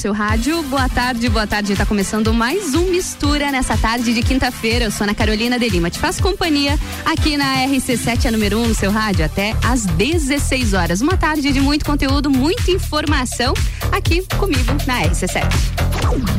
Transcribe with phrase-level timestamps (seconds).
[0.00, 0.62] seu rádio.
[0.62, 1.76] Boa tarde, boa tarde.
[1.76, 4.86] Tá começando mais um Mistura nessa tarde de quinta-feira.
[4.86, 5.90] Eu sou Ana Carolina de Lima.
[5.90, 9.84] Te faço companhia aqui na RC7, a número 1 um, no seu rádio, até às
[9.84, 11.02] 16 horas.
[11.02, 13.52] Uma tarde de muito conteúdo, muita informação
[13.92, 15.44] aqui comigo na RC7.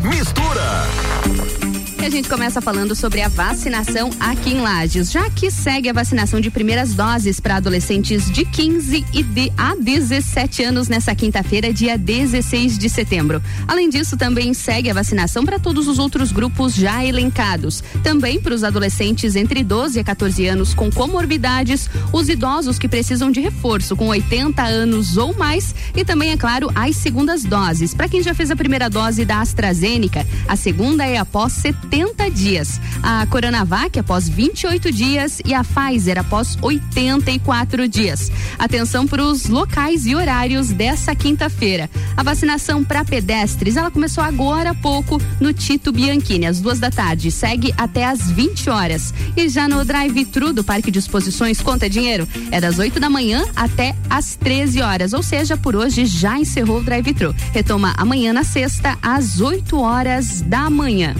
[0.04, 1.61] Mistura!
[2.02, 5.94] E a gente começa falando sobre a vacinação aqui em Lages, já que segue a
[5.94, 11.72] vacinação de primeiras doses para adolescentes de 15 e de a 17 anos nessa quinta-feira,
[11.72, 13.40] dia 16 de setembro.
[13.68, 17.84] Além disso, também segue a vacinação para todos os outros grupos já elencados.
[18.02, 23.30] Também para os adolescentes entre 12 e 14 anos com comorbidades, os idosos que precisam
[23.30, 27.94] de reforço com 80 anos ou mais e também, é claro, as segundas doses.
[27.94, 32.32] Para quem já fez a primeira dose da AstraZeneca, a segunda é após 70 70
[32.32, 32.80] dias.
[33.04, 38.32] A Coronavac após 28 dias e a Pfizer após 84 dias.
[38.58, 41.90] Atenção para os locais e horários dessa quinta-feira.
[42.16, 46.90] A vacinação para pedestres, ela começou agora há pouco no Tito Bianchini, às duas da
[46.90, 47.30] tarde.
[47.30, 49.14] Segue até às 20 horas.
[49.36, 53.44] E já no drive-thru do Parque de Exposições Conta Dinheiro, é das 8 da manhã
[53.54, 55.12] até às 13 horas.
[55.12, 57.36] Ou seja, por hoje já encerrou o drive-thru.
[57.52, 61.14] Retoma amanhã na sexta, às 8 horas da manhã.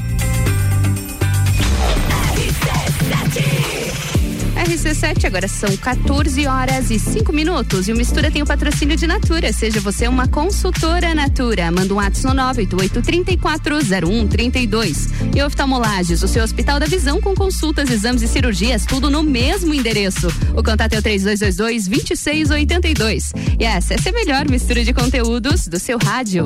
[4.62, 7.88] RC7, agora são 14 horas e 5 minutos.
[7.88, 9.52] E o Mistura tem o patrocínio de Natura.
[9.52, 11.72] Seja você uma consultora Natura.
[11.72, 15.10] Manda um ato no 988-340132.
[15.36, 19.74] E oftalmolages, o seu Hospital da Visão com consultas, exames e cirurgias, tudo no mesmo
[19.74, 20.28] endereço.
[20.56, 23.32] O contato é o 3222-2682.
[23.60, 26.46] E essa, é a melhor mistura de conteúdos do seu rádio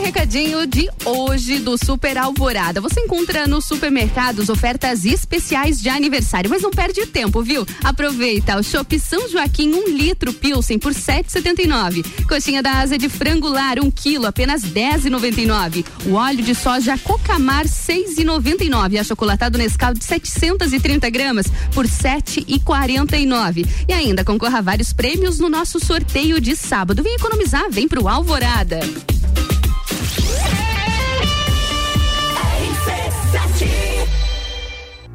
[0.00, 2.80] recadinho de hoje do Super Alvorada.
[2.80, 7.66] Você encontra nos supermercados ofertas especiais de aniversário, mas não perde tempo, viu?
[7.84, 12.26] Aproveita o Shop São Joaquim, um litro Pilsen por 7,79.
[12.26, 15.84] Coxinha da asa de frangular, um quilo, apenas 10,99.
[16.06, 18.98] O óleo de soja Cocamar, 6,99.
[18.98, 23.66] A chocolatado Nescau de 730 gramas por 7,49.
[23.88, 27.02] E ainda concorra a vários prêmios no nosso sorteio de sábado.
[27.02, 28.80] Vem economizar, vem pro Alvorada.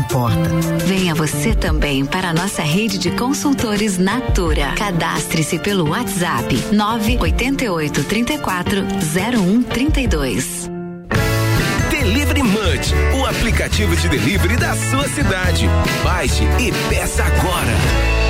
[0.00, 0.48] importa.
[0.86, 4.72] Venha você também para a nossa rede de consultores Natura.
[4.76, 8.82] Cadastre-se pelo WhatsApp 988 34
[9.14, 10.70] 0132.
[11.90, 15.68] Delivery Munch, o aplicativo de delivery da sua cidade.
[16.02, 18.29] Baixe e peça agora.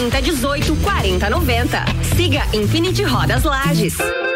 [0.09, 1.85] 18 40 90.
[2.15, 4.30] Siga Infinity Rodas Lages.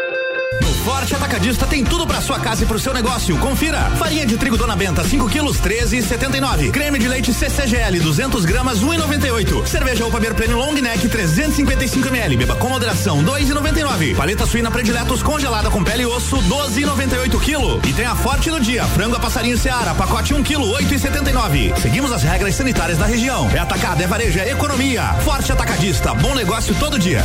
[0.86, 3.36] Forte Atacadista tem tudo para sua casa e pro seu negócio.
[3.38, 3.90] Confira.
[3.98, 6.70] Farinha de trigo Dona Benta, 5 quilos, 13,79.
[6.70, 9.66] Creme de leite CCGL, 200 gramas, 1,98.
[9.66, 12.36] Cerveja Opa Beer Premium Long Neck, 355 ml.
[12.36, 14.14] Beba com moderação, 2,99.
[14.14, 17.80] Paleta suína prediletos congelada com pele e osso, 12,98 quilo.
[17.84, 18.84] E tem a Forte no dia.
[18.84, 21.80] Frango a passarinho Seara, pacote 1 quilo, 8,79.
[21.80, 23.50] Seguimos as regras sanitárias da região.
[23.52, 25.02] É atacado, é varejo, é economia.
[25.24, 27.24] Forte Atacadista, bom negócio todo dia.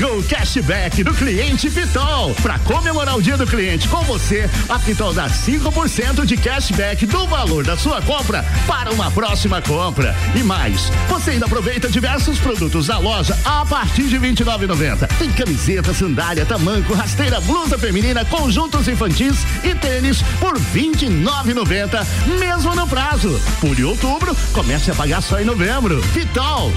[0.00, 2.34] Chegou o cashback do cliente Pitol.
[2.36, 7.26] Para comemorar o dia do cliente com você, a Pitol dá 5% de cashback do
[7.26, 10.16] valor da sua compra para uma próxima compra.
[10.34, 15.06] E mais, você ainda aproveita diversos produtos da loja a partir de R$ 29,90.
[15.18, 22.06] Tem camiseta, sandália, tamanco, rasteira, blusa feminina, conjuntos infantis e tênis por R$ 29,90,
[22.38, 23.38] mesmo no prazo.
[23.60, 26.00] Por outubro, comece a pagar só em novembro.
[26.14, 26.72] Pitol.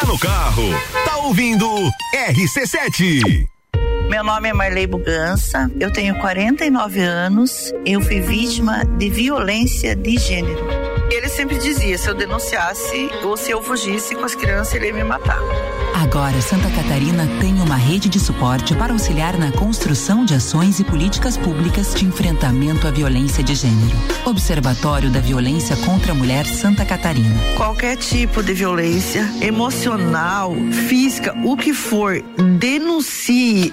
[0.00, 0.62] Tá no carro,
[1.04, 1.66] tá ouvindo
[2.14, 3.46] RC7.
[4.08, 10.16] Meu nome é Marley Bugança, eu tenho 49 anos, eu fui vítima de violência de
[10.16, 10.89] gênero.
[11.10, 14.94] Ele sempre dizia: se eu denunciasse ou se eu fugisse com as crianças, ele ia
[14.94, 15.38] me matar.
[15.94, 20.84] Agora, Santa Catarina tem uma rede de suporte para auxiliar na construção de ações e
[20.84, 23.96] políticas públicas de enfrentamento à violência de gênero.
[24.24, 27.36] Observatório da Violência contra a Mulher Santa Catarina.
[27.56, 30.54] Qualquer tipo de violência, emocional,
[30.88, 32.22] física, o que for,
[32.58, 33.72] denuncie.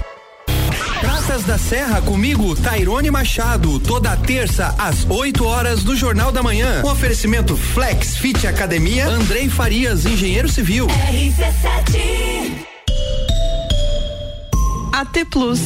[1.31, 6.81] Praças da Serra comigo, Tairone Machado, toda terça às 8 horas do Jornal da Manhã.
[6.83, 10.87] Um oferecimento Flex Fit Academia, Andrei Farias, engenheiro civil.
[10.87, 12.65] RC7
[14.91, 15.61] AT Plus.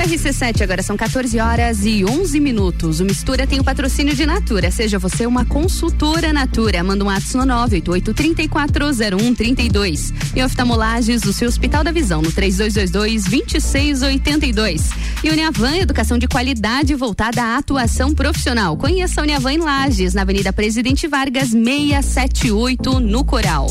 [0.00, 2.98] RC7, agora são 14 horas e 11 minutos.
[3.00, 4.70] O Mistura tem o patrocínio de Natura.
[4.70, 6.82] Seja você uma consultora Natura.
[6.82, 10.14] Manda um ato no 988-340132.
[10.34, 14.80] E oftalmolages do seu Hospital da Visão no 3222-2682.
[15.22, 18.78] E Uniavan, educação de qualidade voltada à atuação profissional.
[18.78, 23.70] Conheça a Uniavan em Lages, na Avenida Presidente Vargas, 678, no Coral.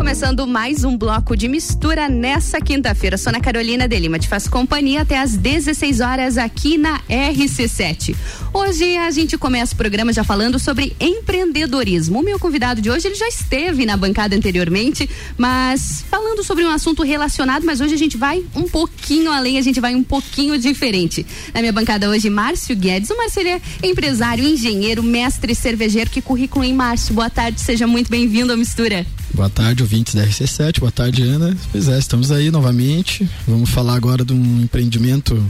[0.00, 3.18] Começando mais um bloco de mistura nessa quinta-feira.
[3.18, 8.16] Sou Ana Carolina de Lima, te faço companhia até às 16 horas aqui na RC7.
[8.50, 12.18] Hoje a gente começa o programa já falando sobre empreendedorismo.
[12.18, 16.70] O meu convidado de hoje, ele já esteve na bancada anteriormente, mas falando sobre um
[16.70, 20.58] assunto relacionado, mas hoje a gente vai um pouquinho além, a gente vai um pouquinho
[20.58, 21.26] diferente.
[21.52, 23.10] Na minha bancada hoje, Márcio Guedes.
[23.10, 26.08] O Márcio é empresário, engenheiro, mestre cervejeiro.
[26.08, 27.14] Que currículo, hein, Márcio?
[27.14, 29.06] Boa tarde, seja muito bem-vindo à mistura.
[29.32, 30.78] Boa tarde, ouvintes da RC7.
[30.78, 31.56] Boa tarde, Ana.
[31.72, 33.28] Pois é, estamos aí novamente.
[33.44, 35.44] Vamos falar agora de um empreendimento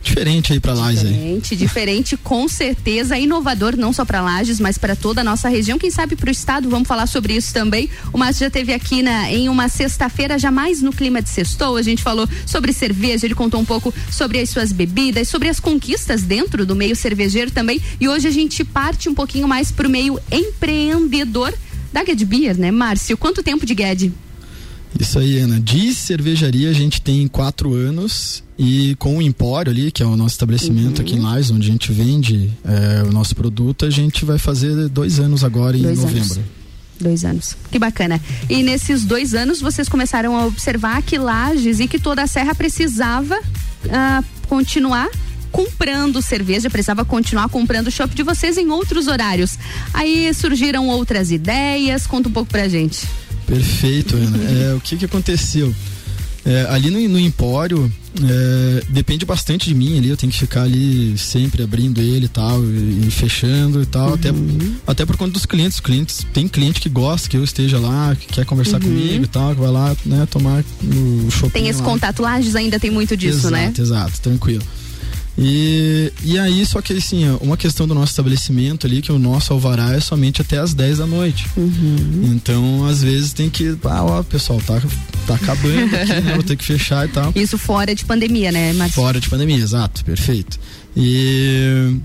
[0.00, 1.02] diferente aí para Lages.
[1.02, 5.76] Diferente, diferente, com certeza, inovador não só para Lages, mas para toda a nossa região,
[5.76, 7.90] quem sabe para o estado, vamos falar sobre isso também.
[8.12, 11.82] O Márcio já teve aqui na, em uma sexta-feira, jamais no clima de sextou, a
[11.82, 16.22] gente falou sobre cerveja, ele contou um pouco sobre as suas bebidas, sobre as conquistas
[16.22, 19.90] dentro do meio cervejeiro também, e hoje a gente parte um pouquinho mais para o
[19.90, 21.52] meio empreendedor
[21.94, 23.16] da Ged Beer, né, Márcio?
[23.16, 24.12] Quanto tempo de Ged?
[24.98, 25.60] Isso aí, Ana.
[25.60, 30.16] De cervejaria a gente tem quatro anos e com o Empório ali, que é o
[30.16, 31.04] nosso estabelecimento uhum.
[31.04, 34.88] aqui em Lages, onde a gente vende é, o nosso produto, a gente vai fazer
[34.88, 36.20] dois anos agora em dois novembro.
[36.20, 36.40] Anos.
[37.00, 37.56] Dois anos.
[37.70, 38.20] Que bacana.
[38.48, 42.54] E nesses dois anos vocês começaram a observar que Lages e que toda a Serra
[42.56, 45.08] precisava uh, continuar
[45.54, 49.56] comprando cerveja, precisava continuar comprando o chopp de vocês em outros horários.
[49.92, 53.06] Aí surgiram outras ideias, conta um pouco pra gente.
[53.46, 54.36] Perfeito, Ana.
[54.50, 55.72] É, o que que aconteceu?
[56.44, 60.62] É, ali no, no Empório, é, depende bastante de mim ali, eu tenho que ficar
[60.62, 64.14] ali sempre abrindo ele e tal, e, e fechando e tal, uhum.
[64.14, 64.30] até,
[64.88, 65.78] até por conta dos clientes.
[65.78, 66.26] clientes.
[66.32, 68.88] Tem cliente que gosta que eu esteja lá, que quer conversar uhum.
[68.88, 71.50] comigo e tal, que vai lá, né, tomar o shopping.
[71.50, 71.84] Tem esse lá.
[71.84, 73.72] contato, Lages ainda tem muito disso, exato, né?
[73.78, 74.64] Exato, tranquilo.
[75.36, 79.52] E, e aí, só que assim, uma questão do nosso estabelecimento ali, que o nosso
[79.52, 81.46] alvará é somente até as 10 da noite.
[81.56, 82.32] Uhum.
[82.34, 83.76] Então, às vezes tem que.
[83.84, 84.80] Ah, ó, pessoal, tá,
[85.26, 86.32] tá acabando aqui, né?
[86.34, 87.32] Vou ter que fechar e tal.
[87.34, 88.94] Isso fora de pandemia, né, Marcos?
[88.94, 90.58] Fora de pandemia, exato, perfeito.
[90.96, 91.96] E.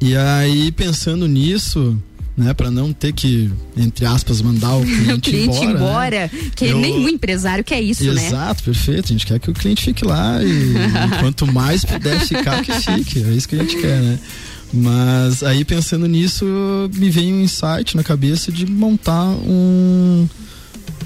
[0.00, 1.96] E aí, pensando nisso,
[2.36, 5.70] né, para não ter que, entre aspas, mandar o cliente, o cliente embora.
[5.70, 6.50] embora né?
[6.54, 6.78] Que eu...
[6.78, 8.26] nenhum empresário quer isso, Exato, né?
[8.28, 9.04] Exato, perfeito.
[9.04, 10.74] A gente quer que o cliente fique lá e,
[11.20, 13.22] quanto mais puder ficar, que fique.
[13.22, 14.18] É isso que a gente quer, né?
[14.72, 16.46] Mas aí pensando nisso,
[16.94, 20.26] me veio um insight na cabeça de montar um,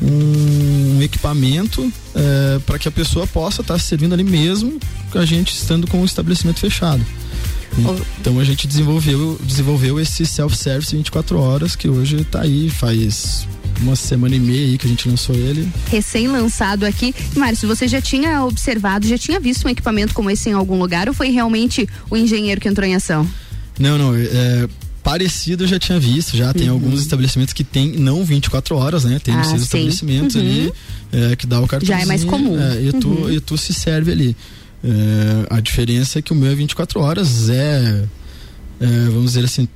[0.00, 4.78] um equipamento é, para que a pessoa possa estar tá se servindo ali mesmo,
[5.14, 7.04] a gente estando com o estabelecimento fechado.
[8.20, 13.46] Então a gente desenvolveu, desenvolveu esse self-service 24 horas que hoje está aí, faz
[13.80, 15.68] uma semana e meia aí que a gente lançou ele.
[15.90, 17.14] Recém-lançado aqui.
[17.36, 21.08] Márcio, você já tinha observado, já tinha visto um equipamento como esse em algum lugar
[21.08, 23.28] ou foi realmente o engenheiro que entrou em ação?
[23.78, 24.14] Não, não.
[24.14, 24.68] É,
[25.02, 26.74] parecido eu já tinha visto, já tem uhum.
[26.74, 29.18] alguns estabelecimentos que tem não 24 horas, né?
[29.18, 30.42] Tem ah, seus estabelecimentos uhum.
[30.42, 30.72] ali
[31.12, 31.98] é, que dá o cartãozinho.
[31.98, 32.58] Já é mais comum.
[32.58, 33.30] É, e, tu, uhum.
[33.30, 34.36] e tu se serve ali.
[34.84, 38.04] É, a diferença é que o meu é 24 horas, é,
[38.80, 39.68] é vamos dizer assim,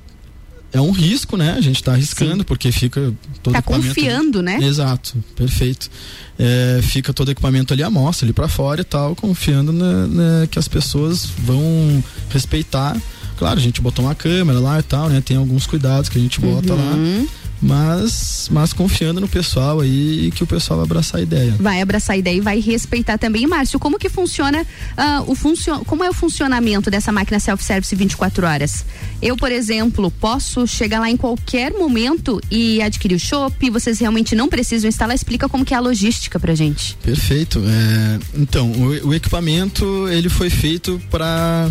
[0.72, 1.54] é um risco, né?
[1.56, 2.44] A gente está arriscando Sim.
[2.44, 4.58] porque fica todo tá confiando, né?
[4.62, 5.90] Exato, perfeito.
[6.38, 10.46] É, fica todo equipamento ali à mostra, ali para fora e tal, confiando na, na,
[10.46, 12.96] que as pessoas vão respeitar.
[13.36, 15.20] Claro, a gente botou uma câmera lá e tal, né?
[15.20, 16.78] Tem alguns cuidados que a gente bota uhum.
[16.78, 17.26] lá
[17.60, 21.54] mas, mas confiando no pessoal aí e que o pessoal vai abraçar a ideia.
[21.58, 23.46] Vai abraçar a ideia e vai respeitar também.
[23.46, 28.46] Márcio, como que funciona uh, o funcion como é o funcionamento dessa máquina self-service 24
[28.46, 28.84] horas?
[29.20, 34.34] Eu, por exemplo, posso chegar lá em qualquer momento e adquirir o chopp, vocês realmente
[34.34, 36.96] não precisam instalar, explica como que é a logística pra gente.
[37.02, 37.62] Perfeito.
[37.66, 41.70] É, então, o, o equipamento ele foi feito para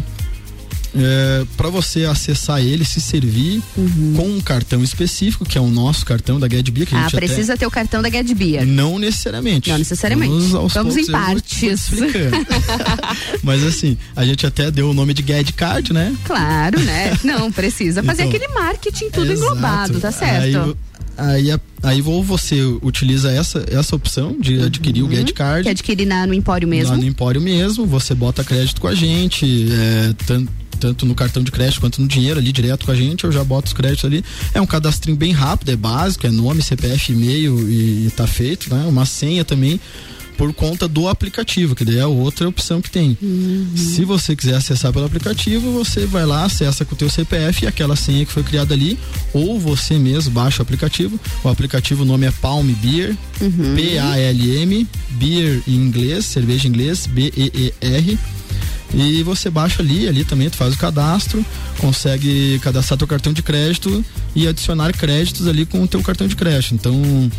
[0.95, 4.13] é, para você acessar ele, se servir uhum.
[4.15, 6.85] com um cartão específico, que é o nosso cartão da GetBia.
[6.85, 8.65] Que ah, precisa ter o cartão da GetBia.
[8.65, 9.69] Não necessariamente.
[9.69, 10.47] Não necessariamente.
[10.47, 11.89] Vamos, Vamos em partes.
[13.43, 16.15] Mas assim, a gente até deu o nome de Get Card, né?
[16.25, 17.17] Claro, né?
[17.23, 19.51] Não, precisa fazer então, aquele marketing tudo exato.
[19.51, 20.77] englobado, tá certo?
[21.17, 25.09] Aí, aí, aí ou você utiliza essa, essa opção de adquirir uhum.
[25.09, 25.63] o Get Card.
[25.63, 26.91] Que adquirir na, no Empório mesmo.
[26.91, 31.43] Lá no Empório mesmo, você bota crédito com a gente, é, tanto tanto no cartão
[31.43, 34.05] de crédito quanto no dinheiro ali direto com a gente, eu já boto os créditos
[34.05, 34.23] ali.
[34.53, 38.73] É um cadastrinho bem rápido, é básico, é nome, CPF, e-mail e, e tá feito,
[38.73, 38.85] né?
[38.87, 39.79] Uma senha também
[40.39, 43.17] por conta do aplicativo, que daí é outra opção que tem.
[43.21, 43.73] Uhum.
[43.75, 47.67] Se você quiser acessar pelo aplicativo, você vai lá, acessa com o teu CPF e
[47.67, 48.97] aquela senha que foi criada ali,
[49.33, 51.19] ou você mesmo baixa o aplicativo.
[51.43, 53.75] O aplicativo o nome é Palm Beer, uhum.
[53.75, 58.17] P-A-L-M, Beer em inglês, cerveja em inglês, B-E-E-R.
[58.93, 61.45] E você baixa ali, ali também tu faz o cadastro,
[61.77, 64.03] consegue cadastrar teu cartão de crédito
[64.35, 66.73] e adicionar créditos ali com o teu cartão de crédito.
[66.73, 67.31] Então,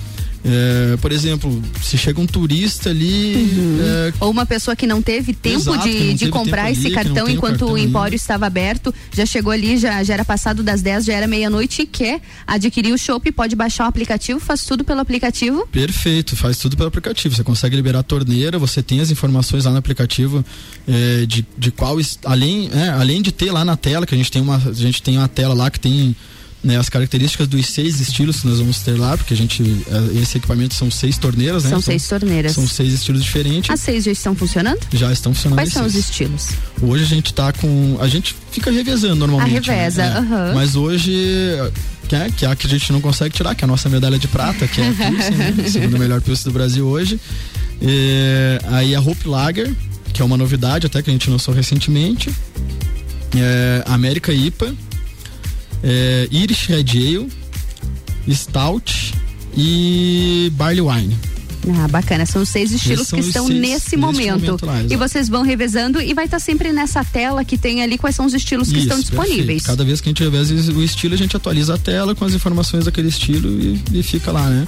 [0.44, 3.34] é, por exemplo, se chega um turista ali.
[3.34, 3.78] Uhum.
[3.82, 7.28] É, Ou uma pessoa que não teve tempo exato, de, de comprar esse ali, cartão
[7.28, 8.16] enquanto o, cartão o empório ali.
[8.16, 11.86] estava aberto, já chegou ali, já, já era passado das 10, já era meia-noite e
[11.86, 15.66] quer adquirir o shopping, pode baixar o aplicativo, faz tudo pelo aplicativo.
[15.70, 17.34] Perfeito, faz tudo pelo aplicativo.
[17.34, 20.44] Você consegue liberar a torneira, você tem as informações lá no aplicativo
[20.88, 21.98] é, de, de qual.
[22.24, 25.02] Além, é, além de ter lá na tela, que a gente tem uma, a gente
[25.02, 26.16] tem uma tela lá que tem
[26.62, 30.20] né, as características dos seis estilos que nós vamos ter lá, porque a gente, eh,
[30.20, 31.70] esse equipamento são seis torneiras, né?
[31.70, 32.52] São, seis torneiras.
[32.52, 33.70] São seis estilos diferentes.
[33.70, 34.78] As seis já estão funcionando?
[34.92, 35.58] Já estão funcionando.
[35.58, 36.48] Quais são os estilos?
[36.82, 39.70] Hoje a gente tá com, a gente fica revezando normalmente.
[39.70, 40.20] A reveza, né?
[40.20, 40.54] uhum.
[40.54, 41.10] Mas hoje
[42.10, 43.88] que é, que é a que a gente não consegue tirar, que é a nossa
[43.88, 45.54] medalha de prata, que é a Pilsen, né?
[45.70, 47.20] segundo melhor Pilsen do Brasil hoje.
[47.80, 49.72] E, aí a Hope Lager,
[50.12, 52.34] que é uma novidade até que a gente lançou recentemente.
[53.36, 54.74] É, América IPA,
[55.82, 57.28] é, Irish Red Ale,
[58.28, 59.14] Stout
[59.56, 61.16] e Barley Wine.
[61.68, 62.24] Ah, bacana.
[62.24, 64.40] São os seis estilos são que estão seis, nesse momento.
[64.40, 67.82] momento lá, e vocês vão revezando e vai estar tá sempre nessa tela que tem
[67.82, 69.36] ali quais são os estilos que Isso, estão disponíveis.
[69.36, 69.64] Perfeito.
[69.64, 72.34] Cada vez que a gente reveza o estilo, a gente atualiza a tela com as
[72.34, 74.66] informações daquele estilo e, e fica lá, né?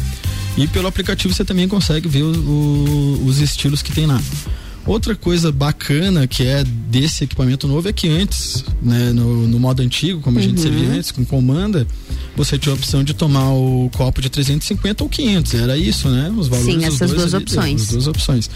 [0.57, 4.21] E pelo aplicativo você também consegue ver o, o, os estilos que tem lá.
[4.84, 9.80] Outra coisa bacana que é desse equipamento novo é que antes, né, no, no modo
[9.80, 10.62] antigo, como a gente Uhum.
[10.62, 11.86] servia antes, com comanda,
[12.36, 15.54] você tinha a opção de tomar o copo de 350 ou 500.
[15.54, 16.32] Era isso, né?
[16.36, 17.82] Os valores Sim, essas duas ali, opções.
[17.82, 18.50] As duas opções.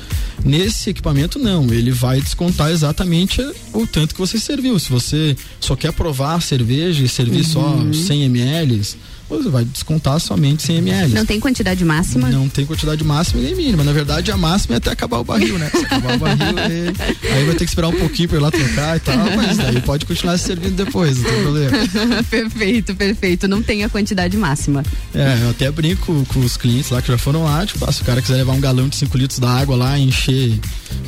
[0.44, 1.72] Nesse equipamento, não.
[1.72, 3.40] Ele vai descontar exatamente
[3.72, 4.78] o tanto que você serviu.
[4.80, 7.92] Se você só quer provar a cerveja e servir Uhum.
[7.92, 8.82] só 100 ml,
[9.28, 11.14] você vai descontar somente 100 ml.
[11.14, 12.28] Não tem quantidade máxima?
[12.28, 13.82] Não tem quantidade máxima nem mínima.
[13.82, 15.70] Na verdade, a máxima é até acabar o barril, né?
[15.70, 18.50] Se acabar o barril, aí, aí vai ter que esperar um pouquinho pra ir lá
[18.50, 21.70] trocar e tal, mas daí pode continuar se servindo depois, não tem problema.
[22.30, 23.48] perfeito, perfeito.
[23.48, 24.82] Não tem a quantidade máxima.
[25.14, 28.02] É, eu até brinco com os clientes lá que já foram lá, tipo, ah, se
[28.02, 30.58] o cara quiser levar um galão de 5 litros da água lá, encher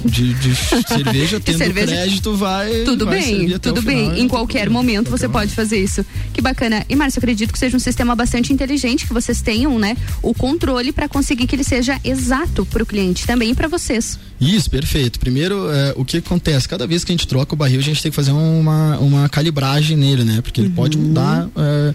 [0.04, 0.54] de, de
[0.88, 2.82] cerveja, tendo cerveja- crédito, vai.
[2.84, 4.20] Tudo vai bem, tudo bem.
[4.20, 6.04] Em qualquer momento você pode fazer isso.
[6.32, 6.84] Que bacana.
[6.88, 10.34] E Márcio, eu acredito que seja um sistema bastante inteligente, que vocês tenham, né, o
[10.34, 14.18] controle para conseguir que ele seja exato para o cliente também e para vocês.
[14.40, 15.18] Isso, perfeito.
[15.18, 16.68] Primeiro, é, o que acontece?
[16.68, 19.28] Cada vez que a gente troca o barril, a gente tem que fazer uma, uma
[19.28, 20.40] calibragem nele, né?
[20.40, 21.48] Porque ele pode mudar.
[21.56, 21.94] é,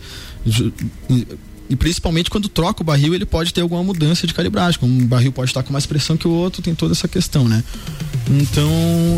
[1.73, 4.79] e- principalmente quando troca o barril, ele pode ter alguma mudança de calibragem.
[4.81, 7.63] Um barril pode estar com mais pressão que o outro, tem toda essa questão, né?
[8.29, 8.71] Então,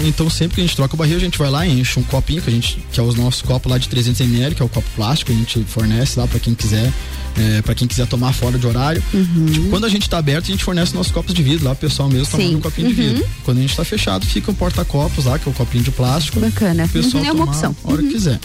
[0.03, 2.03] então sempre que a gente troca o barril, a gente vai lá e enche um
[2.03, 4.65] copinho, que a gente, que é o nosso copo lá de 300 ml, que é
[4.65, 6.91] o copo plástico, a gente fornece lá para quem quiser,
[7.37, 9.03] é, para quem quiser tomar fora de horário.
[9.51, 11.75] Tipo, quando a gente tá aberto, a gente fornece nossos copos de vidro lá, o
[11.75, 12.55] pessoal mesmo tomando Sim.
[12.55, 13.07] um copinho de Uhum.
[13.09, 13.27] vidro.
[13.43, 16.39] Quando a gente tá fechado, fica um porta-copos lá, que é o copinho de plástico.
[16.39, 16.85] Bacana.
[16.85, 17.75] O pessoal Uhum, é uma opção.
[17.83, 18.39] a hora que quiser.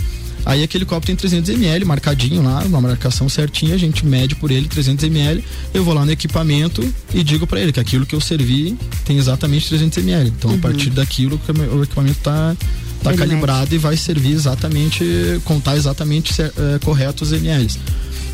[0.45, 4.51] Aí aquele copo tem 300 ml marcadinho lá, uma marcação certinha, a gente mede por
[4.51, 5.45] ele 300 ml.
[5.73, 6.83] Eu vou lá no equipamento
[7.15, 10.29] e digo para ele que aquilo que eu servi tem exatamente 300 ml.
[10.29, 11.41] Então a partir daquilo
[11.73, 12.57] o equipamento tá
[13.03, 15.05] tá Ele calibrado e vai servir exatamente,
[15.45, 17.69] contar exatamente cer- eh, correto os ml.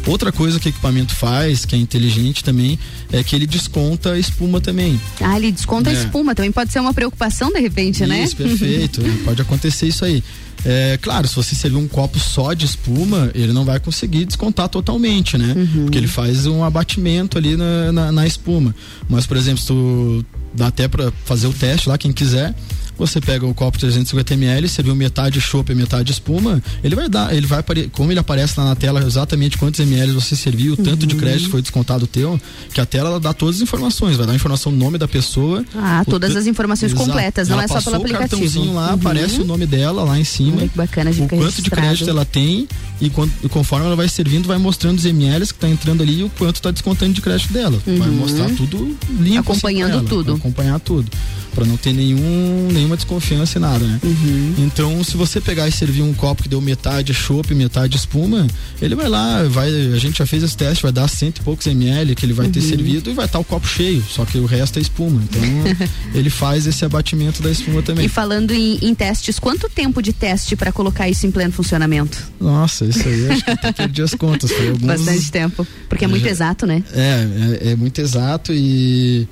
[0.07, 2.79] Outra coisa que o equipamento faz, que é inteligente também,
[3.13, 5.01] é que ele desconta a espuma também.
[5.21, 5.97] Ah, ele desconta a É.
[5.97, 6.33] espuma.
[6.33, 8.23] Também pode ser uma preocupação de repente, né?
[8.23, 9.01] Isso, perfeito.
[9.25, 10.23] Pode acontecer isso aí.
[10.65, 14.69] É, claro, se você servir um copo só de espuma, ele não vai conseguir descontar
[14.69, 15.55] totalmente, né?
[15.83, 18.73] Porque ele faz um abatimento ali na, na, na espuma.
[19.09, 22.55] Mas, por exemplo, se tu dá até pra fazer o teste lá, quem quiser.
[22.99, 27.35] Você pega o copo 350 ml, serviu metade chopp e metade espuma, ele vai dar,
[27.35, 31.07] ele vai como ele aparece lá na tela exatamente quantos ml você serviu, o tanto
[31.07, 32.41] de crédito foi descontado teu,
[32.73, 35.63] que a tela ela dá todas as informações, vai dar a informação nome da pessoa,
[35.75, 38.41] Ah, o todas as informações completas, não é só pelo o aplicativo.
[38.41, 38.95] cartãozinho lá, Uhum.
[38.95, 40.57] aparece o nome dela lá em cima.
[40.59, 41.83] Olha que bacana, o quanto de registrado.
[41.83, 42.67] crédito ela tem
[43.01, 46.21] e, quant- e conforme ela vai servindo, vai mostrando os ml que tá entrando ali
[46.21, 47.79] e o quanto tá descontando de crédito dela.
[47.87, 48.15] Vai Uhum.
[48.17, 49.41] mostrar tudo limpo.
[49.41, 50.33] Acompanhando assim pra ela, tudo.
[50.35, 51.11] acompanhar tudo.
[51.55, 54.01] Pra não ter nenhum, nenhuma desconfiança e nada, né?
[54.03, 54.55] Uhum.
[54.59, 58.47] Então, se você pegar e servir um copo que deu metade chopp, metade espuma,
[58.81, 61.67] ele vai lá, vai, a gente já fez esse teste, vai dar cento e poucos
[61.67, 62.69] ml que ele vai ter Uhum.
[62.69, 65.21] servido e vai estar o copo cheio, só que o resto é espuma.
[65.23, 65.43] Então,
[66.15, 68.07] ele faz esse abatimento da espuma também.
[68.07, 72.19] E falando em, em testes, quanto tempo de teste para colocar isso em pleno funcionamento?
[72.41, 74.51] Nossa, isso aí acho que até perdi as contas.
[74.57, 74.81] Alguns...
[74.87, 75.67] Bastante tempo.
[75.89, 76.83] Porque é muito Já- exato, né?
[76.95, 79.27] É, é, é muito exato e.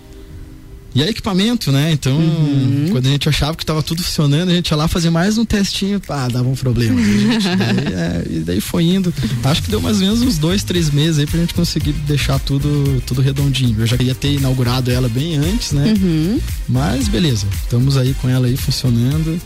[0.94, 1.90] E é equipamento, né?
[1.92, 2.88] Então, Uhum.
[2.92, 5.44] quando a gente achava que estava tudo funcionando, a gente ia lá fazer mais um
[5.44, 7.00] testinho, pá, dava um problema.
[7.00, 9.12] A gente, daí, é, e daí foi indo.
[9.42, 12.38] Acho que deu mais ou menos uns dois, três meses aí pra gente conseguir deixar
[12.38, 13.74] tudo, tudo redondinho.
[13.80, 15.94] Eu já queria ter inaugurado ela bem antes, né?
[16.00, 16.40] Uhum.
[16.68, 19.40] Mas beleza, estamos aí com ela aí funcionando.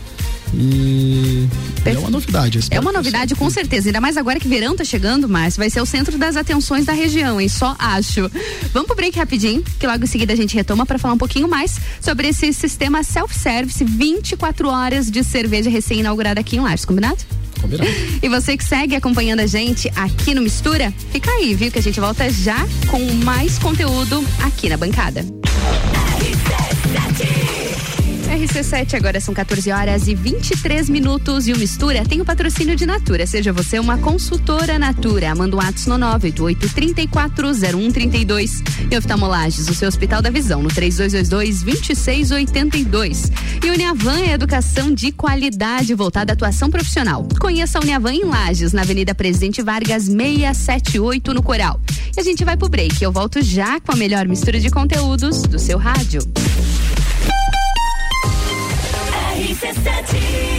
[0.53, 1.47] E
[1.85, 2.59] é uma novidade.
[2.71, 3.89] É uma novidade, com certeza.
[3.89, 5.59] Ainda mais agora que verão tá chegando, Márcio.
[5.59, 7.47] Vai ser o centro das atenções da região, hein?
[7.47, 8.29] Só acho.
[8.73, 11.47] Vamos pro break rapidinho, que logo em seguida a gente retoma para falar um pouquinho
[11.47, 17.17] mais sobre esse sistema self-service 24 horas de cerveja recém-inaugurada aqui em Lages, combinado?
[17.61, 17.89] Combinado.
[18.21, 21.71] E você que segue acompanhando a gente aqui no Mistura, fica aí, viu?
[21.71, 25.25] Que a gente volta já com mais conteúdo aqui na bancada.
[28.39, 32.85] RC7, agora são 14 horas e 23 minutos e o Mistura tem o patrocínio de
[32.85, 33.27] Natura.
[33.27, 35.35] Seja você uma consultora Natura.
[35.35, 38.63] Manda um ato no 988-340132.
[38.89, 43.29] E oftalmolages, o seu Hospital da Visão, no 3222-2682.
[43.61, 47.27] E Uniavan é educação de qualidade voltada à atuação profissional.
[47.41, 51.77] Conheça a Uniavan em Lages, na Avenida Presidente Vargas 678, no Coral.
[52.15, 53.03] E a gente vai pro break.
[53.03, 56.21] Eu volto já com a melhor mistura de conteúdos do seu rádio.
[59.71, 60.58] RC7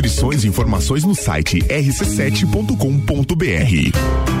[0.01, 4.40] Inscrições e informações no site rc7.com.br.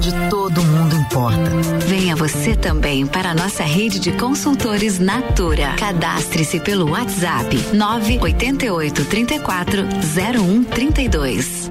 [0.00, 1.50] onde todo mundo importa.
[1.86, 5.74] Venha você também para a nossa rede de consultores Natura.
[5.76, 9.82] Cadastre-se pelo WhatsApp 988 34
[10.14, 11.70] 0132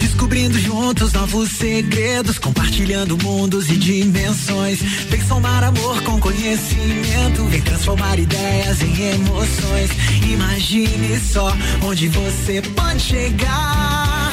[0.00, 4.80] descobrindo juntos novos segredos, compartilhando mundos e dimensões.
[4.80, 9.90] Vem somar amor com conhecimento, vem transformar ideias em emoções.
[10.32, 11.52] Imagine só
[11.84, 14.32] onde você pode chegar.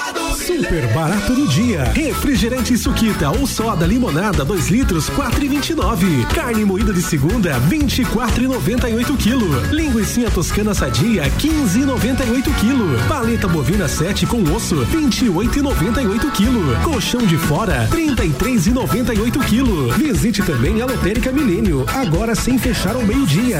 [0.45, 1.83] Super barato do dia.
[1.93, 6.25] Refrigerante Suquita ou soda limonada 2 litros 4,29.
[6.33, 9.71] Carne moída de segunda 24,98 kg.
[9.71, 13.07] Linguiça toscana sadia 15,98 kg.
[13.07, 16.83] Paleta bovina 7 com osso 28,98 kg.
[16.83, 19.97] Colchão de fora 33,98 kg.
[19.97, 23.59] Visite também a Lotérica Milênio, agora sem fechar ao meio-dia.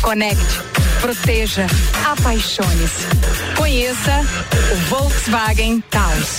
[0.00, 0.60] conecte,
[1.00, 1.66] proteja,
[2.06, 3.06] apaixone-se.
[3.56, 4.20] Conheça
[4.72, 6.38] o Volkswagen Taos.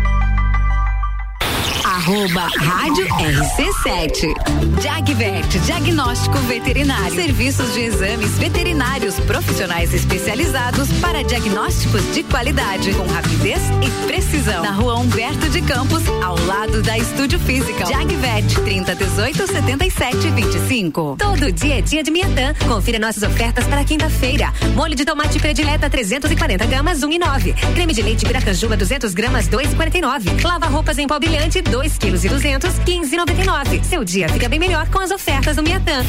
[2.01, 4.33] arroba Rádio RC7.
[4.81, 7.13] Jagvet, diagnóstico veterinário.
[7.13, 14.63] Serviços de exames veterinários profissionais especializados para diagnósticos de qualidade, com rapidez e precisão.
[14.63, 17.85] Na rua Humberto de Campos, ao lado da Estúdio Física.
[17.85, 21.17] Jagvet, 30 18 77 25.
[21.19, 22.55] Todo dia é dia de Miatã.
[22.67, 24.51] Confira nossas ofertas para quinta-feira.
[24.73, 27.53] Molho de tomate predileta 340 gramas, 1 um e 9.
[27.75, 30.31] Creme de leite Piracanjuba 200 gramas, 2 e 49.
[30.43, 33.83] Lava roupas em pó brilhante, 2 2 quilos e 200, 15,99.
[33.83, 36.03] Seu dia fica bem melhor com as ofertas do Miatã.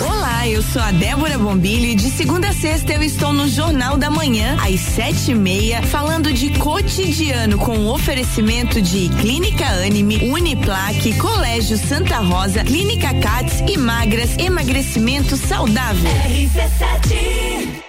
[0.00, 3.96] Olá, eu sou a Débora Bombilho e de segunda a sexta eu estou no Jornal
[3.96, 11.16] da Manhã, às sete e meia, falando de cotidiano com oferecimento de Clínica Anime, Uniplaque,
[11.18, 16.10] Colégio Santa Rosa, Clínica Cats e Magras, emagrecimento saudável.
[16.28, 17.82] RC7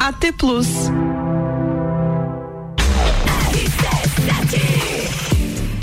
[0.00, 1.09] AT Plus.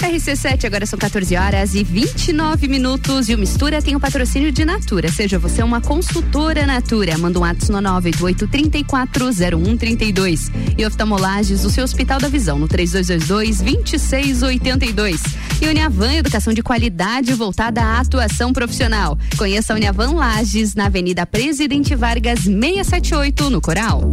[0.06, 3.28] RC7, agora são 14 horas e 29 minutos.
[3.30, 5.12] E o Mistura tem o patrocínio de Natura.
[5.12, 7.18] Seja você uma consultora Natura.
[7.18, 10.52] Manda um ato no 988-340132.
[10.78, 15.20] E oftalmolages, o seu Hospital da Visão, no 3222-2682.
[15.62, 19.18] E Uniavan, educação de qualidade voltada à atuação profissional.
[19.38, 24.12] Conheça a Uniavan Lages, na Avenida Presidente Vargas, 678, no Coral.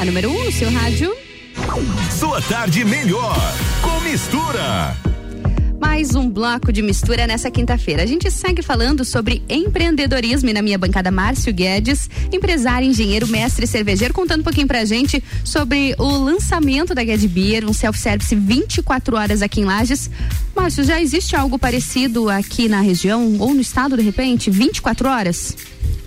[0.00, 1.14] A número 1 um no seu rádio.
[2.18, 3.36] Sua tarde melhor
[3.82, 4.96] com mistura.
[5.78, 8.02] Mais um bloco de mistura nessa quinta-feira.
[8.02, 13.66] A gente segue falando sobre empreendedorismo e na minha bancada Márcio Guedes, empresário, engenheiro, mestre
[13.66, 19.18] cervejeiro, contando um pouquinho pra gente sobre o lançamento da Gued Beer, um self-service 24
[19.18, 20.10] horas aqui em Lages.
[20.56, 24.50] Márcio, já existe algo parecido aqui na região ou no estado de repente?
[24.50, 25.54] 24 horas?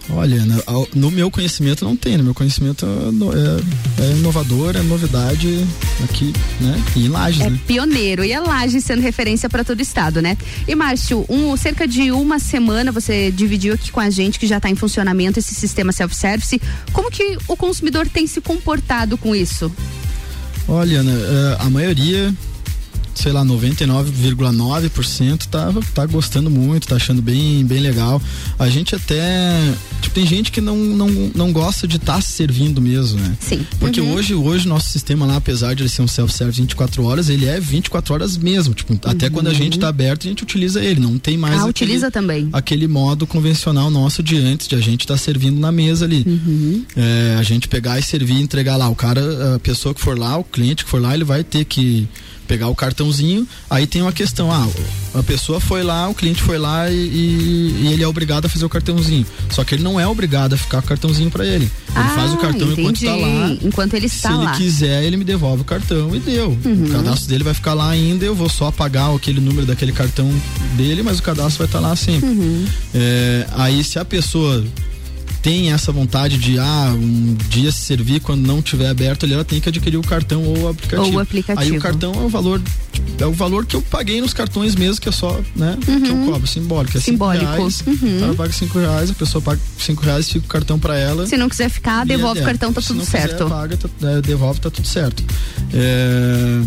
[0.10, 4.82] Olha, no, no, meu conhecimento não tem, no meu conhecimento é, é, é inovador, é
[4.82, 5.66] novidade
[6.04, 6.84] aqui, né?
[6.96, 7.60] E em Lages, é né?
[7.66, 10.38] pioneiro, e a Lages sendo referência para todo o estado, né?
[10.68, 14.58] E Márcio, um, cerca de uma semana você dividiu aqui com a gente que já
[14.58, 16.62] está em funcionamento esse sistema self-service.
[16.92, 19.72] Como que o consumidor tem se comportado com isso?
[20.68, 21.14] Olha, né,
[21.60, 22.34] a maioria
[23.16, 28.22] sei lá, 99,9% tá, tá gostando muito, tá achando bem, bem legal.
[28.58, 29.74] A gente até.
[30.02, 33.36] Tipo, tem gente que não, não, não gosta de estar tá se servindo mesmo, né?
[33.40, 33.66] Sim.
[33.80, 34.14] Porque uhum.
[34.14, 37.60] hoje, hoje nosso sistema lá, apesar de ele ser um self-service 24 horas, ele é
[37.60, 38.74] 24 horas mesmo.
[38.74, 39.00] Tipo, uhum.
[39.06, 41.00] até quando a gente tá aberto, a gente utiliza ele.
[41.00, 41.56] Não tem mais.
[41.56, 42.50] Ah, aquele, utiliza também.
[42.52, 46.24] Aquele modo convencional nosso de antes, de a gente estar tá servindo na mesa ali.
[46.26, 46.86] Uhum.
[46.96, 48.90] É, a gente pegar e servir e entregar lá.
[48.90, 51.66] O cara, a pessoa que for lá, o cliente que for lá, ele vai ter
[51.66, 52.08] que
[52.48, 53.48] pegar o cartãozinho.
[53.70, 54.68] Aí tem uma questão, ah,
[55.14, 58.66] a pessoa foi lá, o cliente foi lá e, e, ele é obrigado a fazer
[58.66, 59.26] o cartãozinho.
[59.50, 61.66] Só que ele não é obrigado a ficar com o cartãozinho para ele.
[61.66, 62.82] Ele ah, faz o cartão entendi.
[62.82, 63.58] enquanto está lá.
[63.62, 64.44] Enquanto ele está Se lá.
[64.44, 66.50] ele quiser, ele me devolve o cartão e deu.
[66.66, 66.86] Uhum.
[66.86, 70.32] O cadastro dele vai ficar lá ainda, eu vou só apagar aquele número daquele cartão
[70.76, 72.30] dele, mas o cadastro vai estar tá lá sempre.
[72.30, 72.66] Uhum.
[72.94, 74.64] É, aí se a pessoa
[75.44, 79.44] tem essa vontade de ah, um dia se servir quando não tiver aberto ali, ela
[79.44, 81.06] tem que adquirir o cartão ou o aplicativo.
[81.06, 81.74] Ou o aplicativo.
[81.74, 82.62] Aí o cartão é o valor
[83.20, 86.02] é o valor que eu paguei nos cartões mesmo, que é só, né, uhum.
[86.02, 86.98] que eu cobro, simbólico.
[86.98, 87.46] É simbólico.
[87.46, 88.24] Reais, uhum.
[88.24, 91.28] ela paga cinco reais, a pessoa paga cinco reais, fica o cartão para ela.
[91.28, 93.44] Se não quiser ficar, devolve é, o cartão, tá tudo certo.
[93.44, 95.24] Quiser, paga, tá, é, devolve, tá tudo certo.
[95.74, 96.62] É...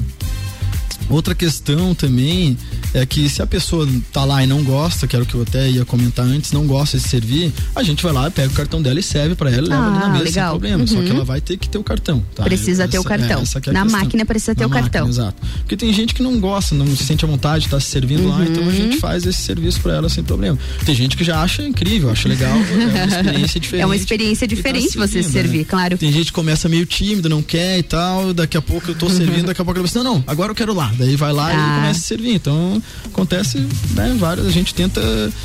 [1.09, 2.56] Outra questão também
[2.92, 5.42] é que se a pessoa tá lá e não gosta, que era o que eu
[5.42, 8.82] até ia comentar antes, não gosta de servir, a gente vai lá, pega o cartão
[8.82, 10.32] dela e serve para ela, leva ah, ali na mesa legal.
[10.32, 10.80] sem problema.
[10.80, 10.87] Uhum.
[10.87, 12.22] Só que ela vai ter que ter o cartão.
[12.35, 12.44] Tá?
[12.44, 13.42] Precisa essa, ter o cartão.
[13.42, 15.09] É, é na máquina precisa ter na o máquina, cartão.
[15.09, 15.42] Exato.
[15.59, 17.88] Porque tem gente que não gosta, não se sente à vontade de estar tá se
[17.88, 18.28] servindo uhum.
[18.28, 20.59] lá, então a gente faz esse serviço para ela sem problema.
[20.85, 23.82] Tem gente que já acha incrível, acha legal, é uma experiência diferente.
[23.82, 25.64] É uma experiência diferente tá você servir, né?
[25.64, 25.98] claro.
[25.98, 29.09] Tem gente que começa meio tímido, não quer e tal, daqui a pouco eu tô
[29.09, 30.86] servindo, daqui a pouco ela pensa, não, não, agora eu quero lá.
[30.99, 31.53] Daí vai lá ah.
[31.53, 32.35] e começa a servir.
[32.35, 33.59] Então, acontece,
[33.94, 35.01] né, várias, a gente tenta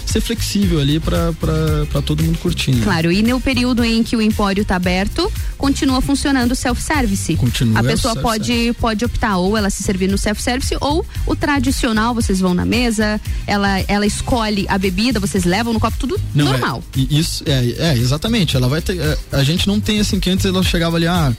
[0.06, 2.72] ser flexível ali para todo mundo curtir.
[2.72, 2.84] Né?
[2.84, 7.36] Claro, e no período em que o empório está aberto, continua funcionando o self-service.
[7.36, 7.80] Continua.
[7.80, 12.40] A pessoa pode, pode optar ou ela se servir no self-service ou o tradicional, vocês
[12.40, 16.84] vão na mesa, ela, ela escolhe a bebida, vocês levam no copo, tudo não, normal.
[16.98, 18.56] É, isso, é, é, exatamente.
[18.56, 19.00] Ela vai ter.
[19.00, 21.34] É, a gente não tem assim que antes ela chegava ali, ah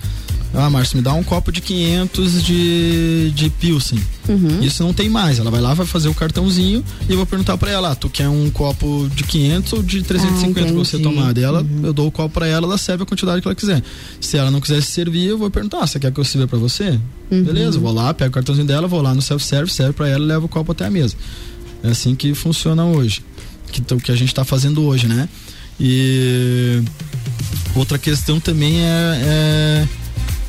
[0.54, 3.91] ah, Márcio, me dá um copo de 500 de, de Pilsen.
[4.28, 4.62] Uhum.
[4.62, 5.38] Isso não tem mais.
[5.38, 8.08] Ela vai lá, vai fazer o cartãozinho e eu vou perguntar para ela: ah, tu
[8.08, 11.32] quer um copo de 500 ou de 350 ah, pra você tomar?
[11.32, 11.80] Daí ela, uhum.
[11.84, 13.82] eu dou o copo para ela, ela serve a quantidade que ela quiser.
[14.20, 16.46] Se ela não quiser se servir, eu vou perguntar: ah, você quer que eu sirva
[16.46, 16.98] para você?
[17.30, 17.42] Uhum.
[17.42, 20.26] Beleza, vou lá, pego o cartãozinho dela, vou lá no self-service, serve para ela e
[20.26, 21.16] levo o copo até a mesa.
[21.82, 23.24] É assim que funciona hoje.
[23.70, 25.28] Que, o que a gente está fazendo hoje, né?
[25.80, 26.82] E
[27.74, 29.88] outra questão também é, é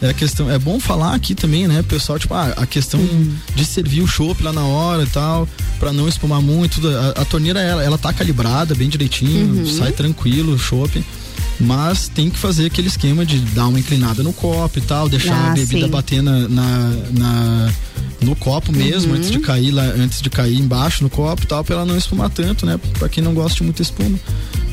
[0.04, 3.00] é a questão, é bom falar aqui também, né, pessoal, tipo, ah, a questão
[3.56, 5.48] de servir o chopp lá na hora e tal,
[5.80, 9.66] para não espumar muito, a, a, torneira ela, ela tá calibrada bem direitinho, uhum.
[9.66, 11.04] sai tranquilo o chopp
[11.60, 15.36] mas tem que fazer aquele esquema de dar uma inclinada no copo e tal, deixar
[15.36, 15.92] ah, a bebida sim.
[15.92, 17.74] bater na, na, na,
[18.22, 19.18] no copo mesmo uhum.
[19.18, 21.96] antes de cair lá, antes de cair embaixo no copo e tal, para ela não
[21.96, 22.80] espumar tanto, né?
[22.98, 24.20] Para quem não gosta de muita espuma.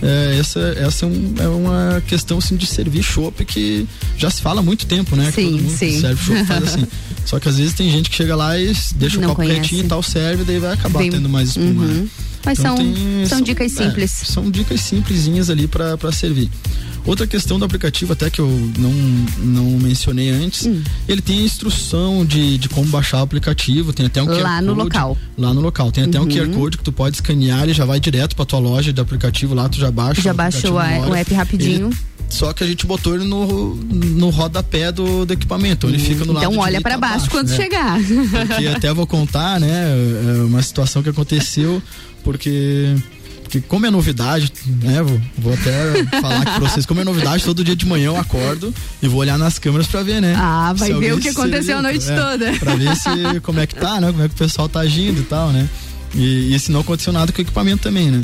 [0.03, 3.87] É, essa, essa é, um, é, uma questão assim, de servir chopp que
[4.17, 5.27] já se fala há muito tempo, né?
[5.27, 6.01] Sim, que todo mundo sim.
[6.01, 6.87] serve chopp faz assim.
[7.27, 9.61] Só que às vezes tem gente que chega lá e deixa Não o copo conhece.
[9.61, 11.85] quietinho e tal, serve, daí vai acabar Vem- tendo mais espuma.
[11.85, 11.89] Uhum.
[12.03, 12.09] né?
[12.45, 12.77] Mas são-
[13.27, 14.11] são dicas é, simples.
[14.11, 16.51] são dicas simplesinhas ali para servir.
[17.07, 18.49] Outra questão do aplicativo, até que eu
[18.79, 18.93] não,
[19.39, 20.83] não mencionei antes, Hum.
[21.09, 24.61] ele tem a instrução de, de como baixar o aplicativo, tem até um QR Lá
[24.61, 24.85] no Code.
[24.85, 25.19] local.
[25.39, 25.91] Lá no local.
[25.91, 26.29] Tem até um Uhum.
[26.29, 29.55] QR Code que tu pode escanear, ele já vai direto pra tua loja de aplicativo
[29.55, 30.21] lá, tu já baixa.
[30.21, 31.89] Já o baixa o, o app rapidinho.
[31.89, 31.97] Ele-
[32.31, 35.87] só que a gente botou ele no, no rodapé do, do equipamento.
[35.87, 37.57] Ele fica no lado Então olha pra baixo abaixo, quando né?
[37.57, 37.99] chegar.
[38.47, 39.95] Porque até vou contar, né,
[40.39, 41.83] é uma situação que aconteceu,
[42.23, 42.95] porque
[43.43, 47.45] porque como é novidade, né, vou, vou até falar aqui pra vocês, como é novidade,
[47.45, 50.37] todo dia de manhã eu acordo e vou olhar nas câmeras pra ver, né?
[50.39, 52.53] Ah, vai ver o que aconteceu a noite é, toda.
[52.61, 55.21] Pra ver se, como é que tá, né, como é que o pessoal tá agindo
[55.21, 55.69] e tal, né?
[56.15, 58.23] E, e se não aconteceu nada com o equipamento também, né?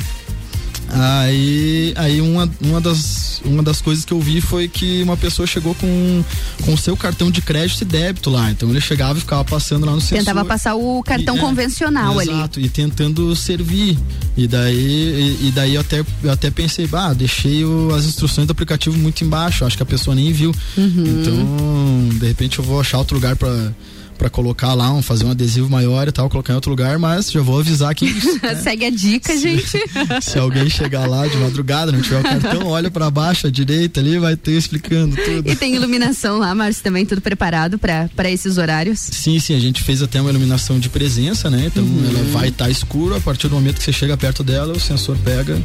[0.89, 5.45] Aí, aí uma, uma, das, uma das coisas que eu vi foi que uma pessoa
[5.47, 6.23] chegou com
[6.63, 8.49] com o seu cartão de crédito e débito lá.
[8.51, 10.17] Então ele chegava e ficava passando lá no sensor.
[10.19, 12.29] Tentava passar o cartão E, é, convencional ali.
[12.29, 13.97] Exato, e tentando servir.
[14.35, 18.47] E daí, e, e daí eu, até, eu até pensei, ah, deixei o- as instruções
[18.47, 20.53] do aplicativo muito embaixo, acho que a pessoa nem viu.
[20.77, 21.03] Uhum.
[21.21, 23.71] Então, de repente eu vou achar outro lugar pra
[24.17, 27.31] para colocar lá, um, fazer um adesivo maior e tal, colocar em outro lugar, mas
[27.31, 28.07] já vou avisar que
[28.63, 29.77] Segue a dica, gente.
[30.21, 33.99] se alguém chegar lá de madrugada, não tiver o cartão, olha pra baixo, à direita
[33.99, 35.49] ali, vai ter explicando tudo.
[35.49, 38.99] E tem iluminação lá, Márcio, também tudo preparado pra esses horários.
[38.99, 41.65] Sim, sim, a gente fez até uma iluminação de presença, né?
[41.67, 42.05] Então Uhum.
[42.09, 45.15] ela vai estar escuro, a partir do momento que você chega perto dela, o sensor
[45.23, 45.57] pega,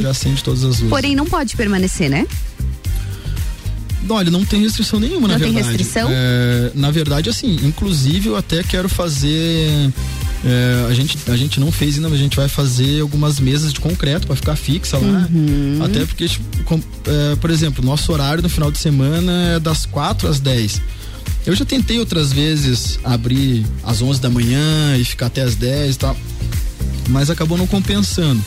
[0.00, 0.82] já acende todas as luzes.
[0.82, 0.88] Uhum.
[0.88, 2.26] Porém, não pode permanecer, né?
[4.08, 5.76] Olha, não tem restrição nenhuma, Não na tem verdade.
[5.76, 6.08] restrição?
[6.10, 9.90] É, na verdade, assim, inclusive eu até quero fazer.
[10.44, 13.72] é, a, gente, a gente não fez ainda, mas a gente vai fazer algumas mesas
[13.72, 15.28] de concreto para ficar fixa lá.
[15.32, 15.80] Uhum.
[15.84, 19.86] Até porque, tipo, com- é, por exemplo, nosso horário no final de semana é das
[19.86, 20.80] 4 às 10.
[21.44, 25.94] Eu já tentei outras vezes abrir às 11 da manhã e ficar até às 10
[25.94, 26.16] e tal,
[27.08, 28.40] mas acabou não compensando.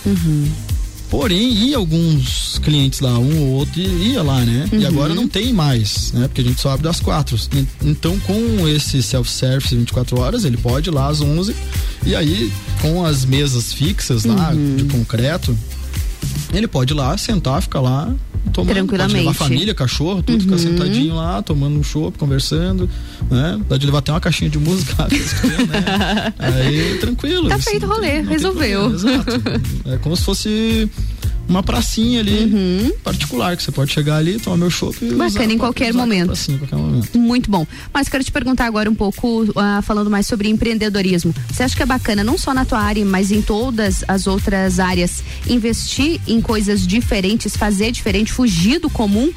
[1.09, 4.69] Porém, ia alguns clientes lá, um ou outro ia lá, né?
[4.71, 4.87] E Uhum.
[4.87, 6.27] agora não tem mais, né?
[6.27, 7.35] Porque a gente só abre das quatro.
[7.55, 11.55] En- Então, com esse self-service 24 horas, ele pode ir lá às 11
[12.05, 14.75] e aí, com as mesas fixas lá, Uhum.
[14.75, 15.57] de concreto,
[16.53, 18.13] ele pode ir lá, sentar, ficar lá,
[18.49, 18.67] tomando.
[18.67, 19.37] Pode levar Tranquilamente.
[19.37, 20.59] família, cachorro, tudo, ficar Uhum.
[20.59, 22.89] sentadinho lá, tomando um chopp, conversando,
[23.29, 23.59] né?
[23.69, 26.33] Dá de levar até uma caixinha de música, né?
[26.37, 27.49] Aí, tranquilo.
[27.49, 28.89] Tá isso feito não rolê, não resolveu.
[28.89, 29.41] problema, exato.
[29.89, 30.89] É como se fosse
[31.49, 35.17] uma pracinha ali particular, que você pode chegar ali, tomar meu chopp e Uhum.
[35.17, 36.27] Bacana, em qualquer momento.
[36.27, 37.17] pracinha em qualquer momento.
[37.17, 37.65] Muito bom.
[37.93, 41.33] Mas quero te perguntar agora um pouco, ah, falando mais sobre empreendedorismo.
[41.51, 44.79] Você acha que é bacana, não só na tua área, mas em todas as outras
[44.79, 49.31] áreas, investir em coisas diferentes, fazer diferente, fugir do comum,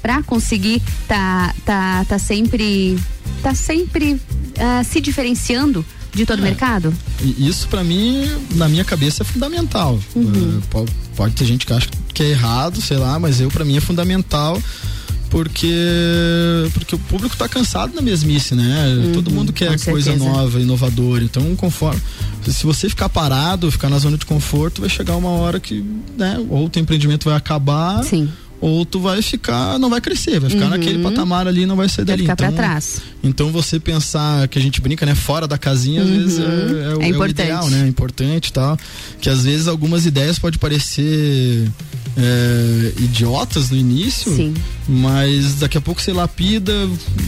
[0.00, 2.96] pra conseguir tá, tá, tá sempre,
[3.42, 4.20] tá sempre
[4.58, 5.84] ah, se diferenciando
[6.16, 6.92] de todo o mercado?
[7.22, 9.98] E isso pra mim, na minha cabeça, é fundamental.
[10.14, 10.58] Uhum.
[10.62, 13.64] É, pode, pode ter gente que acha que é errado, sei lá, mas eu pra
[13.64, 14.60] mim é fundamental
[15.30, 15.68] porque
[16.72, 19.10] porque o público tá cansado da mesmice, né?
[19.12, 20.30] Todo mundo quer Uhum, coisa certeza.
[20.30, 21.22] nova, inovadora.
[21.24, 22.00] Então, conforme
[22.46, 25.84] se você ficar parado, ficar na zona de conforto, vai chegar uma hora que,
[26.16, 28.04] né, ou o teu empreendimento vai acabar,
[28.60, 30.70] ou tu vai ficar, não vai crescer, vai ficar Uhum.
[30.70, 32.22] naquele patamar ali, e não vai sair Vai dali.
[32.22, 33.00] ficar pra Então, trás.
[33.22, 36.16] então você pensar que a gente brinca, né, fora da casinha, às Uhum.
[36.18, 37.42] vezes é, é o, É é importante.
[37.46, 37.84] ideal, né?
[37.84, 38.78] É importante e tal.
[39.20, 41.68] Que às vezes algumas ideias podem parecer
[42.18, 44.54] é, idiotas no início, Sim.
[44.88, 46.72] mas daqui a pouco você lapida,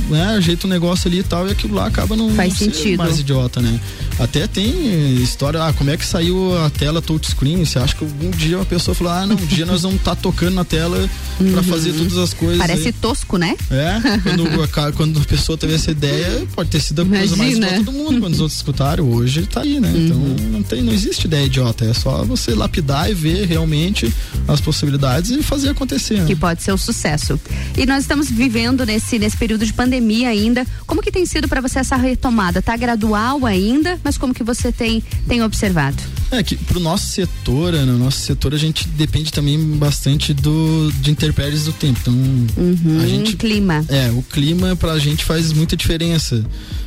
[0.08, 2.96] né, ajeita o negócio ali e tal, e aquilo lá acaba não, Faz não sentido.
[2.96, 3.78] mais idiota, né?
[4.18, 7.64] Até tem história, ah, como é que saiu a tela touchscreen?
[7.66, 10.16] Você acha que algum dia uma pessoa falou, ah, não, um dia nós vamos estar
[10.16, 11.06] tocando na tela
[11.52, 12.60] pra fazer todas as coisas.
[12.60, 12.66] Uhum.
[12.66, 12.92] Parece aí.
[12.92, 13.56] tosco, né?
[13.70, 17.56] É, quando, a quando a pessoa teve essa ideia, pode ter sido a coisa mais
[17.56, 18.20] idiota do mundo.
[18.20, 19.92] Quando os outros escutaram, hoje tá aí, né?
[19.94, 20.18] Então
[20.50, 24.12] não, tem, não existe ideia idiota, é só você lapidar e ver realmente
[24.46, 26.18] as possibilidades e fazer acontecer.
[26.20, 26.26] Né?
[26.26, 27.40] que pode ser o sucesso.
[27.76, 30.66] E nós estamos vivendo nesse, nesse período de pandemia ainda.
[30.86, 32.60] Como que tem sido para você essa retomada?
[32.60, 35.96] Tá gradual ainda, mas como que você tem, tem observado?
[36.30, 40.92] É que pro nosso setor, né, no nosso setor a gente depende também bastante do
[41.00, 41.98] de intempéries do tempo.
[42.00, 43.84] Então Uhum, a gente clima.
[43.88, 46.44] É, o clima pra gente faz muita diferença.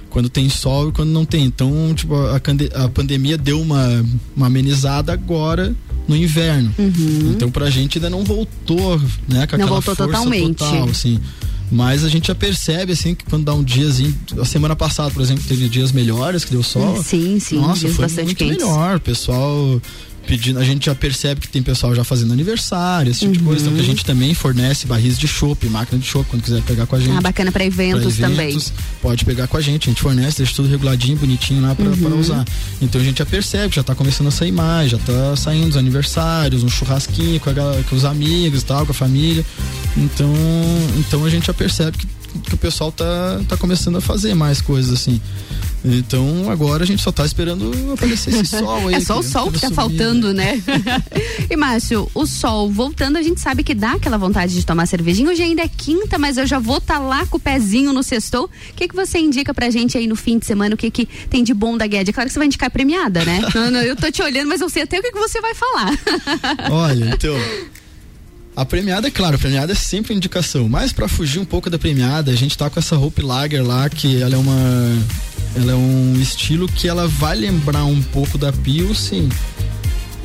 [0.10, 1.46] Quando tem sol e quando não tem.
[1.46, 2.42] Então, tipo, a,
[2.84, 4.06] a pandemia deu uma,
[4.36, 5.74] uma amenizada agora
[6.06, 6.74] no inverno.
[7.34, 9.06] Então, pra gente ainda não voltou, né?
[9.48, 9.60] Com Uhum.
[9.60, 10.58] Não aquela voltou força totalmente.
[10.58, 11.18] total, assim.
[11.72, 14.14] Mas a gente já percebe, assim, que quando dá um diazinho.
[14.38, 17.02] A semana passada, por exemplo, teve dias melhores, que deu sol.
[17.02, 18.58] Sim, sim, Nossa, dias foi bastante muito quentes.
[18.58, 18.98] melhor.
[18.98, 19.82] O pessoal
[20.26, 23.38] pedindo, a gente já percebe que tem pessoal já fazendo aniversário, esse tipo uhum.
[23.38, 26.44] de coisa, então que a gente também fornece barris de chopp, máquina de chopp, quando
[26.44, 27.18] quiser pegar com a gente.
[27.18, 28.82] Ah, bacana para eventos, pra eventos também.
[29.02, 32.20] Pode pegar com a gente, a gente fornece, deixa tudo reguladinho, bonitinho lá para uhum.
[32.20, 32.46] usar.
[32.82, 35.78] Então a gente já percebe, já tá começando a sair mais, já tá saindo os
[35.78, 37.54] aniversários, um churrasquinho com, a,
[37.90, 39.46] com os amigos e tal, com a família.
[39.98, 40.34] Então,
[40.98, 42.08] então a gente já percebe que,
[42.40, 45.22] que o pessoal tá, tá começando a fazer mais coisas assim.
[45.84, 48.96] Então agora a gente só tá esperando aparecer esse sol aí.
[49.02, 50.62] É só o sol que tá subir, faltando, né?
[51.50, 55.30] e Márcio, o sol voltando, a gente sabe que dá aquela vontade de tomar cervejinha.
[55.30, 58.04] Hoje ainda é quinta, mas eu já vou estar tá lá com o pezinho no
[58.04, 58.46] sextou.
[58.46, 60.76] O que que você indica pra gente aí no fim de semana?
[60.76, 62.14] O que que tem de bom da Guedes?
[62.14, 63.42] Claro que você vai indicar premiada, né?
[63.56, 65.56] não, não, eu tô te olhando, mas eu sei até o que, que você vai
[65.56, 65.98] falar.
[66.70, 67.36] Olha, então,
[68.56, 71.80] a premiada, é claro, a premiada é sempre indicação, mas para fugir um pouco da
[71.80, 74.56] premiada, a gente tá com essa Hope Lager lá, que ela é uma
[75.56, 79.30] ela é um estilo que ela vai lembrar um pouco da Pilsen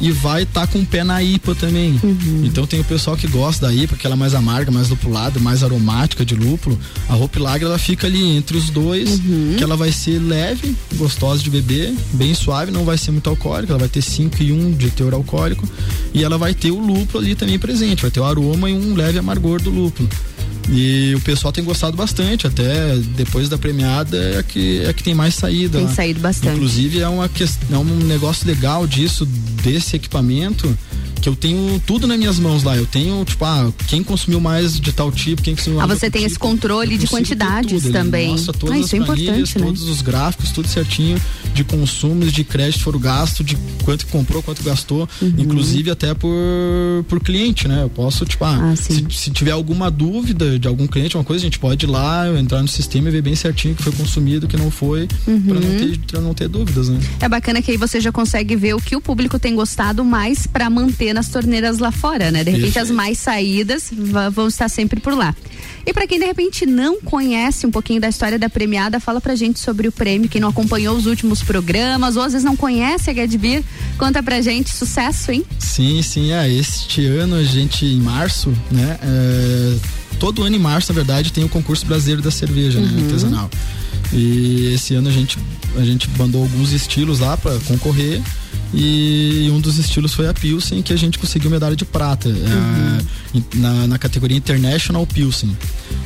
[0.01, 1.99] e vai estar tá com o pé na IPA também.
[2.03, 2.42] Uhum.
[2.44, 5.40] Então tem o pessoal que gosta da IPA, porque ela é mais amarga, mais lupulada,
[5.40, 6.78] mais aromática de lúpulo.
[7.09, 9.55] A Hope Lager ela fica ali entre os dois, uhum.
[9.57, 13.72] que ela vai ser leve, gostosa de beber, bem suave, não vai ser muito alcoólica,
[13.72, 15.66] ela vai ter 5 e 1 um de teor alcoólico
[16.12, 18.94] e ela vai ter o lúpulo ali também presente, vai ter o aroma e um
[18.94, 20.09] leve amargor do lúpulo.
[20.71, 25.14] E o pessoal tem gostado bastante, até depois da premiada é que, é que tem
[25.14, 25.79] mais saída.
[25.79, 26.57] Tem saído bastante.
[26.57, 29.25] Inclusive é, uma, é um negócio legal disso,
[29.62, 30.77] desse equipamento
[31.21, 32.77] que eu tenho tudo nas minhas mãos lá.
[32.77, 35.91] Eu tenho, tipo, ah, quem consumiu mais de tal tipo, quem consumiu mais.
[35.91, 38.31] Ah, você tem tipo, esse controle de quantidades também.
[38.31, 39.67] Mostra todas ah, isso as é importante, né?
[39.67, 41.21] todos os gráficos, tudo certinho
[41.55, 45.35] de consumos, de crédito foram gasto, de quanto comprou, quanto gastou, uhum.
[45.39, 46.31] inclusive até por,
[47.09, 47.83] por cliente, né?
[47.83, 51.43] Eu posso, tipo, ah, ah se, se, tiver alguma dúvida de algum cliente, uma coisa,
[51.43, 54.47] a gente pode ir lá, entrar no sistema e ver bem certinho que foi consumido,
[54.47, 55.43] que não foi, uhum.
[55.43, 57.01] para não ter, pra não ter dúvidas, né?
[57.21, 60.47] É bacana que aí você já consegue ver o que o público tem gostado mais
[60.47, 62.45] para manter nas torneiras lá fora, né?
[62.45, 62.79] De repente Isso.
[62.79, 63.91] as mais saídas
[64.33, 65.35] vão estar sempre por lá.
[65.87, 69.35] E para quem de repente não conhece um pouquinho da história da premiada, fala pra
[69.35, 73.09] gente sobre o prêmio, quem não acompanhou os últimos programas ou às vezes não conhece
[73.09, 73.64] a Gadbir,
[73.97, 75.45] conta pra gente, sucesso, hein?
[75.59, 79.77] Sim, sim, é, este ano a gente em março, né, é,
[80.19, 82.97] todo ano em março, na verdade, tem o concurso brasileiro da cerveja, né, uhum.
[82.97, 83.51] né, artesanal.
[84.12, 85.39] E esse ano a gente
[85.77, 88.23] a gente mandou alguns estilos lá para concorrer
[88.79, 92.37] e um dos estilos foi a Pilsen, que a gente conseguiu medalha de prata uhum.
[92.37, 95.57] é, na, na, categoria International Pilsen.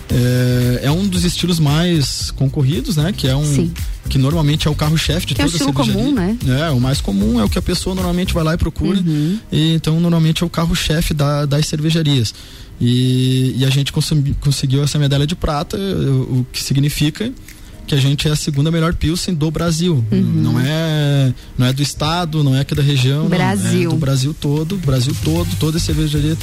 [0.08, 3.12] É, é, um dos estilos mais concorridos, né?
[3.12, 3.72] Que é um Sim.
[4.08, 6.38] que normalmente é o carro-chefe de que toda é o estilo comum, né?
[6.46, 9.00] É, o mais comum é o que a pessoa normalmente vai lá e procura.
[9.00, 9.40] Uhum.
[9.50, 12.32] E, então normalmente é o carro-chefe da, das cervejarias.
[12.80, 17.32] E, e a gente conseguiu essa medalha de prata, o, o que significa
[17.90, 20.04] que a gente é a segunda melhor Pilsen do Brasil.
[20.12, 20.20] Uhum.
[20.20, 23.82] Não é não é do estado, não é aqui da região, Brasil.
[23.82, 26.36] Não, é do Brasil todo, Brasil todo, toda cervejaria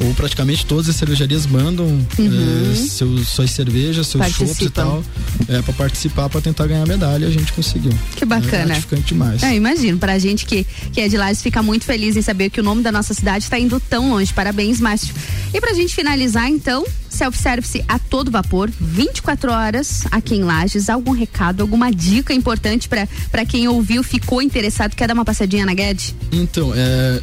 [0.00, 2.72] ou praticamente todas as cervejarias mandam uhum.
[2.72, 5.02] é, seus, suas cervejas, seus chopps e tal,
[5.48, 7.92] é, para participar, para tentar ganhar medalha e a gente conseguiu.
[8.14, 8.62] Que bacana.
[8.62, 9.42] É gratificante demais.
[9.42, 12.60] É, imagino, pra gente que, que é de Lages fica muito feliz em saber que
[12.60, 14.32] o nome da nossa cidade está indo tão longe.
[14.32, 15.14] Parabéns, Márcio.
[15.52, 20.88] E pra gente finalizar, então, self-service a todo vapor, 24 horas aqui em Lages.
[20.88, 25.74] Algum recado, alguma dica importante para quem ouviu, ficou interessado, quer dar uma passadinha na
[25.74, 26.14] Guedes?
[26.30, 27.20] Então, é,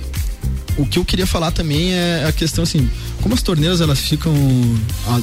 [0.77, 2.89] o que eu queria falar também é a questão assim,
[3.21, 4.33] como as torneiras elas ficam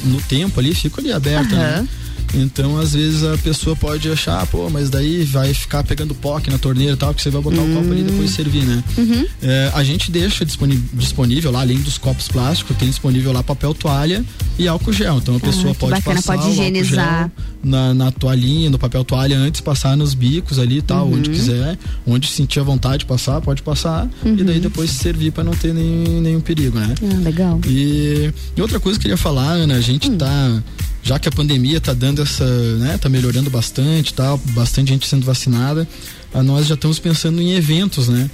[0.05, 1.59] no tempo ali, ficam ali abertas, uhum.
[1.59, 1.89] né?
[2.35, 6.59] Então, às vezes, a pessoa pode achar, pô, mas daí vai ficar pegando POC na
[6.59, 7.73] torneira e tal, que você vai botar uhum.
[7.73, 8.83] o copo ali e depois servir, né?
[8.97, 9.27] Uhum.
[9.43, 14.25] É, a gente deixa disponível lá, além dos copos plásticos, tem disponível lá papel toalha
[14.59, 15.19] e álcool gel.
[15.19, 17.31] Então a pessoa ah, pode bacana, passar pode higienizar.
[17.63, 21.15] na, na toalhinha, no papel toalha, antes passar nos bicos ali e tal, uhum.
[21.15, 24.63] onde quiser, onde sentir a vontade de passar, pode passar, e daí uhum.
[24.63, 26.95] depois servir para não ter nem, nenhum perigo, né?
[27.03, 27.61] Ah, legal.
[27.67, 30.17] E, e outra coisa que eu queria falar, Ana, a gente hum.
[30.17, 30.63] tá
[31.03, 32.47] já que a pandemia está dando essa,
[32.79, 35.87] né, tá melhorando bastante, tal, bastante gente sendo vacinada,
[36.33, 38.31] a nós já estamos pensando em eventos, né?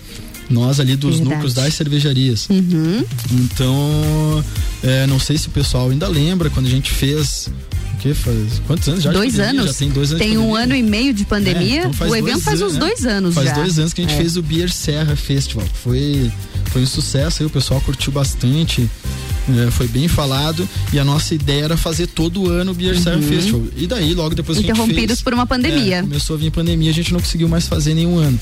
[0.50, 1.30] Nós ali dos Verdade.
[1.30, 2.48] núcleos das cervejarias.
[2.48, 3.04] Uhum.
[3.32, 4.44] Então,
[4.82, 7.50] é, não sei se o pessoal ainda lembra quando a gente fez
[7.98, 9.10] que faz quantos anos já?
[9.10, 9.66] Dois anos.
[9.66, 10.24] Já tem dois anos.
[10.24, 11.82] Tem um ano e meio de pandemia.
[11.82, 12.80] É, então o evento faz uns né?
[12.80, 13.54] dois anos faz já.
[13.54, 14.16] Faz dois anos que a gente é.
[14.16, 15.66] fez o Beer Serra Festival.
[15.82, 16.30] Foi
[16.66, 18.88] foi um sucesso aí, o pessoal curtiu bastante.
[19.48, 23.22] É, foi bem falado e a nossa ideia era fazer todo ano o Beer uhum.
[23.22, 23.62] Festival.
[23.76, 25.98] E daí, logo depois Interrompidos fez, por uma pandemia.
[25.98, 28.38] É, começou a vir pandemia, a gente não conseguiu mais fazer nenhum ano.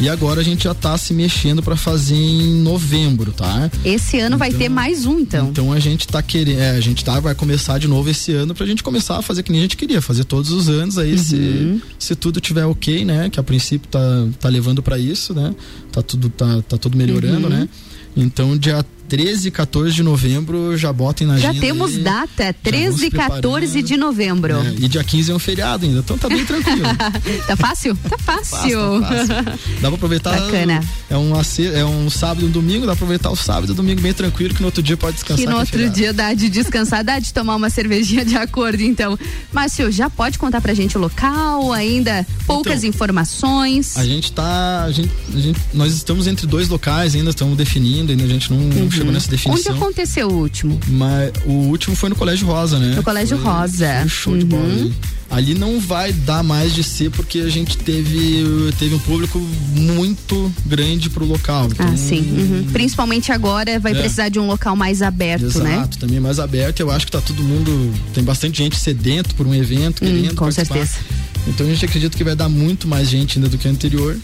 [0.00, 3.68] E agora a gente já tá se mexendo para fazer em novembro, tá?
[3.84, 5.48] Esse ano então, vai ter mais um, então.
[5.48, 8.54] Então a gente tá querendo, é, a gente tá vai começar de novo esse ano
[8.54, 11.12] pra gente começar a fazer que nem a gente queria, fazer todos os anos aí
[11.12, 11.18] uhum.
[11.18, 13.28] se se tudo tiver OK, né?
[13.28, 13.98] Que a princípio tá
[14.38, 15.52] tá levando para isso, né?
[15.90, 17.52] Tá tudo tá tá tudo melhorando, uhum.
[17.52, 17.68] né?
[18.16, 21.66] Então dia 13 e 14 de novembro já botem na já agenda.
[21.66, 24.54] Já temos aí, data, 13 e 14 de novembro.
[24.56, 26.82] É, e dia 15 é um feriado ainda, então tá bem tranquilo.
[27.46, 27.96] tá fácil?
[27.96, 28.18] Tá fácil.
[28.18, 29.58] Tá fácil, tá fácil.
[29.80, 30.40] Dá pra aproveitar.
[30.40, 30.84] Bacana.
[31.08, 31.32] É um,
[31.74, 34.12] é um sábado e um domingo, dá pra aproveitar o sábado e o domingo bem
[34.12, 35.38] tranquilo, que no outro dia pode descansar.
[35.38, 38.36] Que no que é outro dia dá de descansar, dá de tomar uma cervejinha de
[38.36, 39.18] acordo, então.
[39.52, 43.96] Márcio, já pode contar pra gente o local, ainda poucas então, informações.
[43.96, 48.12] A gente tá, a gente, a gente, nós estamos entre dois locais, ainda estamos definindo,
[48.12, 48.88] ainda a gente não, uhum.
[48.98, 49.72] Chegou nessa definição.
[49.72, 50.80] Onde aconteceu o último?
[50.88, 52.94] Mas o último foi no Colégio Rosa, né?
[52.96, 53.98] No Colégio foi, Rosa.
[54.00, 54.38] Foi show uhum.
[54.38, 54.64] de bola.
[54.64, 54.94] Ali.
[55.30, 58.44] ali não vai dar mais de ser porque a gente teve,
[58.78, 59.38] teve um público
[59.74, 61.66] muito grande pro local.
[61.66, 62.20] Então, ah, sim.
[62.20, 62.66] Uhum.
[62.72, 63.94] Principalmente agora vai é.
[63.94, 65.74] precisar de um local mais aberto, Exato, né?
[65.74, 66.80] Exato, também mais aberto.
[66.80, 70.34] Eu acho que tá todo mundo, tem bastante gente sedento por um evento, hum, querendo
[70.34, 70.74] Com participar.
[70.74, 70.98] certeza.
[71.46, 74.16] Então a gente acredita que vai dar muito mais gente ainda do que o anterior.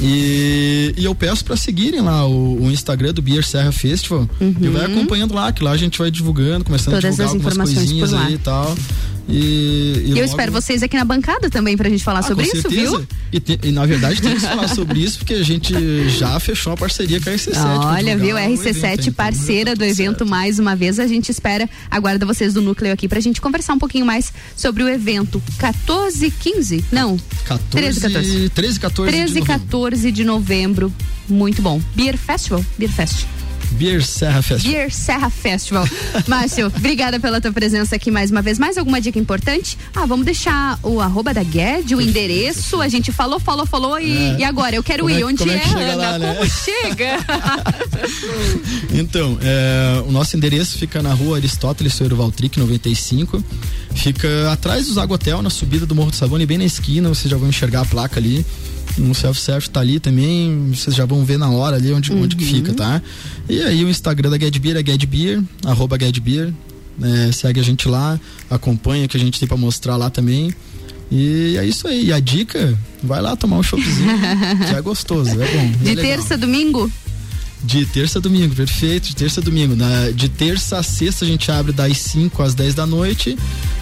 [0.00, 4.54] E, e eu peço para seguirem lá o, o, Instagram do Beer Serra Festival uhum.
[4.60, 7.74] e vai acompanhando lá, que lá a gente vai divulgando, começando Todas a divulgar algumas
[7.74, 8.76] coisinhas aí e tal.
[9.28, 10.24] E, e eu logo...
[10.24, 12.98] espero vocês aqui na bancada também pra gente falar ah, sobre isso, certeza.
[12.98, 13.06] viu?
[13.30, 15.74] E, te, e, na verdade tem que falar sobre isso porque a gente
[16.08, 17.56] já fechou uma parceria com a RC7.
[17.96, 18.36] Olha, viu?
[18.36, 20.26] RC7 evento, parceira do evento certo.
[20.26, 20.98] mais uma vez.
[20.98, 24.82] A gente espera, aguarda vocês do núcleo aqui pra gente conversar um pouquinho mais sobre
[24.82, 26.84] o evento 14, 15?
[26.90, 27.18] Não.
[27.44, 28.48] 14, 13, 14.
[28.50, 30.92] 13, 14 13, 14 de novembro.
[31.28, 31.80] Muito bom.
[31.94, 32.64] Beer Festival?
[32.78, 33.26] Beer Fest.
[33.72, 34.72] Beer Serra Festival.
[34.72, 35.88] Beer Serra Festival.
[36.26, 38.58] Márcio, obrigada pela tua presença aqui mais uma vez.
[38.58, 39.78] Mais alguma dica importante?
[39.94, 42.80] Ah, vamos deixar o arroba da Gued, o endereço.
[42.80, 44.38] A gente falou, falou, falou e, é.
[44.40, 44.74] e agora?
[44.74, 45.22] Eu quero como ir.
[45.22, 45.94] É, Onde é, é Ana?
[45.96, 46.34] Lá, né?
[46.34, 47.18] Como chega?
[48.94, 53.42] então, é, o nosso endereço fica na rua Aristóteles Soeiro Valtric, 95.
[53.94, 57.08] Fica atrás do Zago Hotel, na subida do Morro do Sabone, bem na esquina.
[57.08, 58.44] Vocês já vão enxergar a placa ali
[58.98, 62.22] no self-service tá ali também, vocês já vão ver na hora ali onde, uhum.
[62.22, 63.00] onde que fica, tá?
[63.48, 65.08] E aí o Instagram da Get Beer é Get
[65.64, 66.18] arroba Get
[67.00, 68.18] é, segue a gente lá,
[68.50, 70.52] acompanha o que a gente tem para mostrar lá também.
[71.10, 72.06] E é isso aí.
[72.06, 74.08] E a dica, vai lá tomar um choppzinho,
[74.68, 75.72] que é gostoso, é bom.
[75.82, 76.90] De é terça domingo?
[77.62, 79.08] De terça a domingo, perfeito.
[79.08, 79.74] De terça a domingo.
[79.74, 83.36] Na, de terça a sexta a gente abre das 5 às 10 da noite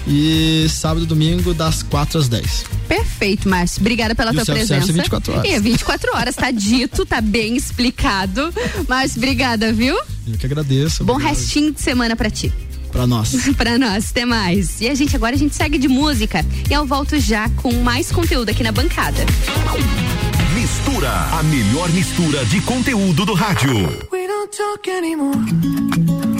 [0.06, 2.64] e sábado e domingo das 4 às 10.
[2.88, 3.80] Perfeito, Márcio.
[3.80, 4.92] Obrigada pela e tua presença.
[4.92, 5.50] 24 horas.
[5.50, 8.52] É, 24 horas, tá dito, tá bem explicado.
[8.88, 9.96] Márcio, obrigada, viu?
[10.26, 11.04] Eu que agradeço.
[11.04, 11.36] Bom obrigado.
[11.36, 12.52] restinho de semana para ti.
[12.90, 13.34] Pra nós.
[13.56, 14.80] pra nós, até mais.
[14.80, 18.10] E a gente agora a gente segue de música e eu volto já com mais
[18.10, 19.24] conteúdo aqui na bancada.
[20.66, 23.72] Mistura, a melhor mistura de conteúdo do rádio.
[24.10, 26.35] We don't talk anymore.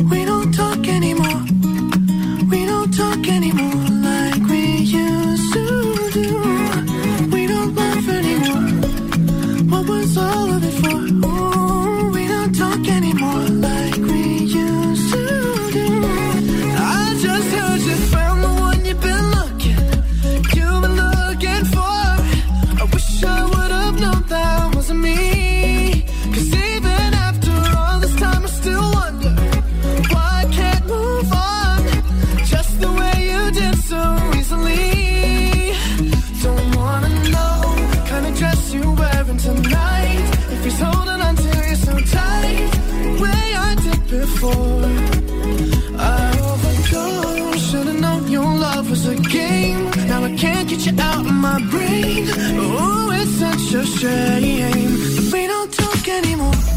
[51.61, 52.27] Brain.
[52.59, 55.33] Oh, it's such a shame.
[55.33, 56.76] We don't talk anymore.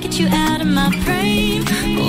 [0.00, 1.99] get you out of my frame.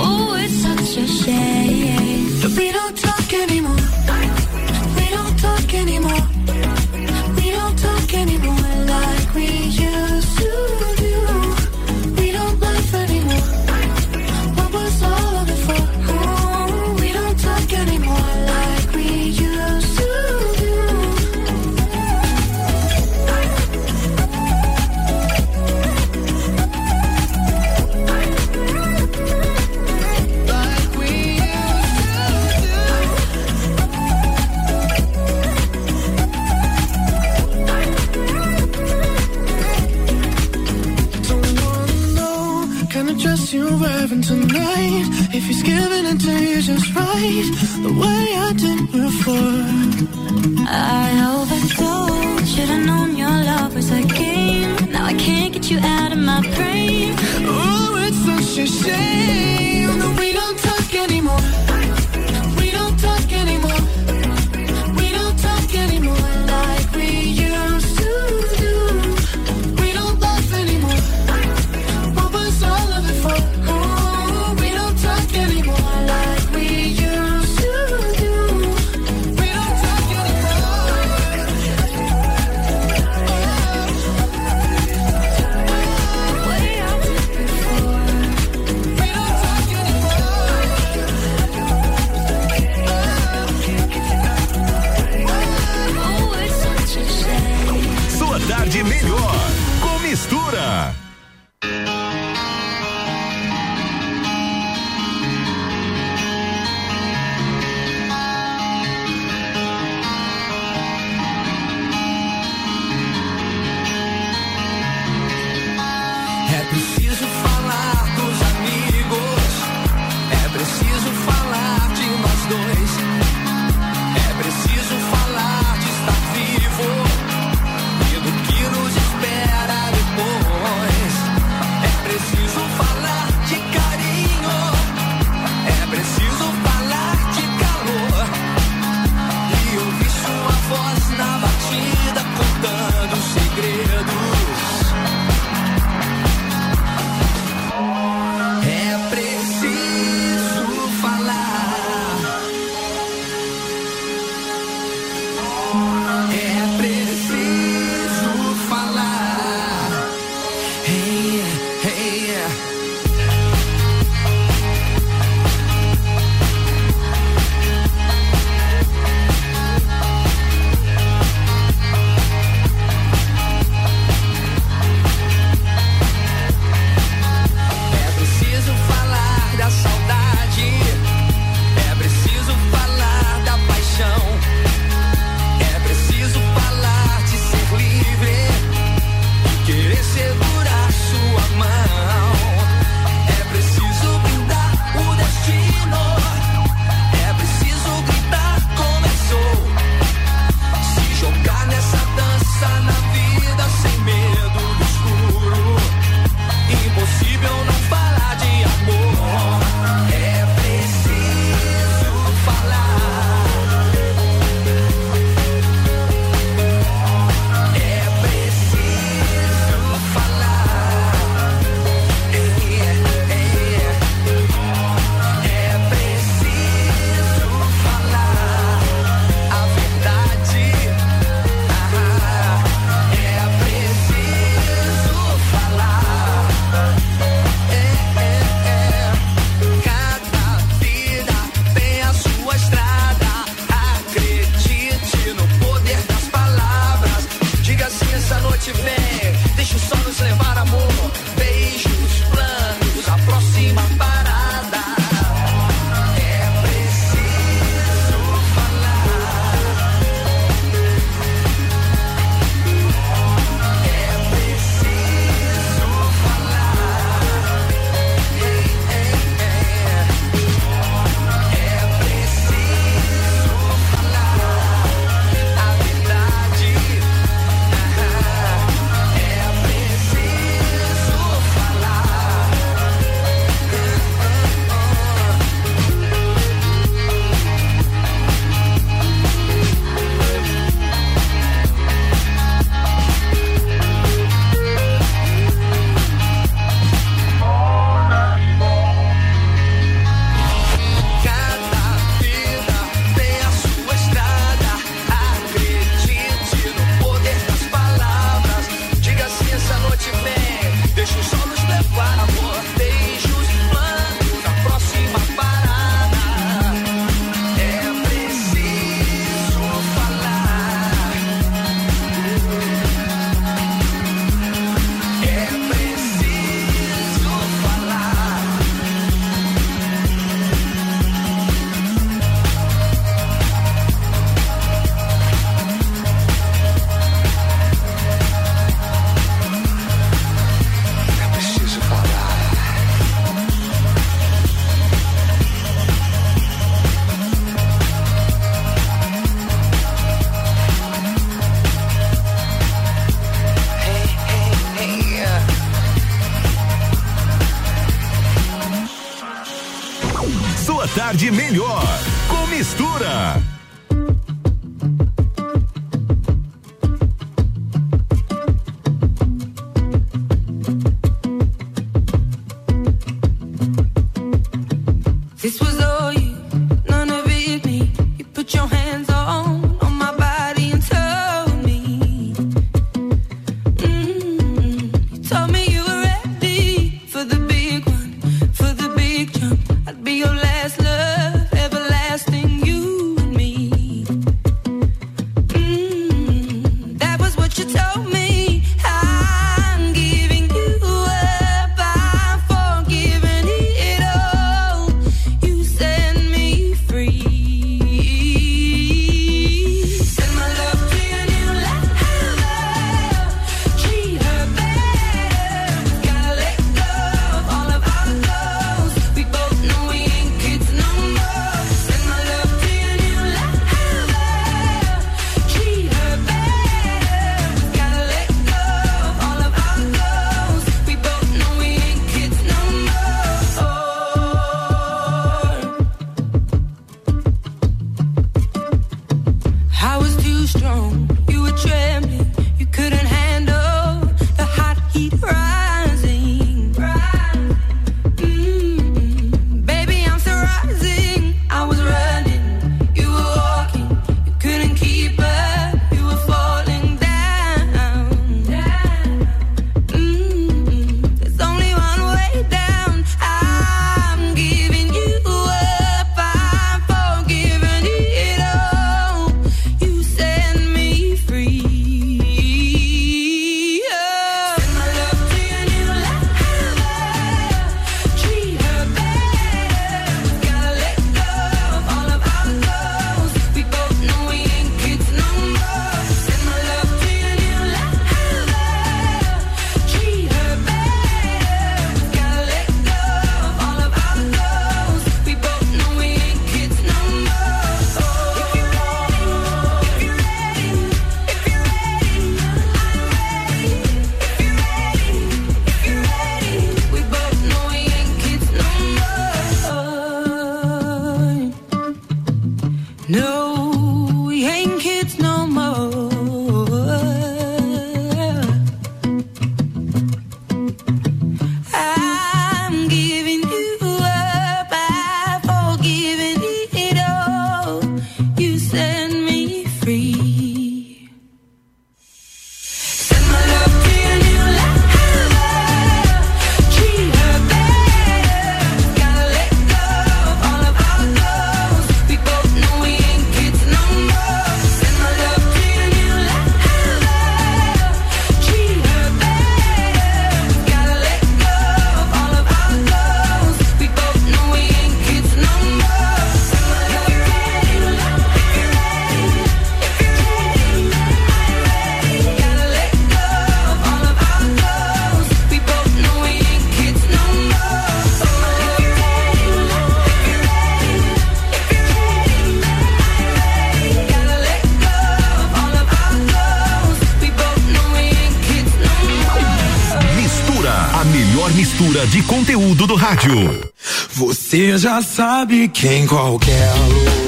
[583.11, 583.71] Rádio.
[584.13, 587.20] Você já sabe que em qualquer lugar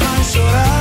[0.00, 0.79] mais chorar.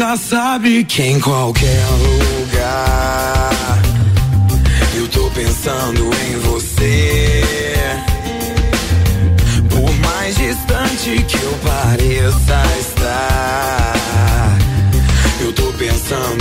[0.00, 3.82] Já sabe que em qualquer lugar
[4.96, 7.42] eu tô pensando em você.
[9.68, 14.58] Por mais distante que eu pareça estar,
[15.42, 16.39] eu tô pensando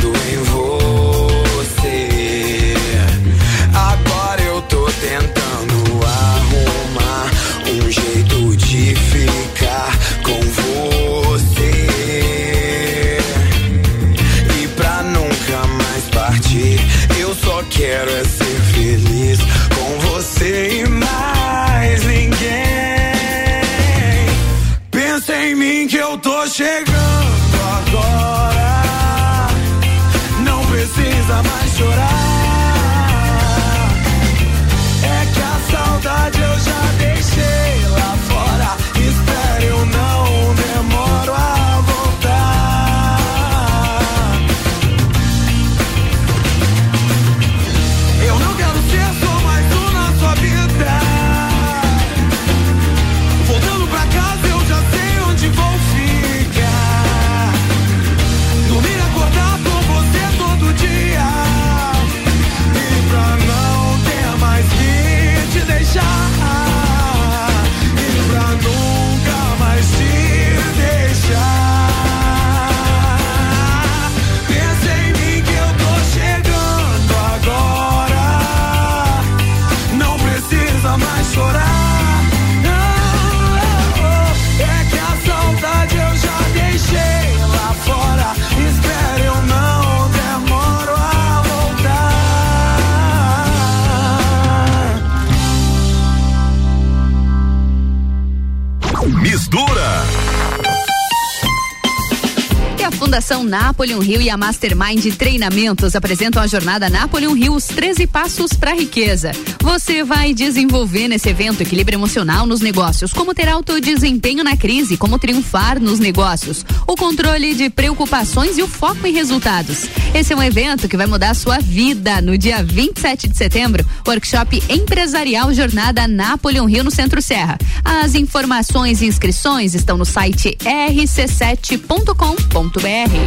[103.29, 108.53] Fundação Napoleon Rio e a Mastermind Treinamentos apresentam a jornada Napoleon Rio os 13 passos
[108.53, 109.33] para a riqueza.
[109.61, 114.97] Você vai desenvolver nesse evento equilíbrio emocional nos negócios, como ter alto desempenho na crise,
[114.97, 119.85] como triunfar nos negócios, o controle de preocupações e o foco em resultados.
[120.15, 122.19] Esse é um evento que vai mudar a sua vida.
[122.21, 127.59] No dia 27 de setembro, workshop empresarial Jornada Napoleon Rio no Centro Serra.
[127.85, 133.18] As informações e inscrições estão no site rc7.com.br.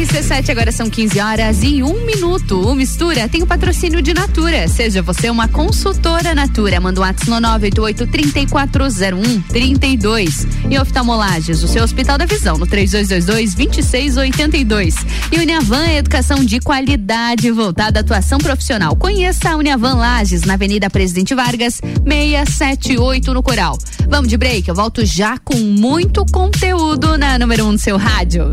[0.00, 2.60] RC7 agora são 15 horas e um minuto.
[2.60, 4.66] O Mistura tem o patrocínio de Natura.
[4.66, 6.80] Seja você uma consultora Natura.
[6.80, 10.46] Manda um WhatsApp no 988 3401 32.
[10.68, 14.94] E oftalmolages, o seu Hospital da Visão, no 3222 2682.
[15.30, 18.96] E Uniavan é educação de qualidade voltada à atuação profissional.
[18.96, 23.78] Conheça a Uniavan Lages na Avenida Presidente Vargas, 678 no Coral.
[24.10, 27.96] Vamos de break, eu volto já com muito conteúdo na número 1 um do seu
[27.96, 28.52] rádio.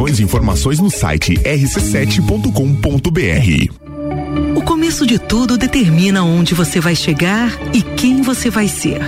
[0.07, 3.81] e informações no site rc7.com.br.
[4.55, 9.01] O começo de tudo determina onde você vai chegar e quem você vai ser.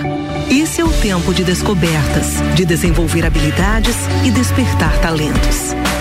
[0.50, 5.74] Esse é o tempo de descobertas, de desenvolver habilidades e despertar talentos.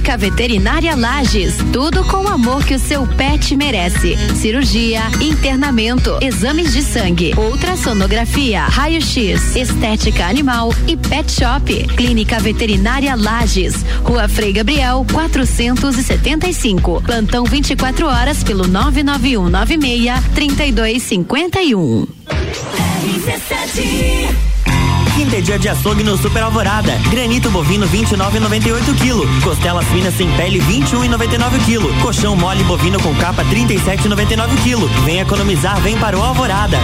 [0.00, 4.16] Clínica Veterinária Lages, tudo com o amor que o seu pet merece.
[4.34, 11.86] Cirurgia, internamento, exames de sangue, ultrassonografia, raio-x, estética animal e pet shop.
[11.96, 17.02] Clínica Veterinária Lages, Rua Frei Gabriel, 475.
[17.02, 22.06] Plantão 24 horas pelo 99196 3251.
[25.30, 26.98] Quinta é dia de açougue no Super Alvorada.
[27.08, 29.44] Granito bovino 29,98 kg.
[29.44, 32.02] Costelas finas sem pele 21,99 kg.
[32.02, 35.04] Colchão mole bovino com capa 37,99 kg.
[35.04, 36.78] Vem economizar, vem para o Alvorada.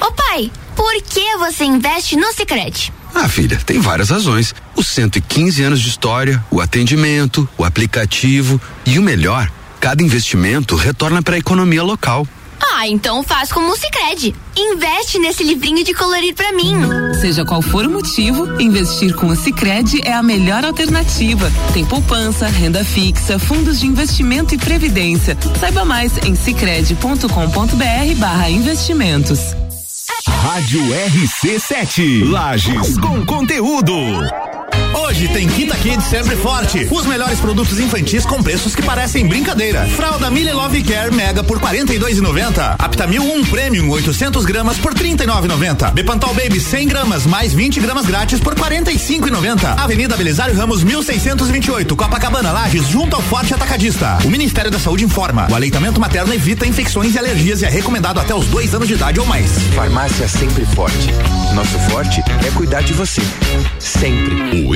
[0.00, 2.92] Ô pai, por que você investe no Sicredi?
[3.14, 4.56] Ah, filha, tem várias razões.
[4.74, 11.22] Os 115 anos de história, o atendimento, o aplicativo e o melhor, cada investimento retorna
[11.22, 12.26] para a economia local.
[12.72, 14.34] Ah, então faz como o Sicredi.
[14.56, 16.74] Investe nesse livrinho de colorir pra mim.
[17.20, 21.50] Seja qual for o motivo, investir com o Sicredi é a melhor alternativa.
[21.72, 25.36] Tem poupança, renda fixa, fundos de investimento e previdência.
[25.60, 29.38] Saiba mais em sicredi.com.br/barra investimentos.
[30.28, 32.28] Rádio RC7.
[32.30, 33.92] Lages com conteúdo.
[34.94, 36.88] Hoje tem Quinta Kids sempre forte.
[36.90, 39.86] Os melhores produtos infantis com preços que parecem brincadeira.
[39.96, 42.76] Fralda Mille Love Care Mega por 42,90.
[42.78, 45.92] Aptamil 1 Premium 800 gramas por 39,90.
[45.92, 49.78] Bepantol Baby 100 gramas mais 20 gramas grátis por 45,90.
[49.78, 54.18] Avenida Belisário Ramos 1628, Copacabana Lages, junto ao Forte Atacadista.
[54.24, 58.20] O Ministério da Saúde informa: o aleitamento materno evita infecções e alergias e é recomendado
[58.20, 59.50] até os dois anos de idade ou mais.
[59.74, 61.08] Farmácia sempre forte.
[61.54, 63.22] Nosso forte é cuidar de você.
[63.78, 64.66] Sempre.
[64.66, 64.75] O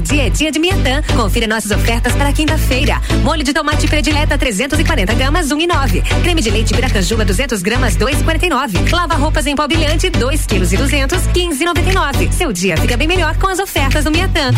[0.00, 1.02] dia é dia de Miatã.
[1.14, 3.00] Confira nossas ofertas para quinta-feira.
[3.22, 6.02] Molho de tomate predileta 340 gramas 1,9.
[6.22, 8.92] Creme de leite Piracanjuba 200 gramas 2,49.
[8.92, 12.32] Lava roupas em pó brilhante 2 quilos e 200 15,99.
[12.32, 14.50] Seu dia fica bem melhor com as ofertas do Miatã.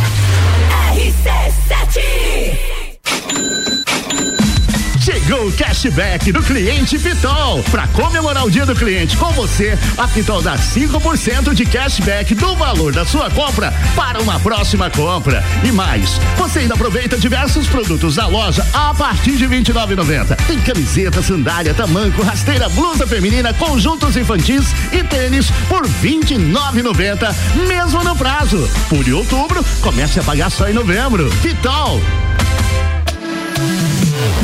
[5.09, 7.63] Chegou o cashback do cliente Pitol.
[7.71, 12.55] Para comemorar o dia do cliente com você, a Pitol dá 5% de cashback do
[12.57, 15.43] valor da sua compra para uma próxima compra.
[15.65, 20.37] E mais, você ainda aproveita diversos produtos da loja a partir de R$ 29,90.
[20.47, 27.35] Tem camiseta, sandália, tamanco, rasteira, blusa feminina, conjuntos infantis e tênis por R$ 29,90,
[27.67, 28.69] mesmo no prazo.
[28.91, 31.31] Por outubro, comece a pagar só em novembro.
[31.41, 31.99] Pitol.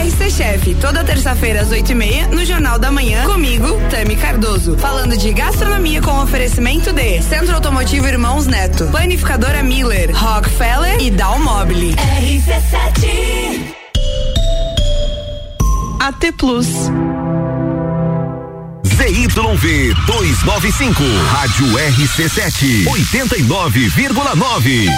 [0.00, 4.78] RC Chef, toda terça-feira às oito e meia, no Jornal da Manhã, comigo, Tami Cardoso.
[4.78, 11.94] Falando de gastronomia com oferecimento de Centro Automotivo Irmãos Neto, Planificadora Miller, Rockefeller e Dalmobile.
[11.96, 13.74] RC7
[16.00, 16.66] AT Plus.
[18.86, 24.88] ZYV 295, Rádio RC7, 89,9.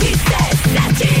[0.00, 1.11] RC7,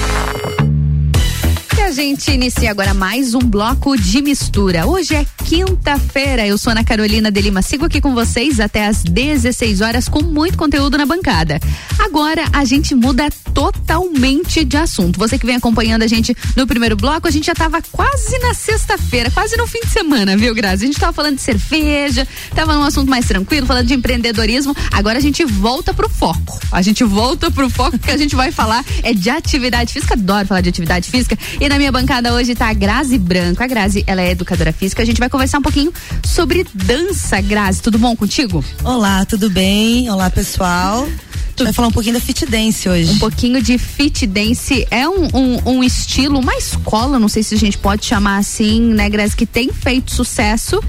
[1.91, 4.87] A gente inicia agora mais um bloco de mistura.
[4.87, 6.47] Hoje é quinta-feira.
[6.47, 7.61] Eu sou Ana Carolina de Lima.
[7.61, 11.59] Sigo aqui com vocês até às 16 horas com muito conteúdo na bancada.
[11.99, 15.19] Agora a gente muda totalmente de assunto.
[15.19, 18.53] Você que vem acompanhando a gente no primeiro bloco, a gente já tava quase na
[18.53, 20.85] sexta-feira, quase no fim de semana, viu, Grazi?
[20.85, 22.25] A gente tava falando de cerveja,
[22.55, 24.73] tava num assunto mais tranquilo, falando de empreendedorismo.
[24.93, 26.57] Agora a gente volta pro foco.
[26.71, 30.13] A gente volta pro foco que a gente vai falar é de atividade física.
[30.13, 31.37] Adoro falar de atividade física.
[31.59, 33.63] E na minha bancada hoje tá a Grazi Branco.
[33.63, 35.01] A Grazi, ela é educadora física.
[35.01, 35.91] A gente vai conversar um pouquinho
[36.23, 37.81] sobre dança, Grazi.
[37.81, 38.63] Tudo bom contigo?
[38.83, 40.07] Olá, tudo bem?
[40.07, 41.07] Olá, pessoal.
[41.07, 43.11] Gente vai falar um pouquinho da fit dance hoje.
[43.11, 47.55] Um pouquinho de fit dance é um, um, um, estilo, uma escola, não sei se
[47.55, 50.79] a gente pode chamar assim, né, Grazi, que tem feito sucesso.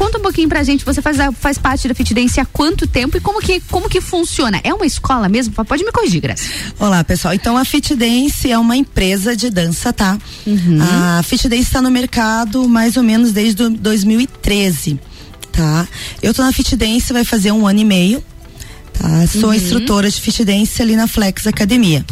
[0.00, 3.18] Conta um pouquinho pra gente, você faz, faz parte da Fit Dance há quanto tempo
[3.18, 4.58] e como que, como que funciona?
[4.64, 5.52] É uma escola mesmo?
[5.52, 6.44] Pode me corrigir, Graça.
[6.78, 7.34] Olá, pessoal.
[7.34, 10.16] Então a Fit Dance é uma empresa de dança, tá?
[11.18, 14.98] A Fit Dance está no mercado mais ou menos desde do- 2013,
[15.52, 15.86] tá?
[16.22, 18.24] Eu tô na Fit Dance vai fazer um ano e meio,
[18.94, 19.26] tá?
[19.26, 19.54] Sou Uhum.
[19.54, 22.06] instrutora de Fit Dance ali na Flex Academia.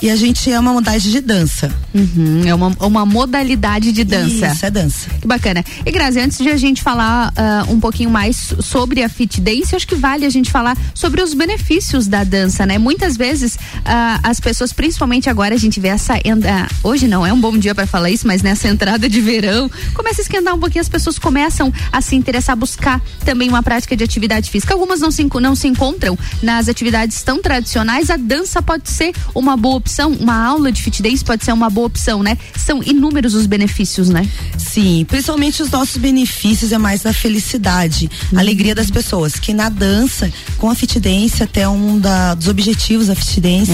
[0.00, 1.74] E a gente é uma modalidade de dança.
[1.94, 4.46] Uhum, é uma, uma modalidade de dança.
[4.48, 5.08] Isso, é dança.
[5.20, 5.64] Que bacana.
[5.86, 9.74] E Grazi, antes de a gente falar ah, um pouquinho mais sobre a fit dance,
[9.74, 12.76] acho que vale a gente falar sobre os benefícios da dança, né?
[12.76, 16.18] Muitas vezes ah, as pessoas, principalmente agora, a gente vê essa.
[16.24, 19.70] enda- hoje não é um bom dia para falar isso, mas nessa entrada de verão,
[19.94, 23.62] começa a esquentar um pouquinho, as pessoas começam a se interessar, a buscar também uma
[23.62, 24.74] prática de atividade física.
[24.74, 29.56] Algumas não se, não se encontram nas atividades tão tradicionais, a dança pode ser uma
[29.56, 32.36] boa opção, uma aula de fit dance pode ser uma boa opção, né?
[32.56, 34.28] São inúmeros os benefícios, né?
[34.58, 39.34] Sim, principalmente os nossos benefícios é mais da felicidade, a alegria das pessoas.
[39.36, 43.72] Que na dança, com a fit dance, até um da- dos objetivos da fit dance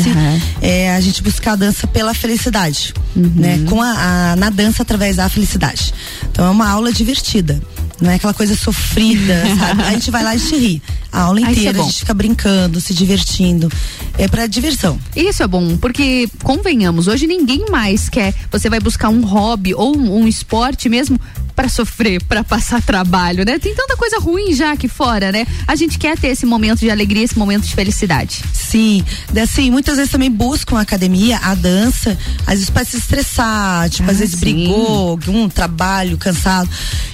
[0.60, 3.64] é a gente buscar a dança pela felicidade, né?
[3.68, 5.94] Com a, a- na dança através da felicidade.
[6.30, 7.60] Então é uma aula divertida.
[8.02, 9.82] Não é aquela coisa sofrida, sabe?
[9.82, 10.82] A gente vai lá e a gente ri.
[11.12, 11.84] A aula é inteira, a bom.
[11.84, 13.70] gente fica brincando, se divertindo.
[14.18, 14.98] É pra diversão.
[15.14, 18.34] Isso é bom, porque convenhamos, hoje ninguém mais quer.
[18.50, 21.18] Você vai buscar um hobby ou um, um esporte mesmo
[21.54, 23.58] pra sofrer, pra passar trabalho, né?
[23.58, 25.46] Tem tanta coisa ruim já aqui fora, né?
[25.68, 28.42] A gente quer ter esse momento de alegria, esse momento de felicidade.
[28.54, 29.04] Sim,
[29.40, 34.10] assim, muitas vezes também buscam a academia, a dança, às vezes para se estressar, tipo,
[34.10, 34.40] às Ah, vezes sim.
[34.40, 36.70] brigou, um trabalho, cansado.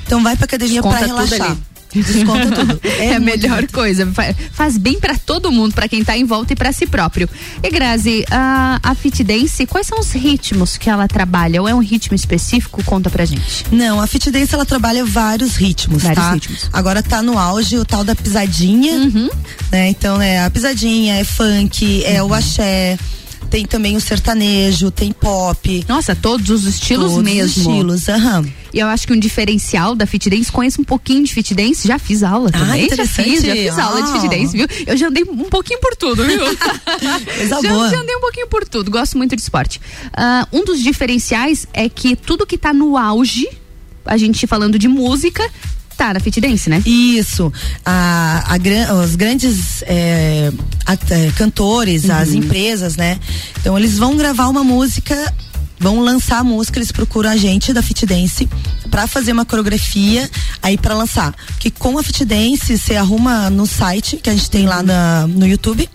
[0.06, 1.50] Então vai pra academia pra Desconta tudo relaxar.
[1.52, 1.58] ali.
[1.94, 2.80] Desconta tudo.
[2.84, 4.06] É, a muito melhor coisa.
[4.12, 7.26] Fa- Faz bem pra todo mundo, pra quem tá em volta e pra si próprio.
[7.62, 11.62] E Grazi, a, a Fit Dance, quais são os ritmos que ela trabalha?
[11.62, 12.84] Ou é um ritmo específico?
[12.84, 13.64] Conta pra gente.
[13.72, 16.32] Não, a Fit Dance ela trabalha vários ritmos, Vários tá?
[16.34, 16.68] ritmos.
[16.74, 19.30] Agora tá no auge o tal da pisadinha, Uhum.
[19.72, 19.88] né?
[19.88, 22.28] Então é a pisadinha, é funk, é Uhum.
[22.28, 22.98] o axé,
[23.50, 25.84] tem também o sertanejo, tem pop.
[25.88, 27.62] Nossa, todos os estilos Todos os mesmo.
[27.72, 28.44] estilos, aham.
[28.72, 31.88] E eu acho que um diferencial da Fit Dance, conheço um pouquinho de Fit Dance,
[31.88, 34.28] já fiz aula Ah, também, já fiz, já fiz aula de Fit Ah.
[34.28, 34.66] Dance, viu?
[34.86, 36.38] Eu já andei um pouquinho por tudo, viu?
[37.48, 37.88] Já, boa.
[37.90, 39.80] já andei um pouquinho por tudo, gosto muito de esporte.
[40.12, 43.48] Ah, um dos diferenciais é que tudo que tá no auge,
[44.04, 45.42] a gente falando de música,
[46.14, 46.82] na Fit Dance, né?
[46.86, 47.52] Isso.
[47.84, 50.50] A, a os grandes é,
[50.86, 52.36] at- é, cantores, as Uhum.
[52.36, 53.18] empresas, né?
[53.60, 55.34] Então eles vão gravar uma música,
[55.78, 58.48] vão lançar a música, eles procuram a gente da Fit Dance
[58.90, 60.28] pra fazer uma coreografia
[60.62, 61.34] aí pra lançar.
[61.58, 65.26] Que com a Fit Dance você arruma no site que a gente tem lá na,
[65.26, 65.88] no YouTube.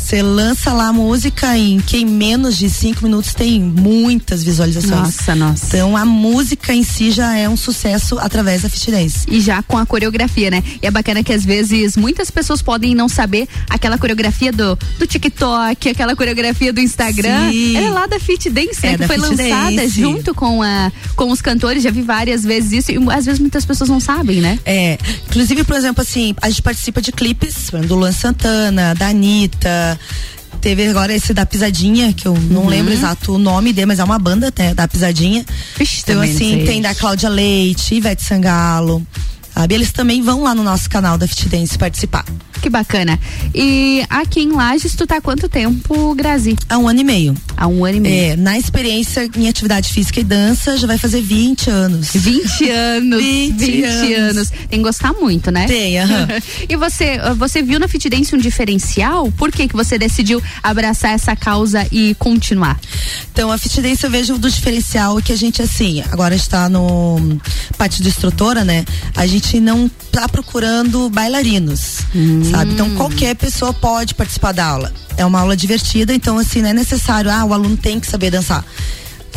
[0.00, 4.90] Você lança lá a música em que em menos de cinco minutos tem muitas visualizações.
[4.90, 5.66] Nossa, nossa.
[5.66, 9.26] Então a música em si já é um sucesso através da Fit Dance.
[9.28, 10.64] E já com a coreografia, né?
[10.82, 15.06] E é bacana que às vezes muitas pessoas podem não saber aquela coreografia do, do
[15.06, 17.50] TikTok, aquela coreografia do Instagram.
[17.50, 17.76] Sim.
[17.76, 18.94] Ela é lá da Fit Dance, né?
[18.94, 20.00] É, que foi Fit lançada Dance.
[20.00, 21.82] junto com, a, com os cantores.
[21.82, 22.92] Já vi várias vezes isso.
[22.92, 24.58] E às vezes muitas pessoas não sabem, né?
[24.64, 24.98] É,
[25.28, 29.89] inclusive, por exemplo, assim, a gente participa de clipes do Luan Santana, da Anitta.
[30.60, 32.68] Teve agora esse da Pisadinha, que eu não Uhum.
[32.68, 35.44] lembro exato o nome dele, mas é uma banda né, da Pisadinha.
[35.78, 39.04] Vixe, então, assim, tem da Cláudia Leite, Ivete Sangalo.
[39.60, 39.74] Sabe?
[39.74, 42.24] Eles também vão lá no nosso canal da Fit Dance participar.
[42.62, 43.18] Que bacana.
[43.54, 46.56] E aqui em Lages, tu tá há quanto tempo, Grazi?
[46.68, 47.34] Há um ano e meio.
[47.56, 48.32] Há um ano e meio.
[48.32, 52.10] É, na experiência em atividade física e dança, já vai fazer 20 anos.
[52.14, 53.22] 20 anos.
[53.22, 54.36] 20 20 anos.
[54.36, 54.50] anos.
[54.50, 55.66] Tem que gostar muito, né?
[55.66, 56.28] Tem, aham.
[56.68, 59.30] e você, ah, você viu na Fit Dance um diferencial?
[59.32, 62.78] Por que que você decidiu abraçar essa causa e continuar?
[63.32, 67.40] Então, a Fit Dance eu vejo do diferencial que a gente, assim, agora está no
[67.78, 68.84] parte de instrutora, né?
[69.16, 72.02] A gente não tá procurando bailarinos,
[72.50, 72.74] sabe?
[72.74, 74.92] Então, qualquer pessoa pode participar da aula.
[75.16, 78.30] É uma aula divertida, então, assim, não é necessário, ah, o aluno tem que saber
[78.30, 78.64] dançar.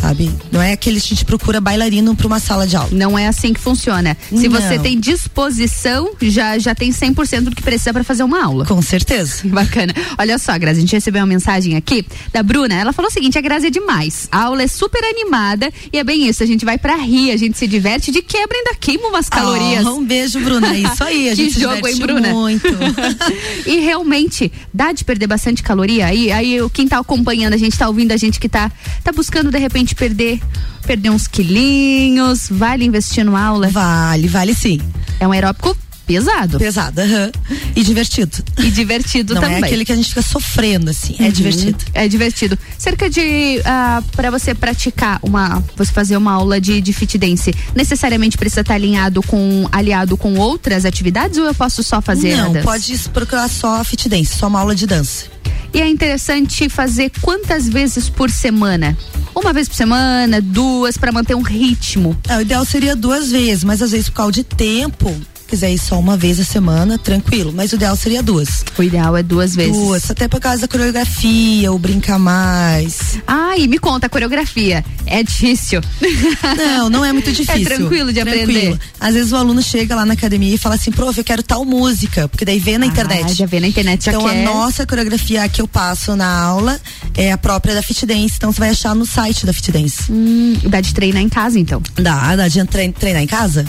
[0.04, 0.30] Sabe?
[0.52, 2.90] Não é aquele que a gente procura bailarino para uma sala de aula.
[2.92, 4.14] Não é assim que funciona.
[4.28, 4.60] Se Não.
[4.60, 8.66] você tem disposição, já, já tem 100% do que precisa para fazer uma aula.
[8.66, 9.40] Com certeza.
[9.48, 9.94] Bacana.
[10.18, 12.74] Olha só, Grazi, a gente recebeu uma mensagem aqui da Bruna.
[12.74, 14.28] Ela falou o seguinte: a Grazi é demais.
[14.30, 16.42] A aula é super animada e é bem isso.
[16.42, 19.86] A gente vai pra rir, a gente se diverte de quebra, ainda queima umas calorias.
[19.86, 20.74] Ah, um beijo, Bruna.
[20.74, 22.28] É isso aí, a que gente se jogo, hein, Bruna?
[22.28, 22.68] muito.
[23.64, 26.04] e realmente, dá de perder bastante caloria?
[26.04, 28.70] Aí, aí quem tá acompanhando a gente, tá ouvindo a gente que tá,
[29.02, 30.40] tá buscando de repente perder,
[30.86, 33.68] perder uns quilinhos, vale investir numa aula?
[33.68, 34.80] Vale, vale sim.
[35.20, 35.76] É um aeróbico
[36.06, 36.58] pesado.
[36.58, 37.32] Pesado, aham.
[37.74, 38.36] E divertido.
[38.58, 39.56] E divertido Não também.
[39.62, 41.16] é aquele que a gente fica sofrendo, assim.
[41.18, 41.30] É Uhum.
[41.30, 41.78] divertido.
[41.94, 42.58] É divertido.
[42.78, 47.54] Cerca de ah, para você praticar uma, você fazer uma aula de, de fit dance,
[47.74, 52.48] necessariamente precisa estar alinhado com aliado com outras atividades ou eu posso só fazer a
[52.50, 55.32] Não, pode procurar só fit dance, só uma aula de dança.
[55.74, 58.96] E é interessante fazer quantas vezes por semana?
[59.34, 62.16] Uma vez por semana, duas, pra manter um ritmo.
[62.28, 65.12] É, o ideal seria duas vezes, mas às vezes por causa de tempo,
[65.46, 67.52] quiser ir só uma vez a semana, tranquilo.
[67.54, 68.64] Mas o ideal seria duas.
[68.78, 69.72] O ideal é duas vezes.
[69.76, 73.18] Duas, até por causa da coreografia, o brincar mais.
[73.26, 74.84] Ah, e me conta, a coreografia.
[75.06, 75.80] É difícil?
[76.56, 77.62] Não, não é muito difícil.
[77.62, 78.42] É tranquilo de Tranquilo.
[78.42, 78.78] aprender.
[79.00, 81.64] Às vezes o aluno chega lá na academia e fala assim, prof, eu quero tal
[81.64, 83.34] música, porque daí vê na Ah, internet.
[83.34, 86.80] já vê na internet, já Então a nossa coreografia que eu passo na aula
[87.14, 90.10] é a própria da Fit Dance, então você vai achar no site da Fit Dance.
[90.10, 91.82] Hum, dá de treinar em casa, então?
[91.96, 93.64] Dá, dá de trein- treinar em casa?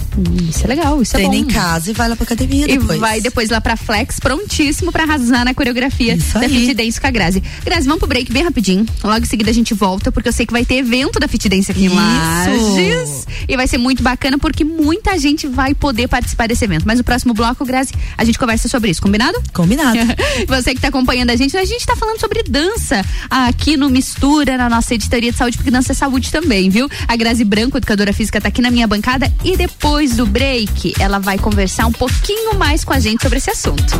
[0.49, 1.43] isso é legal, isso Treina é bom.
[1.43, 2.99] em casa e vai lá pra academia E depois.
[2.99, 6.49] vai depois lá pra Flex, prontíssimo pra arrasar na coreografia da aí.
[6.49, 7.43] Fit Dance com a Grazi.
[7.63, 8.85] Grazi, vamos pro break bem rapidinho.
[9.03, 11.49] Logo em seguida a gente volta, porque eu sei que vai ter evento da Fit
[11.49, 11.95] Dance aqui em Isso.
[11.95, 13.27] Lages.
[13.47, 16.83] E vai ser muito bacana, porque muita gente vai poder participar desse evento.
[16.85, 19.37] Mas no próximo bloco, Grazi, a gente conversa sobre isso, combinado?
[19.53, 19.97] Combinado.
[20.47, 24.57] Você que tá acompanhando a gente, a gente tá falando sobre dança aqui no Mistura,
[24.57, 26.87] na nossa editoria de saúde, porque dança é saúde também, viu?
[27.07, 31.19] A Grazi Branco, educadora física, tá aqui na minha bancada e depois do break, ela
[31.19, 31.54] vai conversar
[31.87, 33.93] um pouquinho mais com a gente sobre esse assunto.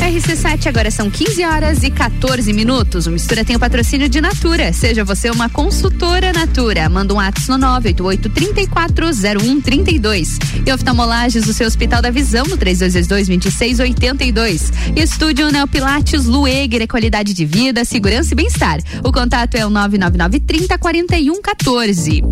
[0.00, 3.06] RC7, agora são 15 horas e 14 minutos.
[3.06, 4.70] O Mistura tem o patrocínio de Natura.
[4.72, 6.90] Seja você uma consultora Natura.
[6.90, 10.36] Manda um ato no 988-340132.
[10.66, 14.70] E oftalmolages do seu Hospital da Visão no 3222-2682.
[14.94, 18.80] E Estúdio Neopilates Lueger é qualidade de vida, segurança e bem-estar.
[19.02, 22.22] O contato é o 999 30 41 14.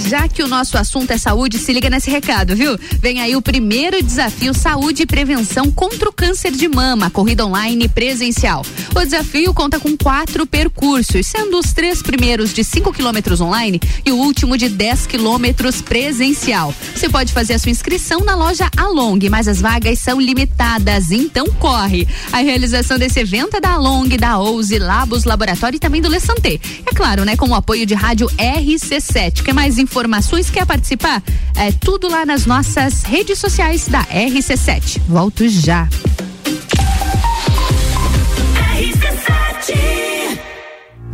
[0.00, 2.78] Já que o nosso assunto é saúde, se liga nesse recado, viu?
[2.98, 7.88] Vem aí o primeiro desafio Saúde e Prevenção contra o Câncer de Mama, corrida online
[7.88, 8.64] presencial.
[8.94, 14.12] O desafio conta com quatro percursos, sendo os três primeiros de 5 quilômetros online e
[14.12, 16.74] o último de 10 quilômetros presencial.
[16.94, 21.46] Você pode fazer a sua inscrição na loja Along, mas as vagas são limitadas, então
[21.58, 22.08] corre.
[22.32, 26.20] A realização desse evento é da Along, da Ouse, Labos Laboratório e também do Le
[26.20, 26.58] Santé.
[26.86, 29.42] É claro, né, com o apoio de rádio RC7.
[29.42, 30.48] Quer mais informações?
[30.50, 31.22] Quer participar?
[31.56, 35.00] É tudo lá nas nossas redes sociais da RC7.
[35.08, 35.88] Volto já.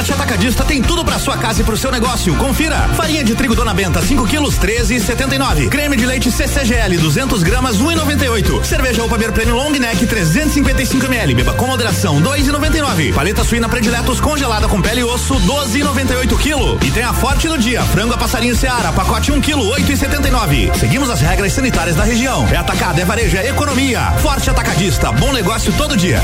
[0.00, 2.34] Forte Atacadista tem tudo pra sua casa e pro seu negócio.
[2.36, 2.88] Confira.
[2.96, 5.68] Farinha de trigo Dona Benta, 5 quilos, 13,79.
[5.68, 8.64] Creme de leite CCGL, 200 gramas, 1,98.
[8.64, 11.34] Cerveja Opa Premium Long Neck, 355 ml.
[11.34, 13.12] Beba com moderação, 2,99.
[13.12, 16.78] Paleta suína prediletos congelada com pele e osso, 12,98 quilo.
[16.82, 17.82] E tem a Forte do dia.
[17.82, 20.74] Frango a passarinho Seara, pacote 1 quilo, 8,79.
[20.78, 22.48] Seguimos as regras sanitárias da região.
[22.50, 24.00] É atacado, é varejo, é economia.
[24.22, 26.22] Forte Atacadista, bom negócio todo dia.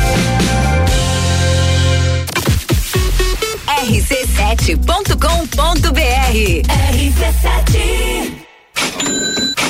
[3.76, 9.65] rc7.com.br RC7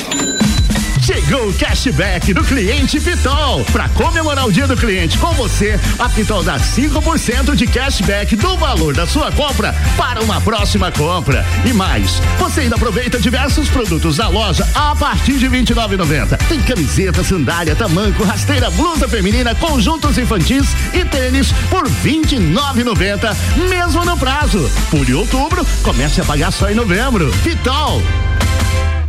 [1.07, 3.63] Chegou o cashback do cliente Pitol.
[3.71, 8.57] Para comemorar o dia do cliente com você, a Pitol dá 5% de cashback do
[8.57, 11.45] valor da sua compra para uma próxima compra.
[11.65, 16.35] E mais, você ainda aproveita diversos produtos da loja a partir de R$ 29,90.
[16.49, 23.33] Tem camiseta, sandália, tamanco, rasteira, blusa feminina, conjuntos infantis e tênis por R$ 29,90,
[23.69, 24.69] mesmo no prazo.
[24.91, 27.31] Por outubro, comece a pagar só em novembro.
[27.45, 28.03] Pitol.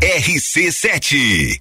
[0.00, 1.60] RC7.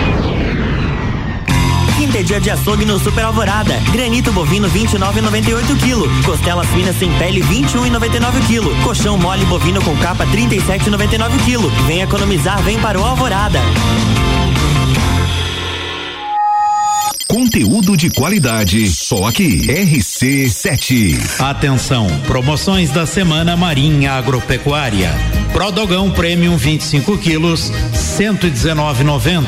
[2.23, 3.79] Dia de açougue no Super Alvorada.
[3.91, 6.25] Granito bovino 29,98 kg.
[6.25, 8.83] Costelas finas sem pele 21,99 kg.
[8.83, 11.85] Colchão mole bovino com capa 37,99 kg.
[11.87, 13.59] Vem economizar, vem para o Alvorada.
[17.31, 19.61] Conteúdo de qualidade, só aqui.
[19.65, 21.39] RC7.
[21.39, 25.09] Atenção, promoções da semana Marinha Agropecuária.
[25.53, 29.45] Prodogão Premium 25 quilos, 119,90.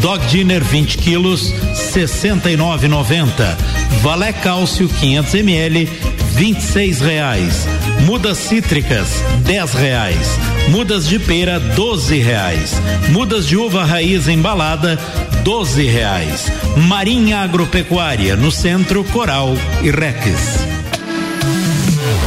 [0.00, 3.56] Dog Dinner 20 quilos, 69,90.
[4.02, 5.88] Valé Cálcio 500 ml,
[6.40, 7.66] 26 reais.
[8.06, 10.38] Mudas cítricas, 10 reais.
[10.70, 12.80] Mudas de pera, 12 reais.
[13.10, 14.98] Mudas de uva raiz embalada,
[15.44, 16.50] 12 reais.
[16.88, 20.79] Marinha Agropecuária, no centro Coral e Rex.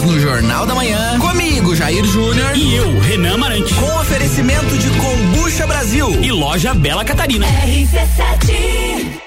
[0.00, 1.18] Horas no Jornal da Manhã.
[1.18, 2.56] Comigo, Jair Júnior.
[2.56, 3.74] E eu, Renan Amarante.
[3.74, 6.10] Com oferecimento de Combucha Brasil.
[6.22, 7.46] E loja Bela Catarina.
[7.46, 9.20] RC7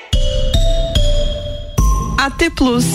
[2.17, 2.85] AT Plus.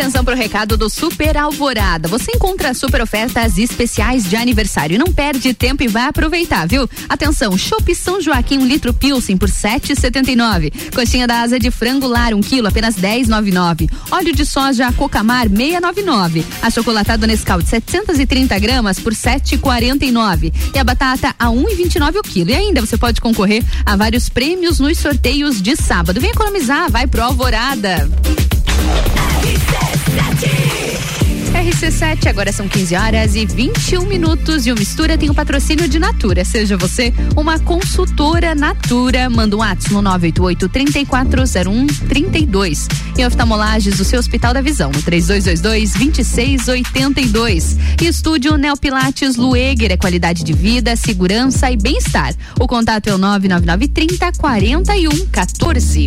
[0.00, 2.08] Atenção para o recado do Super Alvorada.
[2.08, 4.98] Você encontra super ofertas especiais de aniversário.
[4.98, 6.88] Não perde tempo e vai aproveitar, viu?
[7.06, 10.72] Atenção, Chopp São Joaquim, um litro Pilsen por 7,79.
[10.94, 13.90] Coxinha da asa de frango lar, um quilo, apenas 10,99.
[14.10, 16.46] Óleo de soja Cocamar, 6,99.
[16.62, 20.50] A chocolatada Nescau de 730 gramas por 7,49.
[20.74, 22.48] E a batata a 1,29 o quilo.
[22.48, 26.22] E ainda você pode concorrer a vários prêmios nos sorteios de sábado.
[26.22, 28.08] Vem economizar, vai pro Alvorada.
[31.80, 35.98] RC7, agora são 15 horas e 21 minutos e o Mistura tem o patrocínio de
[35.98, 36.44] Natura.
[36.44, 42.88] Seja você uma consultora Natura, manda um ato no 988 3401 32.
[43.16, 47.76] E oftalmolages do seu Hospital da Visão, no 3222 2682.
[48.00, 52.34] E estúdio Neopilates Lueger, é qualidade de vida, segurança e bem-estar.
[52.58, 56.06] O contato é o 999 30 41 14.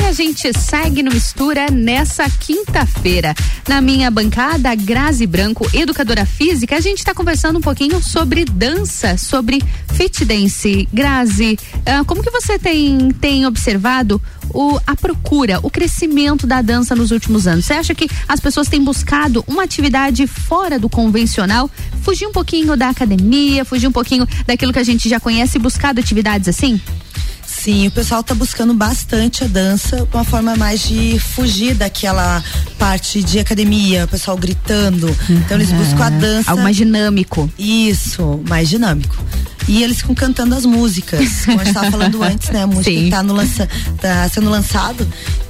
[0.00, 3.34] E a gente segue no Mistura nessa quinta-feira.
[3.68, 9.16] Na minha bancada, Grazi Branco, educadora física, a gente está conversando um pouquinho sobre dança,
[9.16, 9.62] sobre
[9.94, 10.88] fit dance.
[10.92, 16.94] Grazi, ah, como que você tem, tem observado o, a procura, o crescimento da dança
[16.94, 17.64] nos últimos anos?
[17.64, 21.68] Você acha que as pessoas têm buscado uma atividade fora do convencional,
[22.02, 25.60] fugir um pouquinho da academia, fugir um pouquinho daquilo que a gente já conhece e
[25.60, 26.80] buscado atividades assim?
[27.48, 32.44] Sim, o pessoal está buscando bastante a dança, uma forma mais de fugir daquela
[32.78, 35.08] parte de academia, o pessoal gritando.
[35.30, 36.50] Então eles buscam a dança.
[36.50, 37.50] Algo mais dinâmico.
[37.58, 39.16] Isso, mais dinâmico.
[39.66, 42.62] E eles ficam cantando as músicas, como a gente estava falando antes, né?
[42.62, 43.04] A música Sim.
[43.04, 43.68] que tá, no lança,
[44.00, 45.08] tá sendo lançado.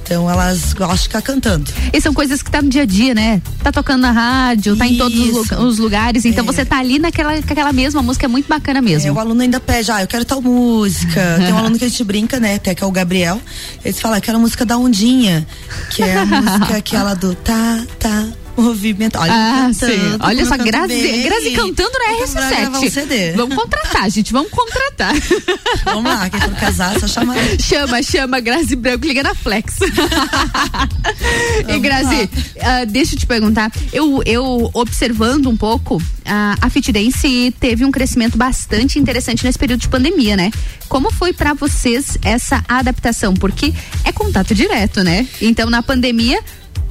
[0.09, 1.71] Então elas gostam de ficar cantando.
[1.93, 3.39] E são coisas que tá no dia a dia, né?
[3.61, 5.55] Tá tocando na rádio, tá em todos os, lu- Isso.
[5.57, 6.25] os lugares.
[6.25, 6.47] Então É.
[6.47, 9.13] você tá ali naquela, aquela mesma música, é muito bacana É, mesmo.
[9.13, 11.21] o aluno ainda pede, ah, eu quero tal música.
[11.37, 12.55] Tem um aluno que a gente brinca, né?
[12.55, 13.39] Até que é o Gabriel.
[13.85, 15.45] Eles falam, eu quero a música da Ondinha,
[15.91, 18.25] que é a música aquela do tá, tá,
[18.57, 19.17] Movimento.
[19.17, 20.17] Olha, ah, cantando, sim.
[20.19, 21.23] Olha só, Grazi.
[21.23, 22.89] Grazi cantando na Vamos lá gravar um RC7.
[22.89, 23.31] CD.
[23.31, 25.13] Vamos contratar, gente, vamos contratar.
[25.85, 27.37] Vamos lá, quem for casar, só chamar.
[27.59, 29.75] Chama, chama, Grazi Branco, liga na Flex.
[31.67, 32.29] e Grazi,
[32.61, 37.85] ah, deixa eu te perguntar, eu, eu observando um pouco, ah, a Fit Dance teve
[37.85, 40.51] um crescimento bastante interessante nesse período de pandemia, né?
[40.87, 43.33] Como foi pra vocês essa adaptação?
[43.33, 43.73] Porque
[44.03, 45.27] é contato direto, né?
[45.41, 46.39] Então, na pandemia,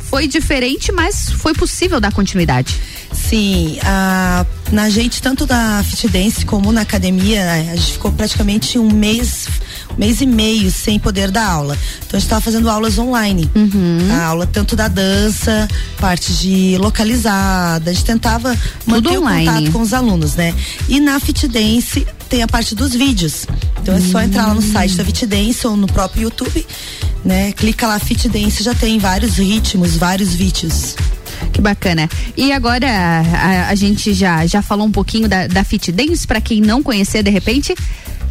[0.09, 2.80] foi diferente, mas foi possível dar continuidade.
[3.12, 8.78] Sim, a, na gente, tanto da Fit Dance como na academia, a gente ficou praticamente
[8.78, 9.48] um mês,
[9.97, 11.77] mês e meio sem poder dar aula.
[11.98, 13.51] Então a gente estava fazendo aulas online.
[13.55, 14.09] Uhum.
[14.12, 15.69] A aula tanto da dança,
[16.01, 18.56] parte de localizada, a gente tentava
[18.86, 19.48] manter online.
[19.48, 20.55] o contato com os alunos, né?
[20.89, 23.47] E na Fit Dance tem a parte dos vídeos.
[23.81, 26.66] Então é só entrar lá no site da Fit Dance ou no próprio YouTube,
[27.24, 27.52] né?
[27.52, 30.94] Clica lá Fit Dance, já tem vários ritmos, vários vídeos.
[31.52, 32.09] Que bacana.
[32.36, 36.40] E agora a, a gente já, já falou um pouquinho da, da Fit Dance, pra
[36.40, 37.74] quem não conhecer de repente.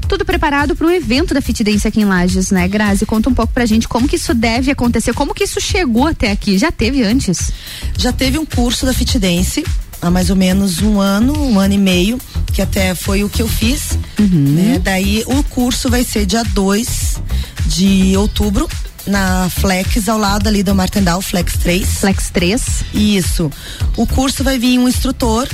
[0.07, 3.05] Tudo preparado para o evento da Fit Dance aqui em Lages, né, Grazi?
[3.05, 6.31] Conta um pouco pra gente como que isso deve acontecer, como que isso chegou até
[6.31, 6.57] aqui.
[6.57, 7.51] Já teve antes?
[7.97, 9.65] Já teve um curso da Fit Dance
[10.01, 12.19] há mais ou menos um ano, um ano e meio,
[12.53, 13.97] que até foi o que eu fiz.
[14.17, 14.79] Né?
[14.81, 17.21] Daí o curso vai ser dia 2
[17.65, 18.67] de outubro.
[19.05, 21.88] Na Flex, ao lado ali do Martendal, Flex 3.
[21.99, 22.61] Flex 3.
[22.93, 23.49] Isso.
[23.95, 25.47] O curso vai vir um instrutor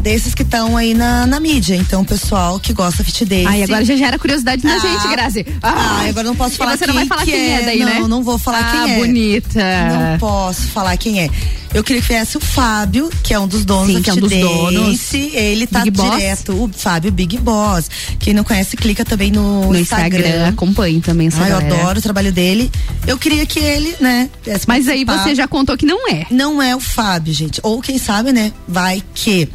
[0.00, 1.74] desses que estão aí na, na mídia.
[1.76, 3.46] Então, o pessoal que gosta fit dance.
[3.46, 4.78] Ai, agora já gera curiosidade na Ah.
[4.78, 5.46] gente, Grazi.
[5.62, 7.86] Ah, agora não posso falar você quem não vai falar que quem é, daí, não,
[7.86, 8.00] né?
[8.08, 8.98] Não, vou falar Ah, quem é.
[8.98, 9.60] bonita.
[9.60, 11.28] Não posso falar quem é.
[11.72, 14.16] Eu queria que viesse o Fábio, que é um dos donos Sim, que é um
[14.16, 14.42] dos Dance.
[14.42, 15.14] donos.
[15.14, 16.10] Ele tá Big Boss?
[16.16, 17.88] direto, o Fábio Big Boss.
[18.18, 22.02] Quem não conhece, clica também no, No Instagram, acompanhe também essa Ai, eu adoro o
[22.02, 22.68] trabalho dele.
[23.06, 24.28] Eu queria que ele, né,
[24.66, 26.26] Mas aí você já contou que não é.
[26.30, 27.60] Não é o Fábio, gente.
[27.62, 29.48] Ou quem sabe, né, vai que.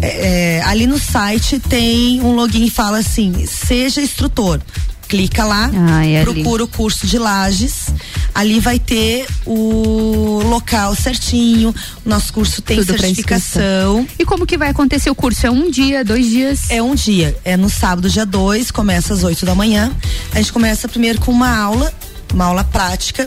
[0.00, 4.60] É, é, ali no site tem um login fala assim, seja instrutor.
[5.08, 7.86] Clica lá, Ah, é procura o curso de Lages.
[8.34, 11.74] Ali vai ter o local certinho.
[12.04, 14.06] Nosso curso tem Tudo certificação.
[14.18, 15.46] E como que vai acontecer o curso?
[15.46, 16.60] É um dia, dois dias?
[16.70, 17.34] É um dia.
[17.44, 19.90] É no sábado, dia 2, começa às 8 da manhã.
[20.32, 21.92] A gente começa primeiro com uma aula,
[22.34, 23.26] uma aula prática.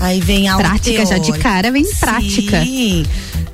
[0.00, 1.48] Aí vem a aula Prática, já de teórica.
[1.48, 2.62] cara vem prática.
[2.64, 3.04] Sim.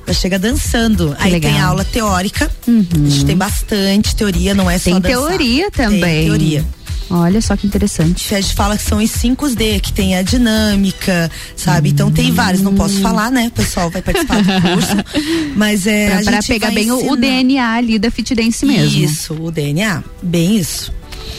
[0.07, 1.15] Já chega dançando.
[1.19, 1.51] Aí legal.
[1.51, 2.49] tem a aula teórica.
[2.67, 5.09] A gente tem bastante teoria, não é só Tem dançar.
[5.27, 5.99] teoria também.
[6.01, 6.65] Tem teoria.
[7.09, 8.35] Olha só que interessante.
[8.35, 11.89] A gente fala que são os 5D, que tem a dinâmica, sabe?
[11.89, 13.47] Então tem vários, não posso falar, né?
[13.47, 14.95] O pessoal vai participar do curso.
[15.55, 16.07] Mas é.
[16.09, 17.15] Pra, a pra gente pegar bem o, o ensinar.
[17.15, 19.03] DNA ali da Fit Dance mesmo.
[19.03, 20.03] Isso, o DNA.
[20.21, 20.91] Bem isso.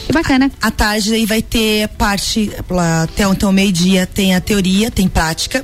[0.07, 0.49] Que bacana.
[0.59, 5.63] À tarde aí vai ter parte, lá, até então meio-dia tem a teoria, tem prática.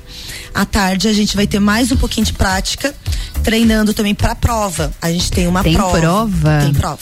[0.53, 2.93] À tarde a gente vai ter mais um pouquinho de prática,
[3.43, 4.93] treinando também pra prova.
[5.01, 5.99] A gente tem uma Tem prova.
[5.99, 6.59] prova?
[6.61, 6.99] Tem prova.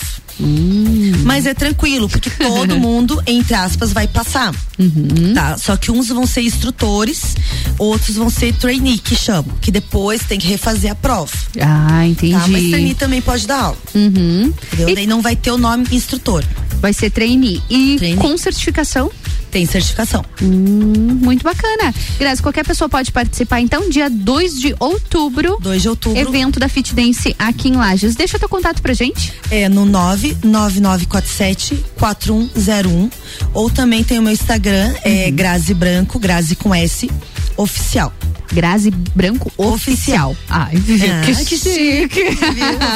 [1.23, 4.53] Mas é tranquilo, porque todo mundo, entre aspas, vai passar.
[4.79, 5.33] Uhum.
[5.33, 5.57] Tá?
[5.57, 7.35] Só que uns vão ser instrutores,
[7.77, 11.31] outros vão ser trainee, que chamam, que depois tem que refazer a prova.
[11.61, 12.33] Ah, entendi.
[12.33, 12.47] Tá?
[12.47, 13.77] Mas trainee também pode dar aula.
[13.93, 14.53] Uhum.
[14.73, 14.95] Entendeu?
[14.95, 16.43] Daí não vai ter o nome instrutor.
[16.79, 17.61] Vai ser trainee.
[17.69, 19.11] E com certificação?
[19.53, 20.25] Tem certificação.
[20.41, 21.93] Hum, muito bacana.
[22.17, 25.59] Grazi, qualquer pessoa pode participar, então, dia 2 de outubro.
[25.61, 26.19] 2 de outubro.
[26.19, 28.15] Evento da Fit Dance aqui em Lages.
[28.15, 29.31] Deixa teu contato pra gente.
[29.51, 33.11] É no 99947 4101
[33.53, 35.35] ou também tem o meu Instagram, é Uhum.
[35.35, 37.09] Grazi Branco, Grazi com S,
[37.57, 38.13] oficial.
[38.51, 40.35] Grazi Branco Oficial.
[40.47, 40.73] Ai,
[41.09, 42.21] Ah, que, que chique.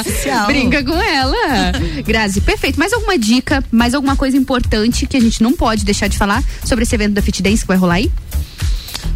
[0.00, 0.46] Oficial.
[0.46, 1.72] Brinca com ela.
[2.06, 2.78] Grazi, perfeito.
[2.78, 6.44] Mais alguma dica, mais alguma coisa importante que a gente não pode deixar de falar
[6.64, 8.12] sobre esse evento da Fit Dance que vai rolar aí?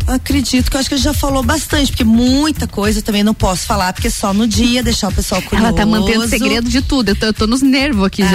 [0.06, 3.34] Acredito que eu acho que a gente já falou bastante, porque muita coisa também não
[3.34, 5.66] posso falar, porque só no dia deixar o pessoal curioso.
[5.68, 7.10] Ela tá mantendo segredo de tudo.
[7.10, 8.26] Eu tô, eu tô nos nervos aqui Ah,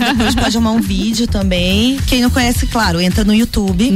[0.00, 0.12] já.
[0.12, 1.98] depois pode arrumar um vídeo também.
[2.06, 3.90] Quem não conhece, claro, entra no YouTube,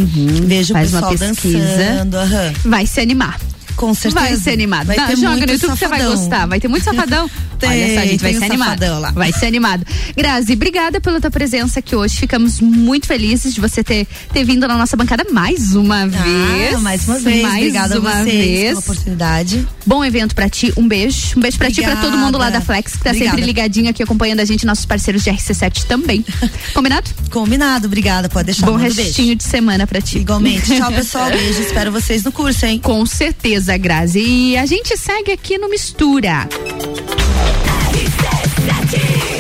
[0.47, 2.17] veja Faz o pessoal dançando.
[2.17, 2.53] aham.
[2.65, 3.39] Vai se animar.
[3.79, 4.27] Com certeza.
[4.27, 4.87] Vai ser animado.
[4.89, 6.47] Vai Não, ter joga muito no YouTube que você vai gostar.
[6.47, 7.31] Vai ter muito safadão.
[7.59, 9.01] Tem, Olha só, a gente vai ser um animado.
[9.01, 9.11] lá.
[9.11, 9.85] Vai ser animado.
[10.17, 12.17] Grazi, obrigada pela tua presença aqui hoje.
[12.17, 16.75] Ficamos muito felizes de você ter, ter vindo na nossa bancada mais uma vez.
[16.77, 17.43] Ah, mais uma vez.
[17.43, 18.69] Mais Obrigada uma a vocês vez.
[18.69, 19.67] pela oportunidade.
[19.85, 21.37] Bom evento pra ti, um beijo.
[21.37, 23.31] Um beijo pra ti e pra todo mundo lá da Flex, que tá Obrigada.
[23.33, 26.25] sempre ligadinho aqui acompanhando a gente, nossos parceiros de RC7 também.
[26.75, 27.11] Combinado?
[27.31, 28.29] Combinado, obrigada.
[28.29, 28.67] Pode deixar.
[28.67, 30.19] Bom restinho de semana pra ti.
[30.19, 30.77] Igualmente.
[30.77, 31.27] Tchau, pessoal.
[31.31, 31.61] Beijo.
[31.61, 32.79] Espero vocês no curso, hein?
[32.79, 34.21] Com certeza, Grazi.
[34.21, 36.49] E a gente segue aqui no Mistura.
[37.93, 39.38] RC7,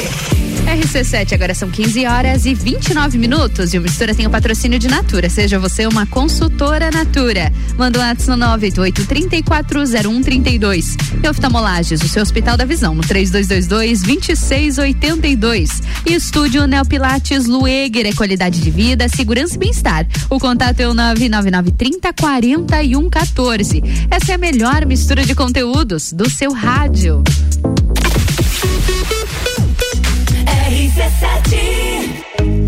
[1.39, 3.73] agora são 15 horas e 29 minutos.
[3.73, 5.31] E o Mistura tem o patrocínio de Natura.
[5.31, 7.53] Seja você uma consultora Natura.
[7.77, 10.97] Manda um WhatsApp no 988 340132.
[11.23, 15.82] E oftalmolages, o seu Hospital da Visão, no 3222 2682.
[16.07, 20.07] E Estúdio Neopilates Lueger, é qualidade de vida, segurança e bem-estar.
[20.28, 23.82] O contato é o 999 30 41 14.
[24.11, 27.23] Essa é a melhor mistura de conteúdos do seu rádio.
[30.49, 32.68] RC7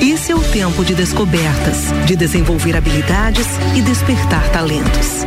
[0.00, 5.26] Esse é o tempo de descobertas, de desenvolver habilidades e despertar talentos.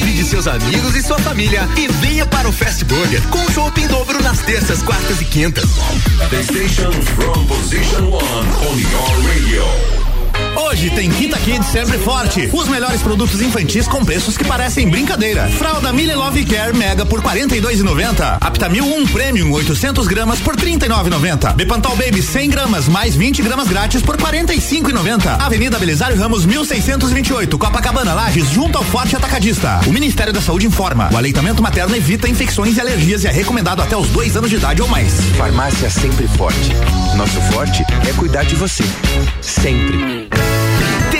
[0.00, 3.86] Convide seus amigos e sua família e venha para o Fast Burger com chopp em
[3.86, 5.68] dobro nas terças, quartas e quintas.
[6.30, 10.09] The station from position one on your radio.
[10.56, 12.48] Hoje tem Quinta Kids sempre forte.
[12.52, 15.48] Os melhores produtos infantis com preços que parecem brincadeira.
[15.48, 18.38] Fralda Mille Love Care Mega por 42,90.
[18.40, 21.54] Aptamil 1 Premium 800 gramas por 39,90.
[21.54, 25.40] Bepantal Baby 100 gramas mais 20 gramas grátis por 45,90.
[25.40, 29.80] Avenida Belisário Ramos 1628, Copacabana Lages, junto ao Forte Atacadista.
[29.86, 33.82] O Ministério da Saúde informa: o aleitamento materno evita infecções e alergias e é recomendado
[33.82, 35.20] até os dois anos de idade ou mais.
[35.36, 36.72] Farmácia Sempre Forte.
[37.16, 38.84] Nosso forte é cuidar de você.
[39.40, 40.39] Sempre.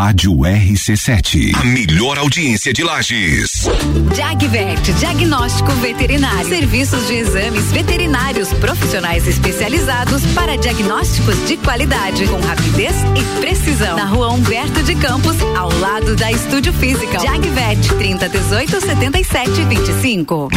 [0.00, 1.54] Rádio RC7.
[1.54, 3.68] A melhor audiência de Lages.
[4.16, 6.48] Jagvet, diagnóstico veterinário.
[6.48, 13.94] Serviços de exames veterinários profissionais especializados para diagnósticos de qualidade, com rapidez e precisão.
[13.94, 17.20] Na rua Humberto de Campos, ao lado da Estúdio Física.
[17.20, 20.48] Jagvet, 30 18 77 25.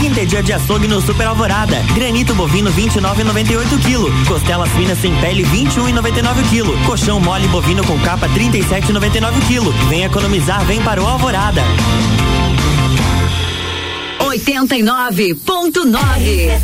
[0.00, 1.76] Quinta é dia de açougue no Super Alvorada.
[1.94, 4.28] Granito bovino 29,98 kg.
[4.28, 6.86] Costelas finas sem pele 21,99 kg.
[6.86, 8.28] Colchão mole bovino com capa
[8.88, 9.70] 37,99 kg.
[9.88, 11.62] Vem economizar, vem para o Alvorada.
[14.18, 16.58] 89.9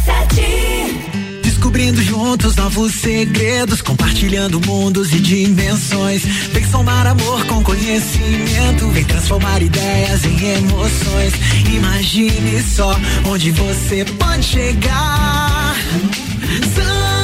[1.43, 6.25] Descobrindo juntos novos segredos, compartilhando mundos e dimensões.
[6.25, 11.35] Vem somar amor com conhecimento, vem transformar ideias em emoções.
[11.75, 15.77] Imagine só onde você pode chegar.
[16.75, 17.24] Santa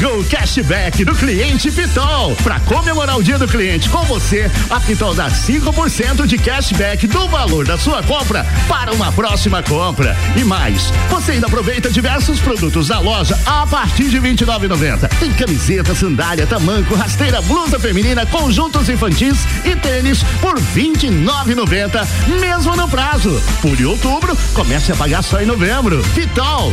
[0.00, 2.34] Chegou o cashback do cliente Pitol.
[2.36, 7.28] Para comemorar o dia do cliente com você, a Pitol dá 5% de cashback do
[7.28, 10.16] valor da sua compra para uma próxima compra.
[10.34, 15.06] E mais, você ainda aproveita diversos produtos da loja a partir de R$ 29,90.
[15.18, 22.08] Tem camiseta, sandália, tamanco, rasteira, blusa feminina, conjuntos infantis e tênis por R$ 29,90,
[22.40, 23.38] mesmo no prazo.
[23.60, 26.02] Por outubro, comece a pagar só em novembro.
[26.14, 26.72] Pitol.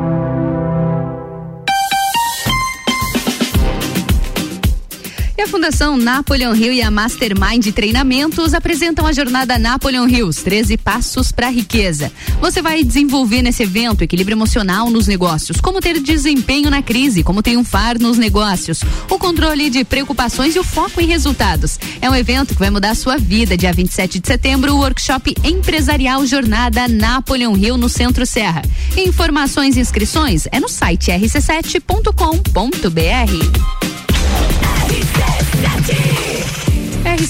[5.41, 11.31] A Fundação Napoleon Hill e a Mastermind Treinamentos apresentam a jornada Napoleon Hills, 13 passos
[11.31, 12.11] para a riqueza.
[12.39, 17.41] Você vai desenvolver nesse evento equilíbrio emocional nos negócios, como ter desempenho na crise, como
[17.41, 21.79] triunfar nos negócios, o controle de preocupações e o foco em resultados.
[21.99, 23.57] É um evento que vai mudar a sua vida.
[23.57, 28.61] Dia 27 de setembro, o workshop empresarial Jornada Napoleon Hill no Centro Serra.
[28.95, 33.90] Informações e inscrições é no site rc7.com.br.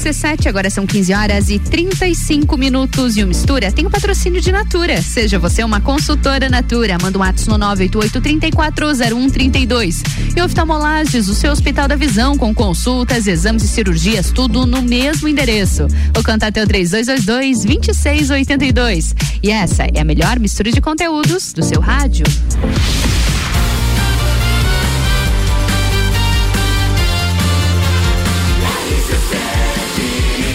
[0.02, 4.52] RC7, agora são 15 horas e 35 minutos e o Mistura tem o patrocínio de
[4.52, 5.02] Natura.
[5.02, 10.02] Seja você uma consultora Natura, manda um ato no 988-340132.
[10.36, 15.28] E oftalmolages, o seu Hospital da Visão, com consultas, exames e cirurgias, tudo no mesmo
[15.28, 15.86] endereço.
[16.18, 19.14] O contato é o 3222-2682.
[19.44, 22.26] E essa é a melhor mistura de conteúdos do seu rádio.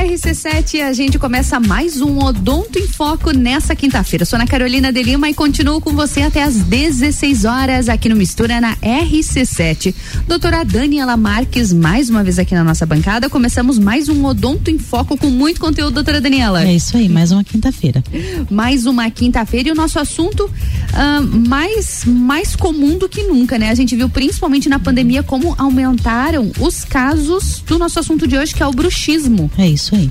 [0.00, 4.24] RC7, a gente começa mais um Odonto em Foco nessa quinta-feira.
[4.24, 8.16] Sou Ana Carolina de Lima e continuo com você até às 16 horas aqui no
[8.16, 9.94] Mistura na RC7.
[10.26, 13.28] Doutora Daniela Marques, mais uma vez aqui na nossa bancada.
[13.28, 16.64] Começamos mais um Odonto em Foco com muito conteúdo, doutora Daniela.
[16.64, 18.02] É isso aí, mais uma quinta-feira.
[18.50, 20.50] Mais uma quinta-feira e o nosso assunto
[20.94, 23.68] ah, mais, mais comum do que nunca, né?
[23.68, 28.54] A gente viu principalmente na pandemia como aumentaram os casos do nosso assunto de hoje,
[28.54, 29.50] que é o bruxismo.
[29.58, 30.10] É isso aí.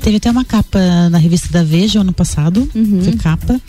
[0.00, 0.78] Teve até uma capa
[1.10, 3.02] na revista da Veja ano passado, Uhum.
[3.02, 3.60] foi capa,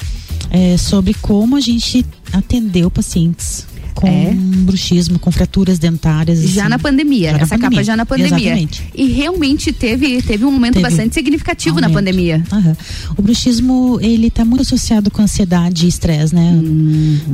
[0.49, 4.33] é, sobre como a gente atendeu pacientes com É.
[4.33, 6.39] bruxismo, com fraturas dentárias.
[6.49, 6.69] Já assim.
[6.69, 8.37] na pandemia, Já na essa capa já na pandemia.
[8.37, 8.83] Exatamente.
[8.95, 10.83] E realmente teve, teve um momento Teve.
[10.87, 11.93] bastante significativo na Aumento.
[11.99, 12.43] pandemia.
[12.51, 12.75] Aham.
[13.17, 16.51] O bruxismo, ele tá muito associado com ansiedade e estresse, né?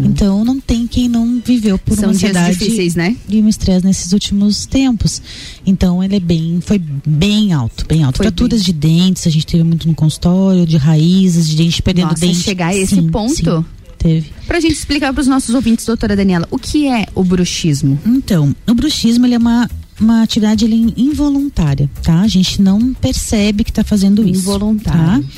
[0.03, 1.99] Então não tem quem não viveu por Uhum.
[1.99, 3.15] São uma ansiedade difíceis, né?
[3.27, 5.21] e um estresse nesses últimos tempos.
[5.65, 8.17] Então ele é bem, foi bem alto, bem alto.
[8.17, 12.09] Foi Fraturas de dentes, a gente teve muito no consultório, de raízes, de gente perdendo
[12.09, 12.37] Nossa, dente.
[12.39, 13.35] chegar a esse Sim, ponto?
[13.35, 13.65] sim,
[13.99, 14.31] teve.
[14.47, 17.99] Pra gente explicar para os nossos ouvintes, doutora Daniela, o que é o bruxismo?
[18.05, 19.69] Então, o bruxismo ele é uma
[19.99, 22.21] uma atividade ele é involuntária, tá?
[22.21, 24.41] A gente não percebe que está fazendo isso.
[24.41, 25.21] Involuntário.
[25.21, 25.29] Tá?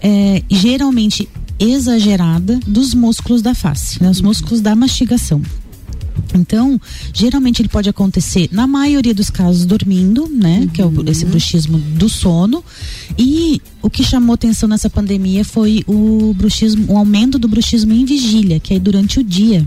[0.00, 1.28] É, geralmente
[1.58, 4.08] exagerada dos músculos da face, né?
[4.10, 5.42] Os músculos da mastigação.
[6.34, 6.80] Então,
[7.12, 10.68] geralmente ele pode acontecer, na maioria dos casos, dormindo, né?
[10.72, 12.64] Que é o, esse bruxismo do sono.
[13.18, 18.04] E o que chamou atenção nessa pandemia foi o bruxismo, o aumento do bruxismo em
[18.04, 19.66] vigília, que é durante o dia.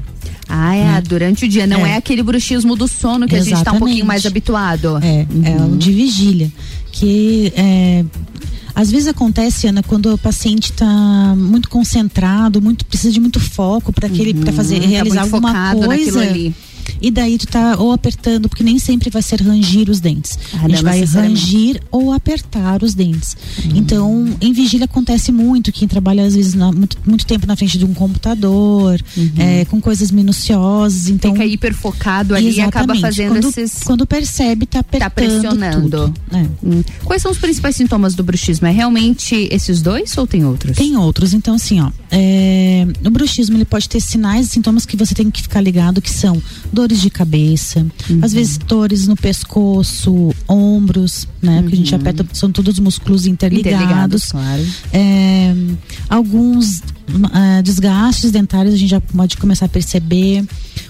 [0.50, 1.02] Ah, é, né?
[1.02, 1.68] durante o dia.
[1.68, 4.04] Não é, aquele bruxismo do sono que a gente tá um pouquinho Exatamente.
[4.06, 4.98] mais habituado.
[5.02, 6.52] É, é o de vigília.
[6.92, 8.06] Que é,
[8.78, 10.86] às vezes acontece, Ana, quando o paciente está
[11.36, 15.74] muito concentrado, muito precisa de muito foco para aquele para fazer tá realizar muito alguma
[15.74, 16.22] coisa.
[16.22, 16.54] ali.
[17.02, 20.38] E daí tu tá ou apertando, porque nem sempre vai ser rangir os dentes.
[20.54, 23.36] Ah, a gente vai rangir ou apertar os dentes.
[23.66, 23.72] Uhum.
[23.76, 27.78] Então, em vigília acontece muito, quem trabalha às vezes na- muito, muito tempo na frente
[27.78, 29.02] de um computador,
[29.38, 31.10] é, com coisas minuciosas.
[31.10, 33.84] Então, Fica hiperfocado ali e acaba fazendo quando, esses.
[33.84, 35.08] Quando percebe, tá apertando.
[35.08, 35.82] Tá pressionando.
[35.82, 36.14] tudo.
[36.32, 36.46] É.
[36.64, 36.84] Hum.
[37.04, 38.68] Quais são os principais sintomas do bruxismo?
[38.68, 40.76] É realmente esses dois ou tem outros?
[40.76, 44.96] Tem outros, então assim, ó, é, o bruxismo ele pode ter sinais e sintomas que
[44.98, 46.42] você tem que ficar ligado, que são
[46.72, 48.20] dores de cabeça, Uhum.
[48.22, 51.62] às vezes dores no pescoço, ombros, né?
[51.62, 53.80] Porque a gente aperta, são todos músculos interligados.
[53.80, 53.86] Uhum.
[53.86, 54.66] Interligados, claro.
[54.94, 55.56] É,
[56.10, 56.82] alguns
[57.34, 60.44] ah, desgastes dentários a gente já pode começar a perceber.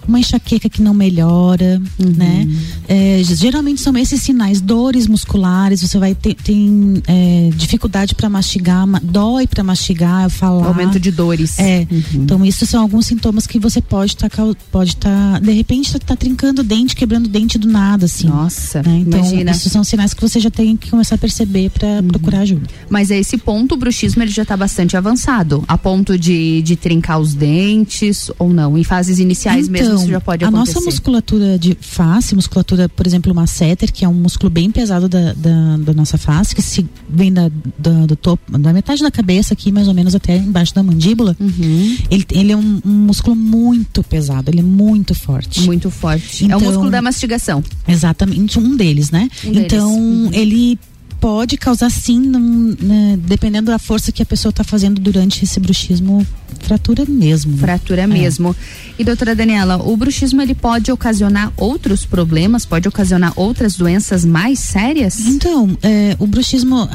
[0.08, 2.14] Uma enxaqueca que não melhora, Uhum.
[2.16, 2.48] né?
[2.88, 8.88] É, geralmente são esses sinais, dores musculares, você vai ter tem, é, dificuldade para mastigar,
[8.88, 10.68] ma- dói para mastigar, falar.
[10.68, 11.60] Aumento de dores.
[11.60, 11.86] É.
[12.14, 14.30] Então, isso são alguns sintomas que você pode estar,
[14.72, 18.28] pode estar, de repente, tá, tá trincando o dente, quebrando o dente do nada, assim.
[18.28, 19.52] Nossa, Então, imagina.
[19.52, 22.66] isso são sinais que você já tem que começar a perceber para procurar ajuda.
[22.90, 26.76] Mas a esse ponto o bruxismo ele já está bastante avançado, a ponto de, de
[26.76, 28.78] trincar os dentes ou não?
[28.78, 30.76] Em fases iniciais mesmo isso já pode Então, a acontecer.
[30.80, 35.10] nossa musculatura de face, musculatura, por exemplo, o masseter, que é um músculo bem pesado
[35.10, 39.10] da, da, da nossa face, que se vem da, da- do topo, da metade da
[39.10, 41.98] cabeça aqui, mais ou menos até embaixo da mandíbula, Uhum.
[42.12, 45.62] ele, ele é um, um músculo muito pesado, ele é muito forte.
[45.62, 46.44] Muito forte.
[46.44, 47.64] é o Então- músculo da mastigação.
[47.88, 49.30] Exatamente, um deles, né?
[49.46, 49.74] Um deles.
[49.74, 50.78] então, ele
[51.20, 55.60] pode causar sim, num- né, dependendo da força que a pessoa está fazendo durante esse
[55.60, 56.26] bruxismo,
[56.62, 57.52] fratura mesmo.
[57.54, 57.58] né?
[57.60, 58.08] Fratura É.
[58.08, 58.56] mesmo.
[58.98, 64.60] E doutora Daniela, o bruxismo ele pode ocasionar outros problemas, pode ocasionar outras doenças mais
[64.60, 65.20] sérias?
[65.20, 66.88] Então, é, o bruxismo,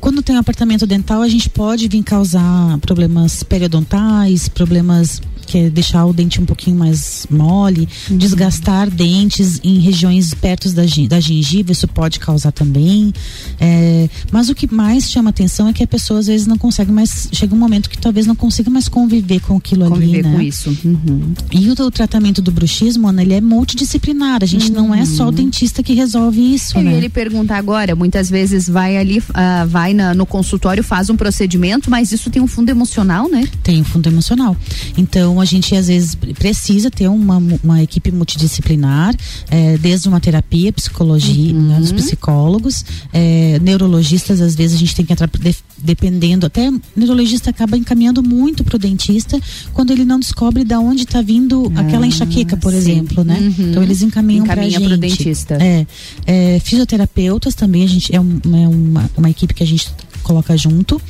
[0.00, 5.70] quando tem um apartamento dental, a gente pode vir causar problemas periodontais, problemas que é
[5.70, 11.72] deixar o dente um pouquinho mais mole, desgastar dentes em regiões perto da, da gengiva,
[11.72, 13.12] isso pode causar também.
[13.58, 16.92] É, mas o que mais chama atenção é que a pessoa às vezes não consegue
[16.92, 20.34] mais, chega um momento que talvez não consiga mais conviver com aquilo Conviver ali, né?
[20.36, 20.76] com isso.
[20.84, 21.32] Uhum.
[21.50, 24.40] E o, o tratamento do bruxismo, Ana, ele é multidisciplinar.
[24.42, 26.92] A gente não é só o dentista que resolve isso, Eu né?
[26.92, 31.16] ia lhe perguntar agora, muitas vezes vai ali, ah, vai na- no consultório, faz um
[31.16, 33.48] procedimento, mas isso tem um fundo emocional, né?
[33.62, 34.56] Tem um fundo emocional.
[34.96, 39.14] Então a gente às vezes precisa ter uma, uma equipe multidisciplinar,
[39.50, 41.68] eh, desde uma terapia, psicologia, Uhum.
[41.68, 46.70] né, dos psicólogos, eh, neurologistas, às vezes a gente tem que entrar de- dependendo, até
[46.96, 49.38] neurologista acaba encaminhando muito pro dentista
[49.72, 52.92] quando ele não descobre da onde está vindo aquela enxaqueca, por Ah, sim.
[52.92, 53.38] exemplo, né?
[53.40, 53.70] Uhum.
[53.70, 55.54] Então eles encaminham Encaminha pro dentista.
[55.60, 55.86] É,
[56.26, 59.88] é, fisioterapeutas também, a gente é, um- é uma, uma equipe que a gente
[60.22, 61.00] coloca junto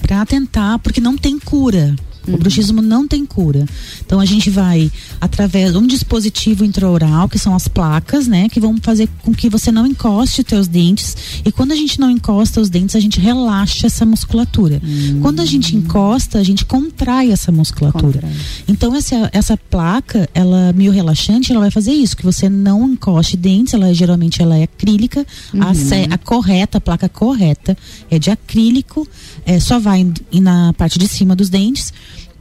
[0.00, 1.96] para tentar, porque não tem cura.
[2.26, 2.34] Uhum.
[2.34, 3.66] O bruxismo não tem cura.
[4.04, 4.90] Então a gente vai
[5.20, 9.48] através de um dispositivo intraoral, que são as placas, né, que vão fazer com que
[9.48, 11.16] você não encoste os teus dentes.
[11.44, 14.80] E quando a gente não encosta os dentes, a gente relaxa essa musculatura.
[14.84, 15.20] Hum.
[15.22, 18.22] Quando a gente encosta, a gente contrai essa musculatura.
[18.68, 23.36] Então essa essa placa, ela meio relaxante, ela vai fazer isso, que você não encoste
[23.36, 25.26] dentes, ela geralmente ela é acrílica,
[25.60, 25.74] a, Uhum.
[25.74, 27.76] ce- a correta, a placa correta
[28.10, 29.06] é de acrílico,
[29.44, 31.92] é, só vai na parte de cima dos dentes.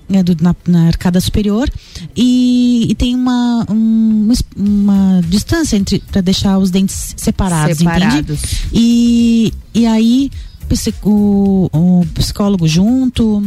[0.08, 1.70] Né, do- na, na arcada superior
[2.16, 8.16] e, e tem uma, um- uma, distância entre para deixar os dentes separados, Separados.
[8.20, 8.40] entende?
[8.74, 10.32] E, e aí
[11.04, 13.42] o, o psicólogo junto,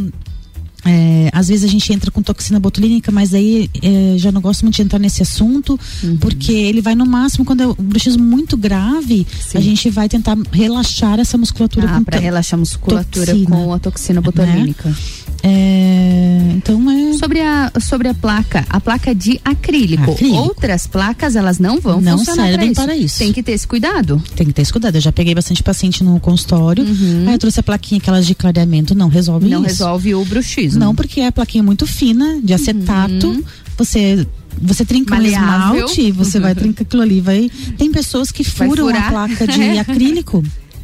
[0.85, 4.61] é, às vezes a gente entra com toxina botulínica, mas aí é, já não gosto
[4.63, 6.15] muito de entrar nesse assunto, Uhum.
[6.17, 10.37] porque ele vai no máximo, quando é o bruxismo muito grave, a gente vai tentar
[10.51, 14.95] relaxar essa musculatura Ah, com para relaxar a musculatura toxina, com a toxina botulínica.
[15.43, 17.13] É, então é.
[17.13, 20.11] Sobre a, sobre a placa, a placa de acrílico.
[20.11, 20.37] Acrílico.
[20.37, 23.19] Outras placas, elas não vão Não funcionar servem para para isso.
[23.19, 24.21] Tem que ter esse cuidado.
[24.35, 24.95] Tem que ter esse cuidado.
[24.95, 26.83] Eu já peguei bastante paciente no consultório.
[26.83, 27.25] Uhum.
[27.27, 29.67] Aí eu trouxe a plaquinha, aquelas de clareamento, não resolve Não isso.
[29.69, 30.79] resolve o bruxismo.
[30.79, 33.43] Não, porque é a plaquinha muito fina, de acetato.
[33.77, 34.27] Você.
[34.61, 35.85] Você trinca um Maleável.
[35.85, 37.21] esmalte, você vai trincar aquilo ali.
[37.21, 37.49] Vai...
[37.77, 40.43] Tem pessoas que furam a placa de acrílico.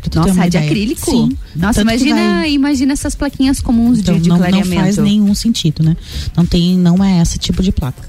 [0.09, 1.09] Tu Nossa, uma de acrílico?
[1.11, 1.37] Sim.
[1.55, 4.81] Nossa, Tanto imagina, vai- imagina essas plaquinhas comuns Então, de, de não, não clareamento.
[4.81, 5.95] faz nenhum sentido, né?
[6.35, 8.01] Não tem, não é esse tipo de placa.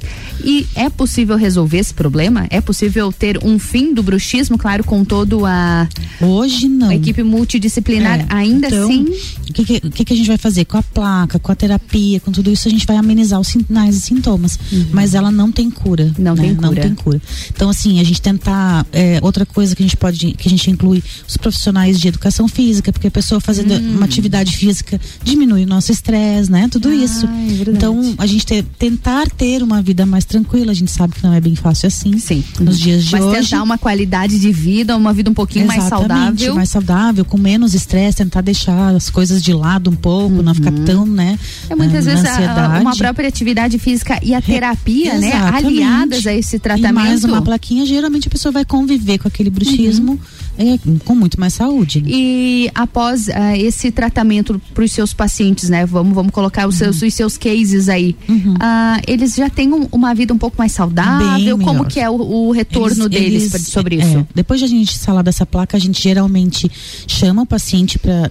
[0.45, 2.47] E é possível resolver esse problema?
[2.51, 5.89] É possível ter um fim do bruxismo, claro, com todo a
[6.21, 6.89] Hoje não.
[6.91, 9.05] a equipe multidisciplinar, É, ainda então, assim.
[9.49, 10.65] O que, que, que que a gente vai fazer?
[10.67, 13.97] Com a placa, com a terapia, com tudo isso, a gente vai amenizar os sinais
[13.97, 14.59] e sintomas.
[14.93, 16.05] Mas ela não tem cura.
[16.05, 16.25] Uhum.
[16.25, 16.43] Não né?
[16.43, 16.83] tem Não cura.
[16.83, 17.23] tem cura.
[17.55, 18.85] Então, assim, a gente tentar.
[18.93, 20.33] é, outra coisa que a gente pode.
[20.33, 23.97] que a gente inclui os profissionais de educação física, porque a pessoa fazendo Hum.
[23.97, 26.69] uma atividade física diminui o nosso estresse, né?
[26.71, 27.29] Tudo isso.
[27.69, 31.33] Então, a gente ter- tentar ter uma vida mais tranquila, a gente sabe que não
[31.33, 32.19] é bem fácil assim.
[32.19, 32.43] Sim.
[32.61, 33.41] Nos dias de Mas hoje.
[33.51, 36.55] tentar uma qualidade de vida, uma vida um pouquinho mais saudável.
[36.55, 40.73] mais saudável, com menos estresse, tentar deixar as coisas de lado um pouco, não ficar
[40.73, 41.39] tão, né?
[41.69, 42.81] É muitas na vezes a- ansiedade.
[42.83, 45.29] uma própria atividade física e a terapia, né?
[45.29, 45.67] Exatamente.
[45.67, 46.91] Aliadas a esse tratamento.
[46.91, 50.19] E mais uma plaquinha, geralmente a pessoa vai conviver com aquele bruxismo
[50.59, 52.01] é, com muito mais saúde.
[52.03, 52.09] Né?
[52.11, 55.85] E após ah, esse tratamento para os seus pacientes, né?
[55.87, 58.17] Vamos, vamos colocar os seus, os seus cases aí.
[58.61, 61.59] ah, eles já têm um- uma vida um pouco mais saudável?
[61.59, 64.27] Como que é o, o retorno Eles- deles eles- pra- sobre é, isso?
[64.35, 66.71] depois de a gente falar dessa placa, a gente geralmente
[67.07, 68.31] chama o paciente para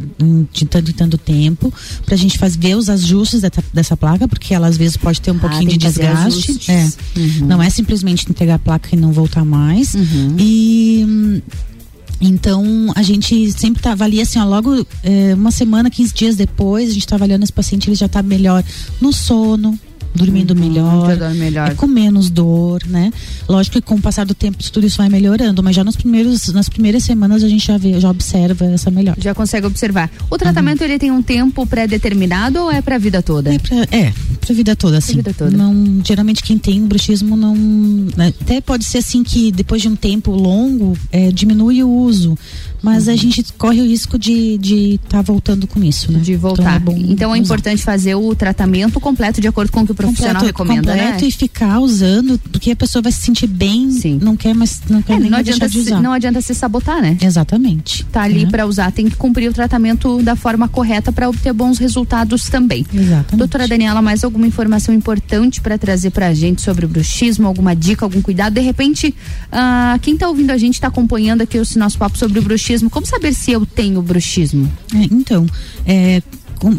[0.51, 1.73] de tanto em tanto tempo
[2.05, 5.29] pra gente fazer ver os ajustes dessa, dessa placa, porque ela às vezes pode ter
[5.31, 6.71] um pouquinho tem de desgaste.
[6.71, 6.89] É.
[7.17, 7.47] Uhum.
[7.47, 9.93] Não é simplesmente entregar a placa e não voltar mais.
[10.39, 11.41] E hum,
[12.19, 16.89] então, a gente sempre tá, avalia assim, ó, logo é, uma semana, 15 dias depois,
[16.89, 18.63] a gente tá avaliando esse paciente, ele já tá melhor
[19.01, 19.77] no sono,
[20.15, 21.71] dormindo melhor, já dorme melhor.
[21.71, 23.11] é, com menos dor, né?
[23.47, 26.51] Lógico que com o passar do tempo tudo isso vai melhorando, mas já nos primeiros,
[26.53, 29.17] nas primeiras semanas a gente já vê, já observa essa melhora.
[29.21, 30.09] Já consegue observar.
[30.29, 33.53] O tratamento ele tem um tempo pré-determinado ou é para a vida toda?
[33.53, 35.17] É pra, é, pra vida toda, assim.
[35.17, 35.55] vida toda.
[35.55, 37.55] Não, geralmente quem tem bruxismo não.
[37.55, 42.37] né, até pode ser assim que depois de um tempo longo é, diminui o uso.
[42.85, 46.19] Mas a gente corre o risco de estar de tá voltando com isso, né?
[46.19, 46.61] De voltar.
[46.61, 49.91] Então é, bom Então é importante fazer o tratamento completo de acordo com o que
[49.91, 51.27] o profissional completo, recomenda, completo né?
[51.27, 53.89] e ficar usando, porque a pessoa vai se sentir bem,
[54.21, 56.01] não quer mais, não quer É, nem não, mais adianta de se, usar.
[56.01, 57.17] não adianta se sabotar, né?
[57.21, 58.05] Exatamente.
[58.05, 58.47] Tá ali É.
[58.47, 62.85] pra usar, tem que cumprir o tratamento da forma correta para obter bons resultados também.
[62.93, 63.35] Exatamente.
[63.37, 67.47] Doutora Daniela, mais alguma informação importante para trazer pra gente sobre o bruxismo?
[67.47, 68.53] Alguma dica, algum cuidado?
[68.53, 69.13] De repente,
[69.51, 72.74] ah, quem tá ouvindo a gente, tá acompanhando aqui o nosso papo sobre o bruxismo,
[72.89, 74.71] como saber se eu tenho bruxismo?
[74.93, 75.45] É, então,
[75.85, 76.21] é,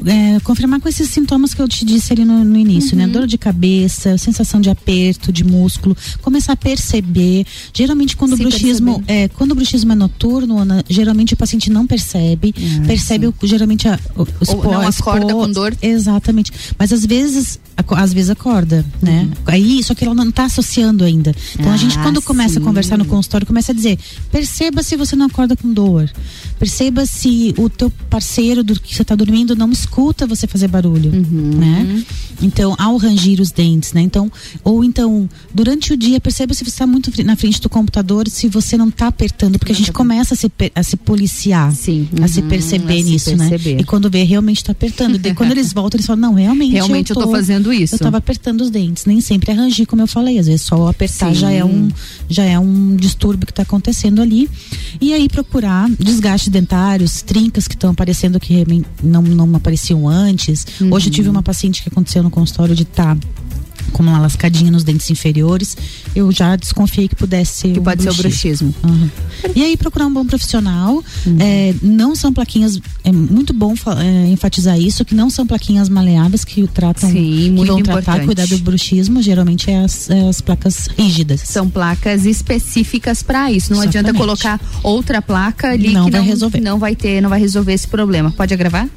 [0.06, 3.06] é, confirmar com esses sintomas que eu te disse ali no, no início, Uhum.
[3.06, 3.12] né?
[3.12, 7.46] Dor de cabeça, sensação de aperto, de músculo, começar a perceber.
[7.72, 11.86] Geralmente quando o bruxismo é, quando o bruxismo é noturno, Ana, geralmente o paciente não
[11.86, 12.54] percebe,
[12.86, 15.76] percebe o, geralmente a, o, os Ah, Ou não acorda com dor?
[15.82, 16.52] Exatamente.
[16.78, 17.58] Mas às vezes
[17.90, 19.22] às vezes acorda, né?
[19.22, 19.30] Uhum.
[19.46, 21.34] Aí só que ela não está associando ainda.
[21.58, 22.60] Então a gente Ah, quando começa sim.
[22.60, 23.98] a conversar no consultório começa a dizer:
[24.32, 26.10] perceba se você não acorda com dor.
[26.58, 31.10] Perceba se o teu parceiro do que você está dormindo não escuta você fazer barulho,
[31.12, 31.50] Uhum.
[31.58, 32.02] né?
[32.42, 34.00] Então, ao rangir os dentes, né?
[34.00, 34.30] Então,
[34.62, 38.48] ou então, durante o dia, perceba se você está muito na frente do computador, se
[38.48, 42.08] você não está apertando, porque a gente começa a se, a se policiar, a se
[42.12, 43.74] uhum, perceber a se nisso, perceber.
[43.74, 43.80] né?
[43.80, 45.18] E quando vê, realmente está apertando.
[45.18, 47.94] Daí, quando eles voltam, eles falam, não, realmente, Realmente eu tô fazendo isso.
[47.94, 50.88] Eu estava apertando os dentes, nem sempre é rangir, como eu falei, às vezes só
[50.88, 51.40] apertar Sim.
[51.40, 51.88] já é um
[52.28, 54.48] já é um distúrbio que está acontecendo ali.
[55.00, 58.64] E aí procurar desgastes dentários, trincas que estão aparecendo que
[59.02, 60.66] não, não apareciam antes.
[60.90, 63.16] Hoje eu tive uma paciente que aconteceu no consultório de estar
[63.92, 65.76] com uma lascadinha nos dentes inferiores,
[66.14, 68.74] eu já desconfiei que pudesse ser Que pode ser o bruxismo.
[68.82, 69.08] Uhum.
[69.54, 71.02] E aí procurar um bom profissional.
[71.24, 71.36] Uhum.
[71.38, 76.44] É, não são plaquinhas, é muito bom é, enfatizar isso, que não são plaquinhas maleáveis
[76.44, 78.26] que tratam, Sim, que vão tratar, importante.
[78.26, 81.42] cuidar do bruxismo, geralmente é as, é as placas rígidas.
[81.42, 83.72] São placas específicas para isso.
[83.72, 84.18] Não adianta Exatamente.
[84.18, 86.60] colocar outra placa ali Não que vai não, resolver.
[86.60, 88.30] não vai ter, não vai resolver esse problema.
[88.32, 88.88] Pode agravar?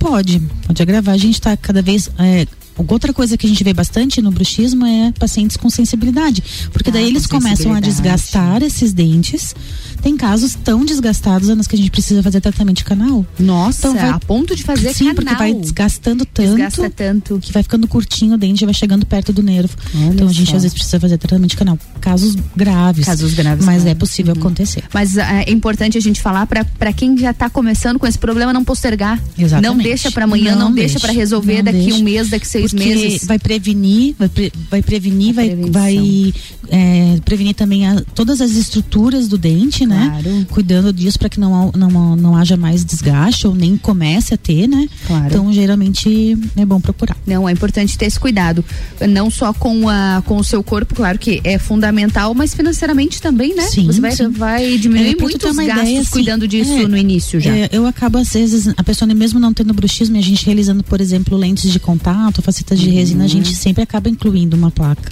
[0.00, 1.14] Pode, pode agravar.
[1.14, 2.10] A gente está cada vez.
[2.18, 2.46] é,
[2.88, 6.42] outra coisa que a gente vê bastante no bruxismo é pacientes com sensibilidade.
[6.72, 9.54] Porque daí Ah, eles com começam a desgastar esses dentes.
[10.02, 13.24] Tem casos tão desgastados nos que a gente precisa fazer tratamento de canal.
[13.38, 15.14] Nossa, vai- a ponto de fazer Sim, canal.
[15.16, 16.48] porque vai desgastando tanto.
[16.56, 17.38] Desgasta tanto.
[17.40, 19.74] Que vai ficando curtinho o dente e vai chegando perto do nervo.
[20.12, 20.56] então a gente só.
[20.56, 21.78] às vezes precisa fazer tratamento de canal.
[22.00, 23.04] Casos graves.
[23.04, 23.90] Casos graves, Mas claro.
[23.90, 24.84] é possível acontecer.
[24.92, 28.52] Mas ah, é importante a gente falar para quem já está começando com esse problema
[28.52, 29.22] não postergar.
[29.38, 29.76] Exatamente.
[29.76, 31.96] Não deixa para amanhã, não, deixa para resolver não daqui deixa.
[31.96, 33.24] um mês, daqui seis Porque meses.
[33.26, 36.32] Vai prevenir, vai, pre- vai prevenir, vai, vai
[36.68, 40.46] é, prevenir também a- todas as estruturas do dente, né?
[40.50, 44.66] Cuidando disso para que não, não, não haja mais desgaste ou nem comece a ter,
[44.66, 44.88] né?
[45.06, 45.26] Claro.
[45.26, 47.16] Então, geralmente é bom procurar.
[47.26, 48.64] Não, é importante ter esse cuidado.
[49.08, 53.54] Não só com, a, com o seu corpo, claro que é fundamental, mas financeiramente também,
[53.54, 53.62] né?
[53.64, 54.28] Sim, Você vai, sim.
[54.30, 57.54] vai diminuir É, muito os gastos ideia, assim, cuidando disso é, no início já.
[57.54, 60.82] É, eu acabo, às vezes, a pessoa mesmo não tendo bruxismo, e a gente realizando,
[60.84, 65.10] por exemplo, lentes de contato, facetas de resina, a gente sempre acaba incluindo uma placa.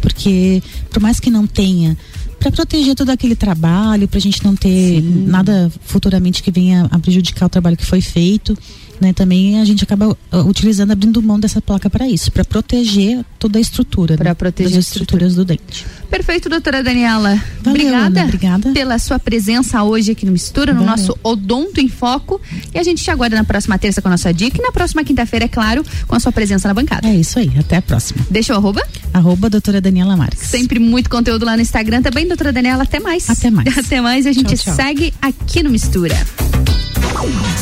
[0.00, 1.96] Porque, por mais que não tenha,
[2.40, 7.46] para proteger todo aquele trabalho, pra gente não ter nada futuramente que venha a prejudicar
[7.46, 8.56] o trabalho que foi feito.
[9.00, 10.16] Né, também a gente acaba uh,
[10.46, 14.72] utilizando, abrindo mão dessa placa para isso, para proteger toda a estrutura, Pra né, proteger
[14.72, 15.86] das a estruturas do dente.
[16.10, 17.30] Perfeito, doutora Daniela.
[17.62, 18.72] Valeu, obrigada, Ana, obrigada.
[18.72, 20.96] pela sua presença hoje aqui no Mistura, no Valeu.
[20.96, 22.38] nosso Odonto em Foco.
[22.74, 25.02] E a gente te aguarda na próxima terça com a nossa dica e na próxima
[25.02, 27.08] quinta-feira, é claro, com a sua presença na bancada.
[27.08, 28.20] É isso aí, até a próxima.
[28.30, 28.82] Deixa o arroba.
[29.14, 30.40] Arroba doutora Daniela Marques.
[30.46, 32.82] Sempre muito conteúdo lá no Instagram também, doutora Daniela.
[32.82, 33.30] Até mais.
[33.30, 33.78] Até mais.
[33.78, 34.26] Até mais.
[34.26, 34.74] A gente Tchau, tchau.
[34.74, 36.16] segue aqui no Mistura.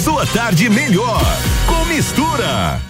[0.03, 1.21] Sua tarde melhor
[1.67, 2.81] com mistura.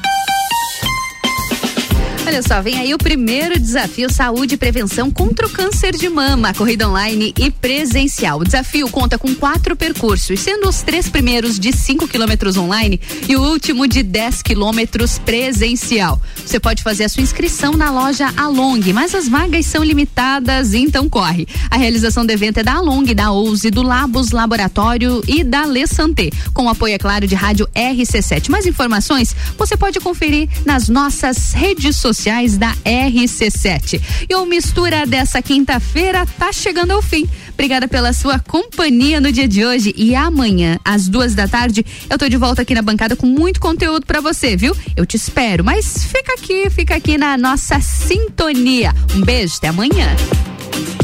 [2.29, 6.53] Olha só, vem aí o primeiro desafio Saúde e Prevenção contra o Câncer de Mama,
[6.53, 8.41] corrida online e presencial.
[8.41, 13.35] O desafio conta com quatro percursos, sendo os três primeiros de 5 quilômetros online e
[13.35, 16.21] o último de 10 quilômetros presencial.
[16.45, 21.09] Você pode fazer a sua inscrição na loja Along, mas as vagas são limitadas, então
[21.09, 21.49] corre.
[21.71, 25.87] A realização do evento é da Along, da Ouse, do Labos Laboratório e da Le
[25.87, 28.51] Santé, com apoio, é claro, de rádio RC7.
[28.51, 32.18] Mais informações você pode conferir nas nossas redes sociais
[32.59, 34.01] da RC7.
[34.28, 37.28] E o Mistura dessa quinta-feira tá chegando ao fim.
[37.55, 42.19] Obrigada pela sua companhia no dia de hoje e amanhã, às duas da tarde, eu
[42.19, 44.77] tô de volta aqui na bancada com muito conteúdo pra você, viu?
[44.97, 48.93] Eu te espero, mas fica aqui, fica aqui na nossa sintonia.
[49.15, 50.16] Um beijo, até amanhã.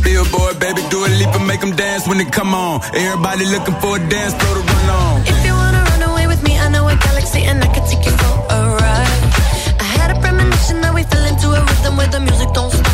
[0.02, 2.80] Billboard, baby, do a leap and make them dance when they come on.
[2.92, 5.22] Everybody looking for a dance floor to run on.
[5.22, 8.04] If you wanna run away with me, I know a galaxy and I can take
[8.04, 8.43] you for
[11.10, 12.93] feeling to a rhythm where the music don't stop.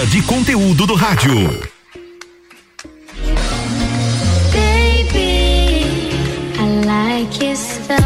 [0.00, 1.60] Melhor de conteúdo do rádio.
[4.52, 6.10] Baby,
[6.58, 7.98] I like your style.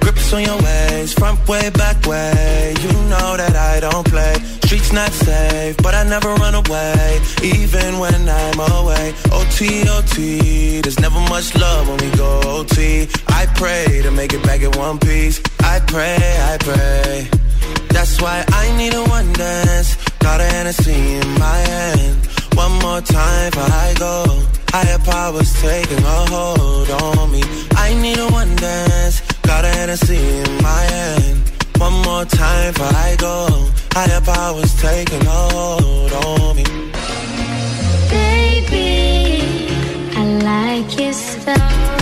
[0.00, 2.74] Grips on your ways, front way, back way.
[2.80, 4.34] You know that I don't play.
[4.64, 9.14] Streets not safe, but I never run away, even when I'm away.
[9.32, 13.08] OT, OT, there's never much love when we go OT.
[13.28, 15.40] I pray to make it back in one piece.
[15.74, 16.18] I pray,
[16.52, 17.28] I pray.
[17.88, 19.96] That's why I need a one dance.
[20.18, 22.26] Got a Hennessy in my hand.
[22.52, 24.16] One more time before I go.
[24.68, 27.42] Higher powers taking a hold on me.
[27.86, 29.22] I need a one dance.
[29.48, 31.38] Got a Hennessy in my hand.
[31.78, 33.36] One more time before I go.
[33.92, 36.64] Higher powers taking a hold on me.
[38.12, 39.68] Baby,
[40.20, 42.01] I like your style.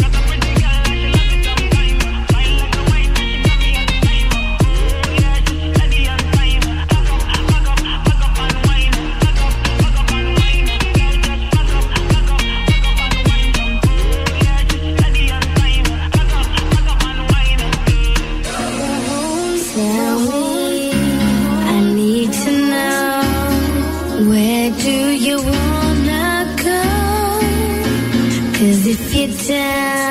[29.41, 30.10] 谢谢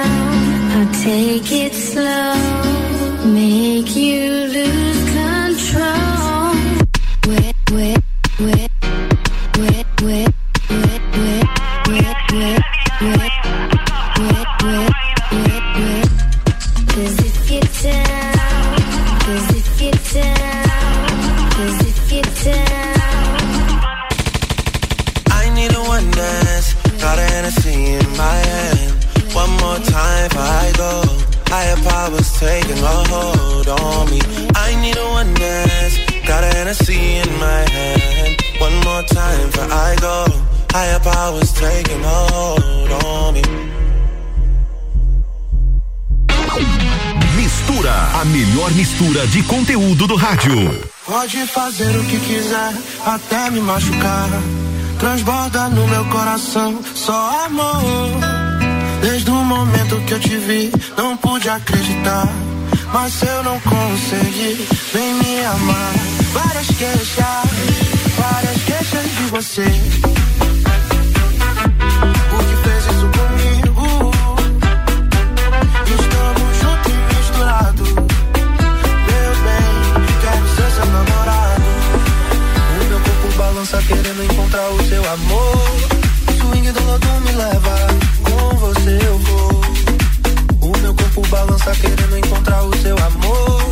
[32.41, 34.21] taking a hold on me.
[34.57, 35.95] I need a one dance.
[36.27, 38.33] Got a Hennessy in my hand.
[38.59, 40.17] One more time before I go.
[40.73, 43.43] Higher powers taking a hold on me.
[47.37, 50.57] Mistura, a melhor mistura de conteúdo do rádio.
[51.05, 52.73] Pode fazer o que quiser,
[53.05, 54.31] até me machucar.
[54.99, 58.40] Transborda no meu coração só amor.
[59.01, 62.28] Desde o momento que eu te vi, não pude acreditar.
[62.93, 65.93] Mas eu não consegui, vem me amar.
[66.32, 67.51] Várias queixas,
[68.18, 69.64] várias queixas de você.
[72.31, 74.10] Por que fez isso comigo?
[75.86, 77.89] Estamos juntos e misturados.
[79.09, 79.72] Meu bem,
[80.20, 81.68] quero ser seu namorado.
[82.81, 85.90] O meu corpo balança querendo encontrar o seu amor.
[86.39, 87.74] Swing do lodo me leva,
[88.81, 89.61] você eu vou.
[90.62, 93.62] O meu corpo balança querendo encontrar o seu amor.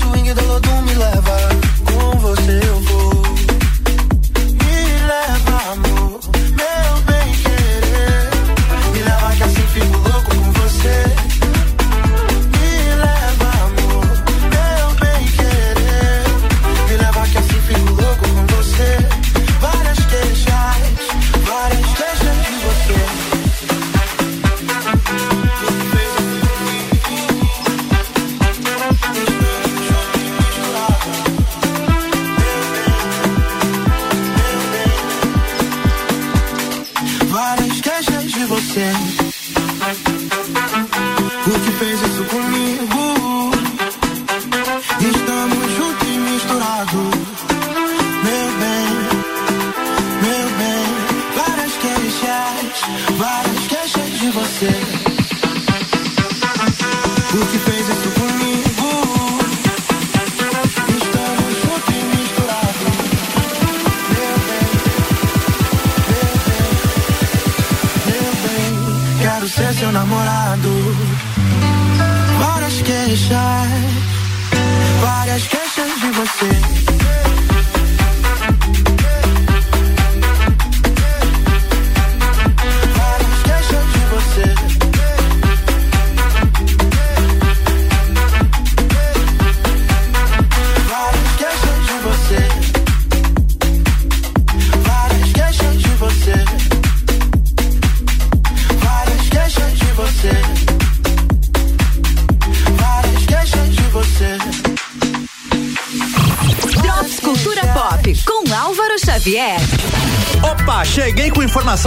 [0.00, 1.36] Swing do lodo me leva,
[1.84, 3.07] com você eu vou.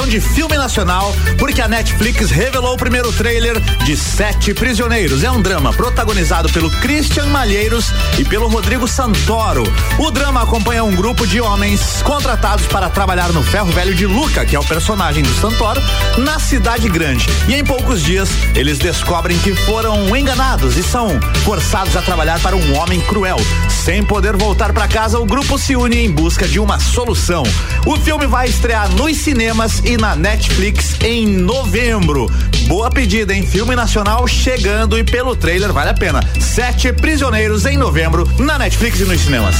[0.07, 5.23] De filme nacional, porque a Netflix revelou o primeiro trailer de Sete Prisioneiros.
[5.23, 9.63] É um drama protagonizado pelo Christian Malheiros e pelo Rodrigo Santoro.
[9.99, 14.45] O drama acompanha um grupo de homens contratados para trabalhar no ferro velho de Luca,
[14.45, 15.81] que é o personagem do Santoro,
[16.17, 17.27] na cidade grande.
[17.47, 22.55] E em poucos dias, eles descobrem que foram enganados e são forçados a trabalhar para
[22.55, 23.37] um homem cruel.
[23.69, 27.43] Sem poder voltar para casa, o grupo se une em busca de uma solução.
[27.85, 32.27] O filme vai estrear nos cinemas e na Netflix em novembro.
[32.67, 33.45] Boa pedida, hein?
[33.45, 36.21] Filme nacional chegando e pelo trailer vale a pena.
[36.39, 39.55] Sete Prisioneiros em novembro na Netflix e nos cinemas.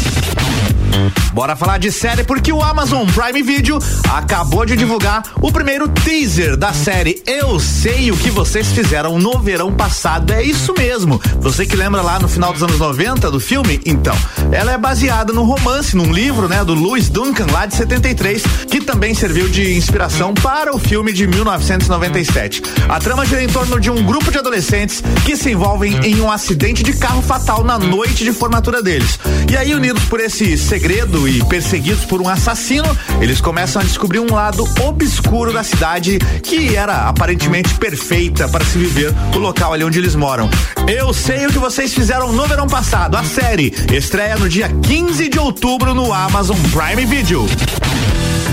[1.34, 3.80] Bora falar de série porque o Amazon Prime Video
[4.10, 9.40] acabou de divulgar o primeiro teaser da série Eu Sei o que vocês fizeram no
[9.40, 10.32] verão passado.
[10.32, 11.20] É isso mesmo.
[11.40, 13.82] Você que lembra lá no final dos anos 90 do filme?
[13.86, 14.16] Então,
[14.52, 18.82] ela é baseada no romance, num livro, né, do Louis Duncan lá de 73, que
[18.82, 22.62] também serviu de inspiração para o filme de 1997.
[22.90, 26.32] A trama gira em torno de um grupo de adolescentes que se envolvem em um
[26.32, 29.20] acidente de carro fatal na noite de formatura deles.
[29.50, 34.20] E aí, unidos por esse segredo e perseguidos por um assassino, eles começam a descobrir
[34.20, 39.84] um lado obscuro da cidade que era aparentemente perfeita para se viver o local ali
[39.84, 40.50] onde eles moram.
[40.88, 43.16] Eu sei o que vocês fizeram no verão passado.
[43.16, 47.46] A série estreia no dia 15 de outubro no Amazon Prime Video.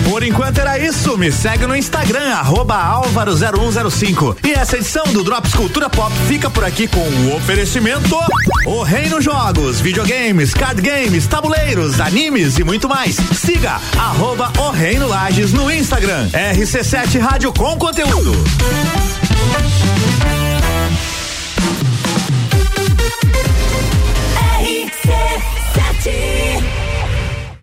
[0.08, 1.18] Por enquanto era isso.
[1.18, 4.36] Me segue no Instagram, Álvaro0105.
[4.44, 8.18] E essa edição do Drops Cultura Pop fica por aqui com o oferecimento:
[8.66, 13.16] O Reino Jogos, videogames, card games, tabuleiros, animes e muito mais.
[13.34, 16.30] Siga arroba O Reino Lages no Instagram.
[16.30, 18.32] RC7 Rádio com conteúdo.